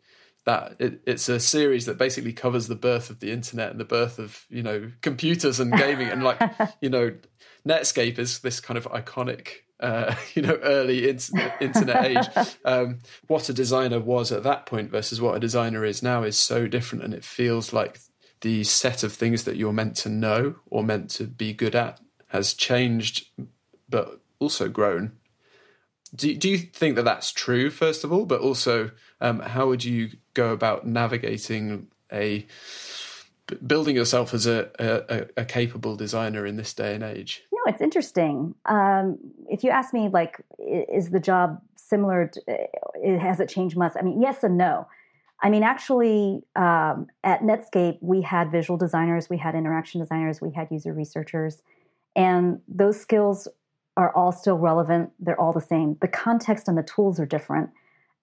that 0.44 0.74
it, 0.78 1.00
it's 1.06 1.28
a 1.28 1.38
series 1.38 1.86
that 1.86 1.98
basically 1.98 2.32
covers 2.32 2.66
the 2.66 2.74
birth 2.74 3.10
of 3.10 3.20
the 3.20 3.30
internet 3.30 3.70
and 3.70 3.80
the 3.80 3.84
birth 3.84 4.18
of 4.18 4.46
you 4.50 4.62
know 4.62 4.90
computers 5.00 5.60
and 5.60 5.72
gaming 5.72 6.08
and 6.08 6.22
like 6.22 6.40
you 6.80 6.90
know 6.90 7.14
Netscape 7.66 8.18
is 8.18 8.40
this 8.40 8.60
kind 8.60 8.76
of 8.76 8.84
iconic 8.86 9.62
uh, 9.82 10.14
you 10.34 10.42
know 10.42 10.58
early 10.62 11.08
in, 11.08 11.18
internet 11.60 12.04
age. 12.04 12.26
Um, 12.64 13.00
what 13.26 13.48
a 13.48 13.52
designer 13.52 13.98
was 13.98 14.30
at 14.30 14.44
that 14.44 14.66
point 14.66 14.90
versus 14.90 15.20
what 15.20 15.36
a 15.36 15.40
designer 15.40 15.84
is 15.84 16.02
now 16.02 16.22
is 16.22 16.38
so 16.38 16.68
different, 16.68 17.02
and 17.02 17.12
it 17.12 17.24
feels 17.24 17.72
like 17.72 17.98
the 18.40 18.62
set 18.64 19.02
of 19.02 19.12
things 19.12 19.44
that 19.44 19.56
you're 19.56 19.72
meant 19.72 19.96
to 19.96 20.08
know 20.08 20.56
or 20.70 20.84
meant 20.84 21.10
to 21.10 21.24
be 21.24 21.52
good 21.52 21.74
at 21.74 22.00
has 22.28 22.54
changed, 22.54 23.26
but 23.88 24.20
also 24.38 24.68
grown. 24.68 25.12
Do, 26.14 26.34
do 26.36 26.48
you 26.48 26.58
think 26.58 26.96
that 26.96 27.04
that's 27.04 27.32
true, 27.32 27.70
first 27.70 28.04
of 28.04 28.12
all? 28.12 28.26
But 28.26 28.40
also, 28.40 28.90
um, 29.20 29.40
how 29.40 29.66
would 29.68 29.84
you 29.84 30.10
go 30.34 30.52
about 30.52 30.86
navigating 30.86 31.88
a 32.12 32.46
building 33.66 33.96
yourself 33.96 34.32
as 34.32 34.46
a, 34.46 34.70
a, 34.78 35.42
a, 35.42 35.44
capable 35.44 35.96
designer 35.96 36.46
in 36.46 36.56
this 36.56 36.72
day 36.72 36.94
and 36.94 37.02
age? 37.02 37.42
No, 37.52 37.60
it's 37.66 37.82
interesting. 37.82 38.54
Um, 38.66 39.18
if 39.48 39.62
you 39.64 39.70
ask 39.70 39.92
me, 39.92 40.08
like, 40.08 40.40
is 40.58 41.10
the 41.10 41.20
job 41.20 41.60
similar? 41.76 42.28
To, 42.28 42.40
uh, 42.50 43.18
has 43.18 43.40
it 43.40 43.48
changed 43.48 43.76
much? 43.76 43.92
I 43.98 44.02
mean, 44.02 44.20
yes 44.22 44.42
and 44.42 44.56
no. 44.56 44.86
I 45.42 45.50
mean, 45.50 45.64
actually, 45.64 46.44
um, 46.54 47.08
at 47.24 47.40
Netscape, 47.40 47.98
we 48.00 48.22
had 48.22 48.52
visual 48.52 48.76
designers, 48.76 49.28
we 49.28 49.38
had 49.38 49.56
interaction 49.56 50.00
designers, 50.00 50.40
we 50.40 50.52
had 50.52 50.68
user 50.70 50.92
researchers, 50.92 51.62
and 52.14 52.60
those 52.68 53.00
skills 53.00 53.48
are 53.96 54.14
all 54.14 54.30
still 54.30 54.56
relevant. 54.56 55.10
They're 55.18 55.38
all 55.40 55.52
the 55.52 55.60
same. 55.60 55.98
The 56.00 56.08
context 56.08 56.68
and 56.68 56.78
the 56.78 56.82
tools 56.82 57.18
are 57.18 57.26
different 57.26 57.70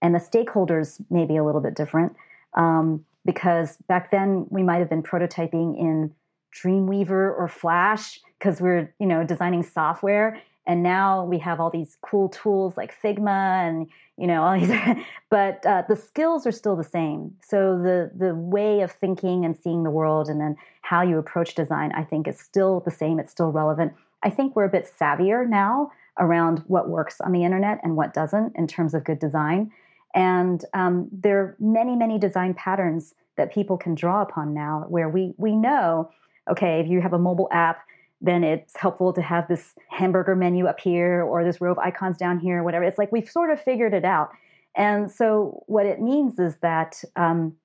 and 0.02 0.16
the 0.16 0.20
stakeholders 0.20 1.00
may 1.10 1.26
be 1.26 1.38
a 1.38 1.44
little 1.44 1.62
bit 1.62 1.76
different 1.76 2.16
um, 2.54 3.06
because 3.26 3.78
back 3.88 4.12
then 4.12 4.46
we 4.50 4.64
might 4.64 4.78
have 4.78 4.90
been 4.90 5.04
prototyping 5.04 5.78
in 5.78 6.14
Dreamweaver 6.54 7.38
or 7.38 7.48
Flash 7.48 8.20
because 8.38 8.62
we're 8.62 8.94
you 9.00 9.06
know 9.06 9.24
designing 9.24 9.64
software, 9.64 10.42
and 10.66 10.82
now 10.82 11.24
we 11.26 11.38
have 11.40 11.60
all 11.60 11.70
these 11.70 11.98
cool 12.02 12.30
tools 12.30 12.78
like 12.78 12.94
Figma 13.02 13.68
and 13.68 13.88
you 14.18 14.26
know 14.26 14.42
all 14.42 14.60
these, 14.60 14.72
but 15.30 15.64
uh, 15.66 15.84
the 15.88 15.96
skills 15.96 16.48
are 16.48 16.52
still 16.52 16.76
the 16.76 16.84
same. 16.84 17.36
So 17.46 17.78
the 17.78 18.12
the 18.16 18.34
way 18.34 18.82
of 18.82 18.92
thinking 18.92 19.46
and 19.46 19.56
seeing 19.56 19.84
the 19.84 19.92
world, 19.92 20.28
and 20.28 20.42
then 20.42 20.56
how 20.82 21.02
you 21.02 21.18
approach 21.20 21.54
design, 21.54 21.92
I 21.94 22.04
think 22.04 22.28
is 22.28 22.40
still 22.40 22.80
the 22.80 22.92
same. 22.92 23.20
It's 23.20 23.32
still 23.32 23.52
relevant. 23.52 23.94
I 24.24 24.30
think 24.30 24.56
we're 24.56 24.66
a 24.66 24.70
bit 24.70 24.92
savvier 25.00 25.48
now 25.48 25.92
around 26.20 26.64
what 26.68 26.90
works 26.90 27.22
on 27.22 27.32
the 27.32 27.46
internet 27.46 27.80
and 27.84 27.96
what 27.96 28.14
doesn't 28.14 28.56
in 28.56 28.68
terms 28.68 28.94
of 28.94 29.04
good 29.06 29.20
design. 29.20 29.72
And 30.16 30.64
um, 30.74 31.08
there 31.12 31.40
are 31.40 31.56
many, 31.60 31.96
many 31.96 32.18
design 32.18 32.54
patterns 32.54 33.14
that 33.38 33.54
people 33.54 33.78
can 33.78 33.96
draw 33.96 34.22
upon 34.22 34.54
now 34.54 34.86
where 34.90 35.10
we, 35.10 35.34
we 35.38 35.56
know, 35.56 36.12
okay, 36.50 36.80
if 36.80 36.88
you 36.88 37.02
have 37.02 37.14
a 37.14 37.20
mobile 37.20 37.48
app, 37.52 37.82
then 38.22 38.44
it's 38.44 38.76
helpful 38.76 39.14
to 39.14 39.22
have 39.22 39.48
this 39.48 39.76
hamburger 39.90 40.36
menu 40.36 40.66
up 40.66 40.80
here 40.80 41.24
or 41.24 41.44
this 41.44 41.62
row 41.62 41.72
of 41.72 41.80
icons 41.80 42.18
down 42.18 42.40
here, 42.40 42.64
whatever. 42.64 42.84
It's 42.84 42.98
like 42.98 43.12
we've 43.12 43.30
sort 43.30 43.50
of 43.50 43.62
figured 43.62 43.94
it 43.94 44.04
out. 44.04 44.30
And 44.76 45.12
so 45.12 45.64
what 45.68 45.86
it 45.86 46.02
means 46.02 46.38
is 46.38 46.58
that 46.62 47.02
um, 47.16 47.56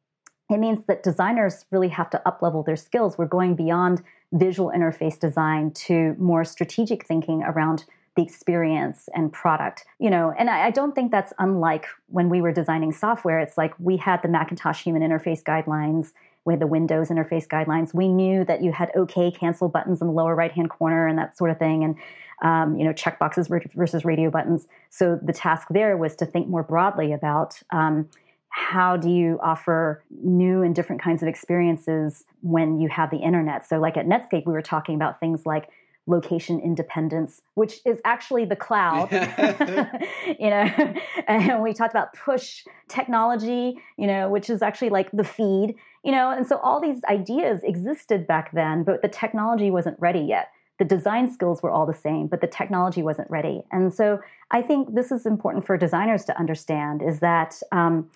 it 0.50 0.58
means 0.58 0.84
that 0.86 1.02
designers 1.02 1.64
really 1.70 1.88
have 1.88 2.10
to 2.10 2.22
uplevel 2.26 2.64
their 2.64 2.76
skills. 2.76 3.18
We're 3.18 3.26
going 3.26 3.56
beyond 3.56 4.02
visual 4.32 4.72
interface 4.74 5.18
design 5.18 5.72
to 5.72 6.14
more 6.18 6.44
strategic 6.44 7.06
thinking 7.06 7.42
around 7.42 7.84
the 8.16 8.22
experience 8.22 9.08
and 9.14 9.32
product 9.32 9.84
you 9.98 10.08
know 10.08 10.32
and 10.38 10.48
I, 10.48 10.66
I, 10.66 10.70
don't 10.70 10.94
think 10.94 11.10
that's 11.10 11.32
unlike 11.38 11.86
when 12.08 12.28
we 12.28 12.40
were 12.40 12.52
designing 12.52 12.92
software. 12.92 13.40
It's 13.40 13.58
like 13.58 13.74
we 13.78 13.96
had 13.96 14.22
the 14.22 14.28
macintosh 14.28 14.82
human 14.82 15.02
interface 15.02 15.42
guidelines 15.42 16.12
we 16.44 16.52
had 16.52 16.60
the 16.60 16.66
windows 16.66 17.08
interface 17.08 17.46
guidelines. 17.46 17.94
We 17.94 18.08
knew 18.08 18.44
that 18.44 18.62
you 18.62 18.72
had 18.72 18.90
okay 18.94 19.30
cancel 19.30 19.68
buttons 19.68 20.00
in 20.00 20.08
the 20.08 20.12
lower 20.12 20.34
right 20.34 20.52
hand 20.52 20.70
corner 20.70 21.06
and 21.06 21.18
that 21.18 21.36
sort 21.36 21.50
of 21.50 21.58
thing 21.58 21.84
and 21.84 21.96
um, 22.42 22.76
you 22.76 22.84
know 22.84 22.92
checkboxes 22.92 23.48
versus 23.74 24.04
radio 24.04 24.30
buttons. 24.30 24.66
So 24.90 25.18
the 25.22 25.32
task 25.32 25.68
there 25.70 25.96
was 25.96 26.14
to 26.16 26.26
think 26.26 26.48
more 26.48 26.62
broadly 26.62 27.12
about 27.12 27.60
um, 27.70 28.08
how 28.48 28.96
do 28.96 29.08
you 29.08 29.38
offer 29.42 30.04
new 30.22 30.62
and 30.62 30.74
different 30.74 31.02
kinds 31.02 31.22
of 31.22 31.28
experiences 31.28 32.24
when 32.42 32.78
you 32.78 32.88
have 32.88 33.10
the 33.10 33.18
internet? 33.18 33.66
So 33.66 33.78
like 33.78 33.96
at 33.96 34.06
netscape 34.06 34.46
we 34.46 34.52
were 34.52 34.62
talking 34.62 34.94
about 34.94 35.20
things 35.20 35.46
like 35.46 35.70
location 36.06 36.60
independence, 36.60 37.40
which 37.54 37.80
is 37.84 38.00
actually 38.04 38.44
the 38.44 38.56
cloud. 38.56 39.10
you 40.38 40.50
know, 40.50 40.94
and 41.28 41.62
we 41.62 41.72
talked 41.72 41.92
about 41.92 42.12
push 42.14 42.64
technology, 42.88 43.76
you 43.96 44.06
know, 44.06 44.28
which 44.28 44.50
is 44.50 44.62
actually 44.62 44.90
like 44.90 45.10
the 45.12 45.24
feed, 45.24 45.74
you 46.04 46.12
know, 46.12 46.30
and 46.30 46.46
so 46.46 46.58
all 46.58 46.80
these 46.80 47.02
ideas 47.08 47.60
existed 47.64 48.26
back 48.26 48.52
then, 48.52 48.84
but 48.84 49.02
the 49.02 49.08
technology 49.08 49.70
wasn't 49.70 49.98
ready 49.98 50.20
yet. 50.20 50.50
The 50.78 50.84
design 50.84 51.30
skills 51.32 51.62
were 51.62 51.70
all 51.70 51.86
the 51.86 51.94
same, 51.94 52.26
but 52.26 52.40
the 52.40 52.48
technology 52.48 53.02
wasn't 53.02 53.30
ready. 53.30 53.62
And 53.70 53.94
so 53.94 54.20
I 54.50 54.60
think 54.60 54.94
this 54.94 55.12
is 55.12 55.24
important 55.24 55.64
for 55.64 55.76
designers 55.76 56.24
to 56.24 56.38
understand 56.38 57.00
is 57.00 57.20
that 57.20 57.62
um, 57.70 58.10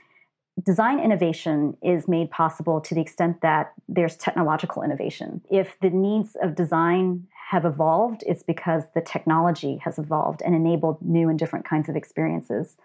design 0.65 0.99
innovation 0.99 1.77
is 1.83 2.09
made 2.09 2.31
possible 2.31 2.81
to 2.81 2.95
the 2.95 3.01
extent 3.01 3.41
that 3.43 3.73
there's 3.89 4.17
technological 4.17 4.83
innovation. 4.83 5.41
If 5.51 5.79
the 5.81 5.91
needs 5.91 6.37
of 6.43 6.55
design 6.55 7.27
have 7.51 7.65
evolved, 7.65 8.23
is 8.27 8.43
because 8.43 8.83
the 8.95 9.01
technology 9.01 9.79
has 9.79 9.99
evolved 9.99 10.43
and 10.45 10.55
enabled 10.55 11.01
new 11.01 11.31
and 11.31 11.39
different 11.39 11.65
kinds 11.65 11.89
of 11.89 11.97
experiences. 11.97 12.77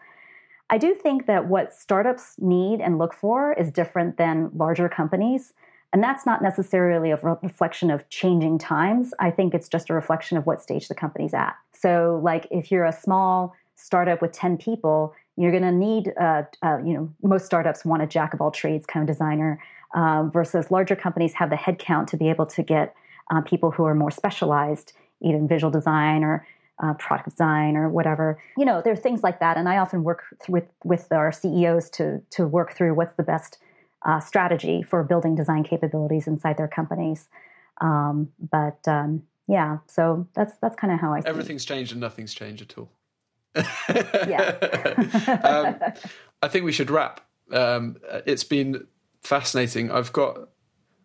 I 0.69 0.77
do 0.77 0.95
think 0.95 1.25
that 1.25 1.49
what 1.49 1.73
startups 1.73 2.35
need 2.39 2.79
and 2.79 2.97
look 2.97 3.13
for 3.13 3.51
is 3.51 3.71
different 3.71 4.15
than 4.15 4.51
larger 4.55 4.87
companies. 4.87 5.51
And 5.91 6.01
that's 6.01 6.25
not 6.25 6.41
necessarily 6.41 7.11
a 7.11 7.17
reflection 7.17 7.91
of 7.91 8.07
changing 8.07 8.57
times. 8.57 9.13
I 9.19 9.31
think 9.31 9.53
it's 9.53 9.67
just 9.67 9.89
a 9.89 9.93
reflection 9.93 10.37
of 10.37 10.45
what 10.45 10.61
stage 10.61 10.87
the 10.87 10.95
company's 10.95 11.33
at. 11.33 11.57
So, 11.73 12.21
like, 12.23 12.47
if 12.49 12.71
you're 12.71 12.85
a 12.85 12.93
small 12.93 13.53
startup 13.75 14.21
with 14.21 14.31
10 14.31 14.57
people, 14.57 15.13
you're 15.35 15.51
going 15.51 15.63
to 15.63 15.73
need, 15.73 16.13
uh, 16.17 16.43
uh, 16.63 16.77
you 16.77 16.93
know, 16.93 17.13
most 17.21 17.45
startups 17.45 17.83
want 17.83 18.01
a 18.01 18.07
jack 18.07 18.33
of 18.33 18.39
all 18.39 18.49
trades 18.49 18.85
kind 18.85 19.07
of 19.07 19.13
designer, 19.13 19.59
um, 19.93 20.31
versus 20.31 20.71
larger 20.71 20.95
companies 20.95 21.33
have 21.33 21.49
the 21.49 21.57
headcount 21.57 22.07
to 22.07 22.17
be 22.17 22.29
able 22.29 22.45
to 22.45 22.63
get 22.63 22.95
uh, 23.31 23.41
people 23.41 23.71
who 23.71 23.85
are 23.85 23.95
more 23.95 24.11
specialized, 24.11 24.93
either 25.21 25.37
in 25.37 25.47
visual 25.47 25.71
design 25.71 26.23
or 26.23 26.45
uh, 26.83 26.93
product 26.95 27.29
design 27.29 27.75
or 27.75 27.89
whatever. 27.89 28.41
You 28.57 28.65
know, 28.65 28.81
there 28.81 28.93
are 28.93 28.97
things 28.97 29.23
like 29.23 29.39
that, 29.39 29.57
and 29.57 29.69
I 29.69 29.77
often 29.77 30.03
work 30.03 30.23
with 30.47 30.65
with 30.83 31.11
our 31.11 31.31
CEOs 31.31 31.89
to 31.91 32.21
to 32.31 32.47
work 32.47 32.73
through 32.73 32.95
what's 32.95 33.13
the 33.13 33.23
best 33.23 33.57
uh, 34.05 34.19
strategy 34.19 34.83
for 34.83 35.03
building 35.03 35.35
design 35.35 35.63
capabilities 35.63 36.27
inside 36.27 36.57
their 36.57 36.67
companies. 36.67 37.29
Um, 37.81 38.29
but 38.51 38.79
um, 38.87 39.23
yeah, 39.47 39.77
so 39.87 40.27
that's 40.33 40.53
that's 40.61 40.75
kind 40.75 40.93
of 40.93 40.99
how 40.99 41.13
I. 41.13 41.21
Everything's 41.25 41.65
changed 41.65 41.91
and 41.91 42.01
nothing's 42.01 42.33
changed 42.33 42.61
at 42.61 42.77
all. 42.77 42.89
yeah. 44.27 45.39
um, 45.43 45.93
I 46.41 46.47
think 46.47 46.65
we 46.65 46.71
should 46.71 46.89
wrap. 46.89 47.21
Um, 47.51 47.97
it's 48.25 48.43
been 48.43 48.87
fascinating. 49.21 49.91
I've 49.91 50.11
got, 50.11 50.49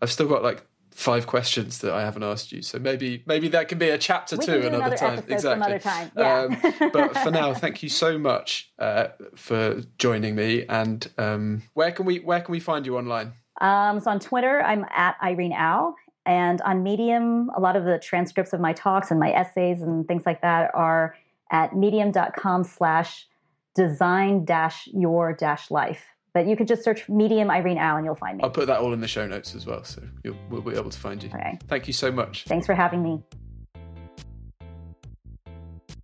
I've 0.01 0.11
still 0.11 0.29
got 0.29 0.43
like 0.43 0.65
five 0.99 1.29
questions 1.29 1.79
that 1.79 1.93
I 1.93 2.01
haven't 2.01 2.25
asked 2.25 2.51
you. 2.51 2.61
So 2.61 2.81
maybe 2.81 3.23
maybe 3.25 3.47
that 3.49 3.69
can 3.69 3.79
be 3.79 3.89
a 3.89 3.99
chapter 3.99 4.37
we 4.37 4.45
two 4.45 4.53
another, 4.55 4.69
another, 4.69 4.97
time. 4.97 5.19
Exactly. 5.29 5.53
Another 5.53 5.79
time. 5.79 6.11
Yeah. 6.17 6.41
Um, 6.41 6.91
but 6.93 7.17
for 7.19 7.31
now, 7.31 7.55
thank 7.65 7.85
you 7.85 7.89
so 7.89 8.19
much 8.19 8.73
uh, 8.81 9.09
for 9.37 9.83
joining 9.99 10.35
me. 10.35 10.67
And 10.67 11.09
um, 11.17 11.63
where 11.75 11.93
can 11.93 12.05
we 12.05 12.19
where 12.19 12.41
can 12.41 12.51
we 12.51 12.59
find 12.59 12.85
you 12.85 12.99
online? 12.99 13.35
Um, 13.61 14.01
so 14.01 14.11
on 14.11 14.19
Twitter, 14.19 14.61
I'm 14.61 14.85
at 14.91 15.17
Irene 15.23 15.53
Au. 15.53 15.95
And 16.27 16.61
on 16.63 16.83
Medium, 16.83 17.49
a 17.57 17.61
lot 17.61 17.77
of 17.77 17.85
the 17.85 17.99
transcripts 17.99 18.53
of 18.53 18.61
my 18.61 18.73
talks 18.73 19.11
and 19.11 19.21
my 19.21 19.31
essays 19.31 19.81
and 19.81 20.07
things 20.07 20.27
like 20.27 20.43
that 20.43 20.71
are 20.75 21.15
at 21.51 21.75
medium.com 21.75 22.65
slash 22.65 23.27
design 23.75 24.45
dash 24.45 24.89
your 24.89 25.33
dash 25.33 25.71
life. 25.71 26.05
But 26.39 26.47
you 26.47 26.55
could 26.55 26.69
just 26.69 26.85
search 26.85 27.09
Medium 27.09 27.51
Irene 27.51 27.79
Au 27.79 27.97
and 27.97 28.05
you'll 28.05 28.15
find 28.15 28.39
me. 28.39 28.45
I'll 28.45 28.51
put 28.51 28.69
that 28.69 28.79
all 28.79 28.93
in 28.93 29.01
the 29.01 29.09
show 29.09 29.27
notes 29.27 29.57
as 29.57 29.67
well, 29.67 29.83
so 29.83 30.01
we'll 30.49 30.63
be 30.63 30.77
able 30.77 30.89
to 30.89 30.97
find 30.97 31.21
you. 31.21 31.31
Okay. 31.31 31.59
Thank 31.67 31.89
you 31.89 31.93
so 31.93 32.13
much. 32.13 32.45
Thanks 32.45 32.65
for 32.65 32.77
having 32.77 33.03
me. 33.03 33.21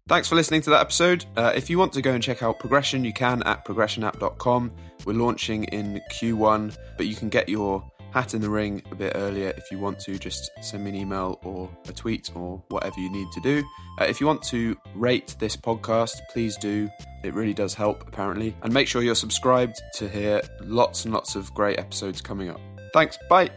Thanks 0.08 0.28
for 0.28 0.34
listening 0.34 0.60
to 0.62 0.70
that 0.70 0.80
episode. 0.80 1.24
Uh, 1.36 1.52
if 1.54 1.70
you 1.70 1.78
want 1.78 1.92
to 1.92 2.02
go 2.02 2.10
and 2.10 2.20
check 2.20 2.42
out 2.42 2.58
Progression, 2.58 3.04
you 3.04 3.12
can 3.12 3.44
at 3.44 3.64
progressionapp.com. 3.64 4.72
We're 5.06 5.12
launching 5.12 5.64
in 5.64 6.00
Q1, 6.10 6.76
but 6.96 7.06
you 7.06 7.14
can 7.14 7.28
get 7.28 7.48
your 7.48 7.88
hat 8.14 8.32
in 8.32 8.40
the 8.40 8.48
ring 8.48 8.80
a 8.92 8.94
bit 8.94 9.12
earlier 9.16 9.52
if 9.56 9.70
you 9.72 9.78
want 9.78 9.98
to. 9.98 10.16
Just 10.18 10.50
send 10.62 10.84
me 10.84 10.90
an 10.90 10.96
email 10.96 11.40
or 11.42 11.68
a 11.88 11.92
tweet 11.92 12.30
or 12.36 12.62
whatever 12.68 12.98
you 13.00 13.10
need 13.10 13.26
to 13.32 13.40
do. 13.40 13.62
Uh, 14.00 14.04
if 14.04 14.20
you 14.20 14.26
want 14.26 14.42
to 14.44 14.76
rate 14.94 15.34
this 15.40 15.56
podcast, 15.56 16.14
please 16.32 16.56
do. 16.56 16.88
It 17.24 17.34
really 17.34 17.54
does 17.54 17.74
help, 17.74 18.06
apparently. 18.06 18.54
And 18.62 18.72
make 18.72 18.86
sure 18.86 19.02
you're 19.02 19.16
subscribed 19.16 19.82
to 19.94 20.08
hear 20.08 20.42
lots 20.60 21.04
and 21.04 21.12
lots 21.12 21.34
of 21.34 21.52
great 21.54 21.78
episodes 21.78 22.20
coming 22.20 22.50
up. 22.50 22.60
Thanks. 22.92 23.18
Bye. 23.28 23.50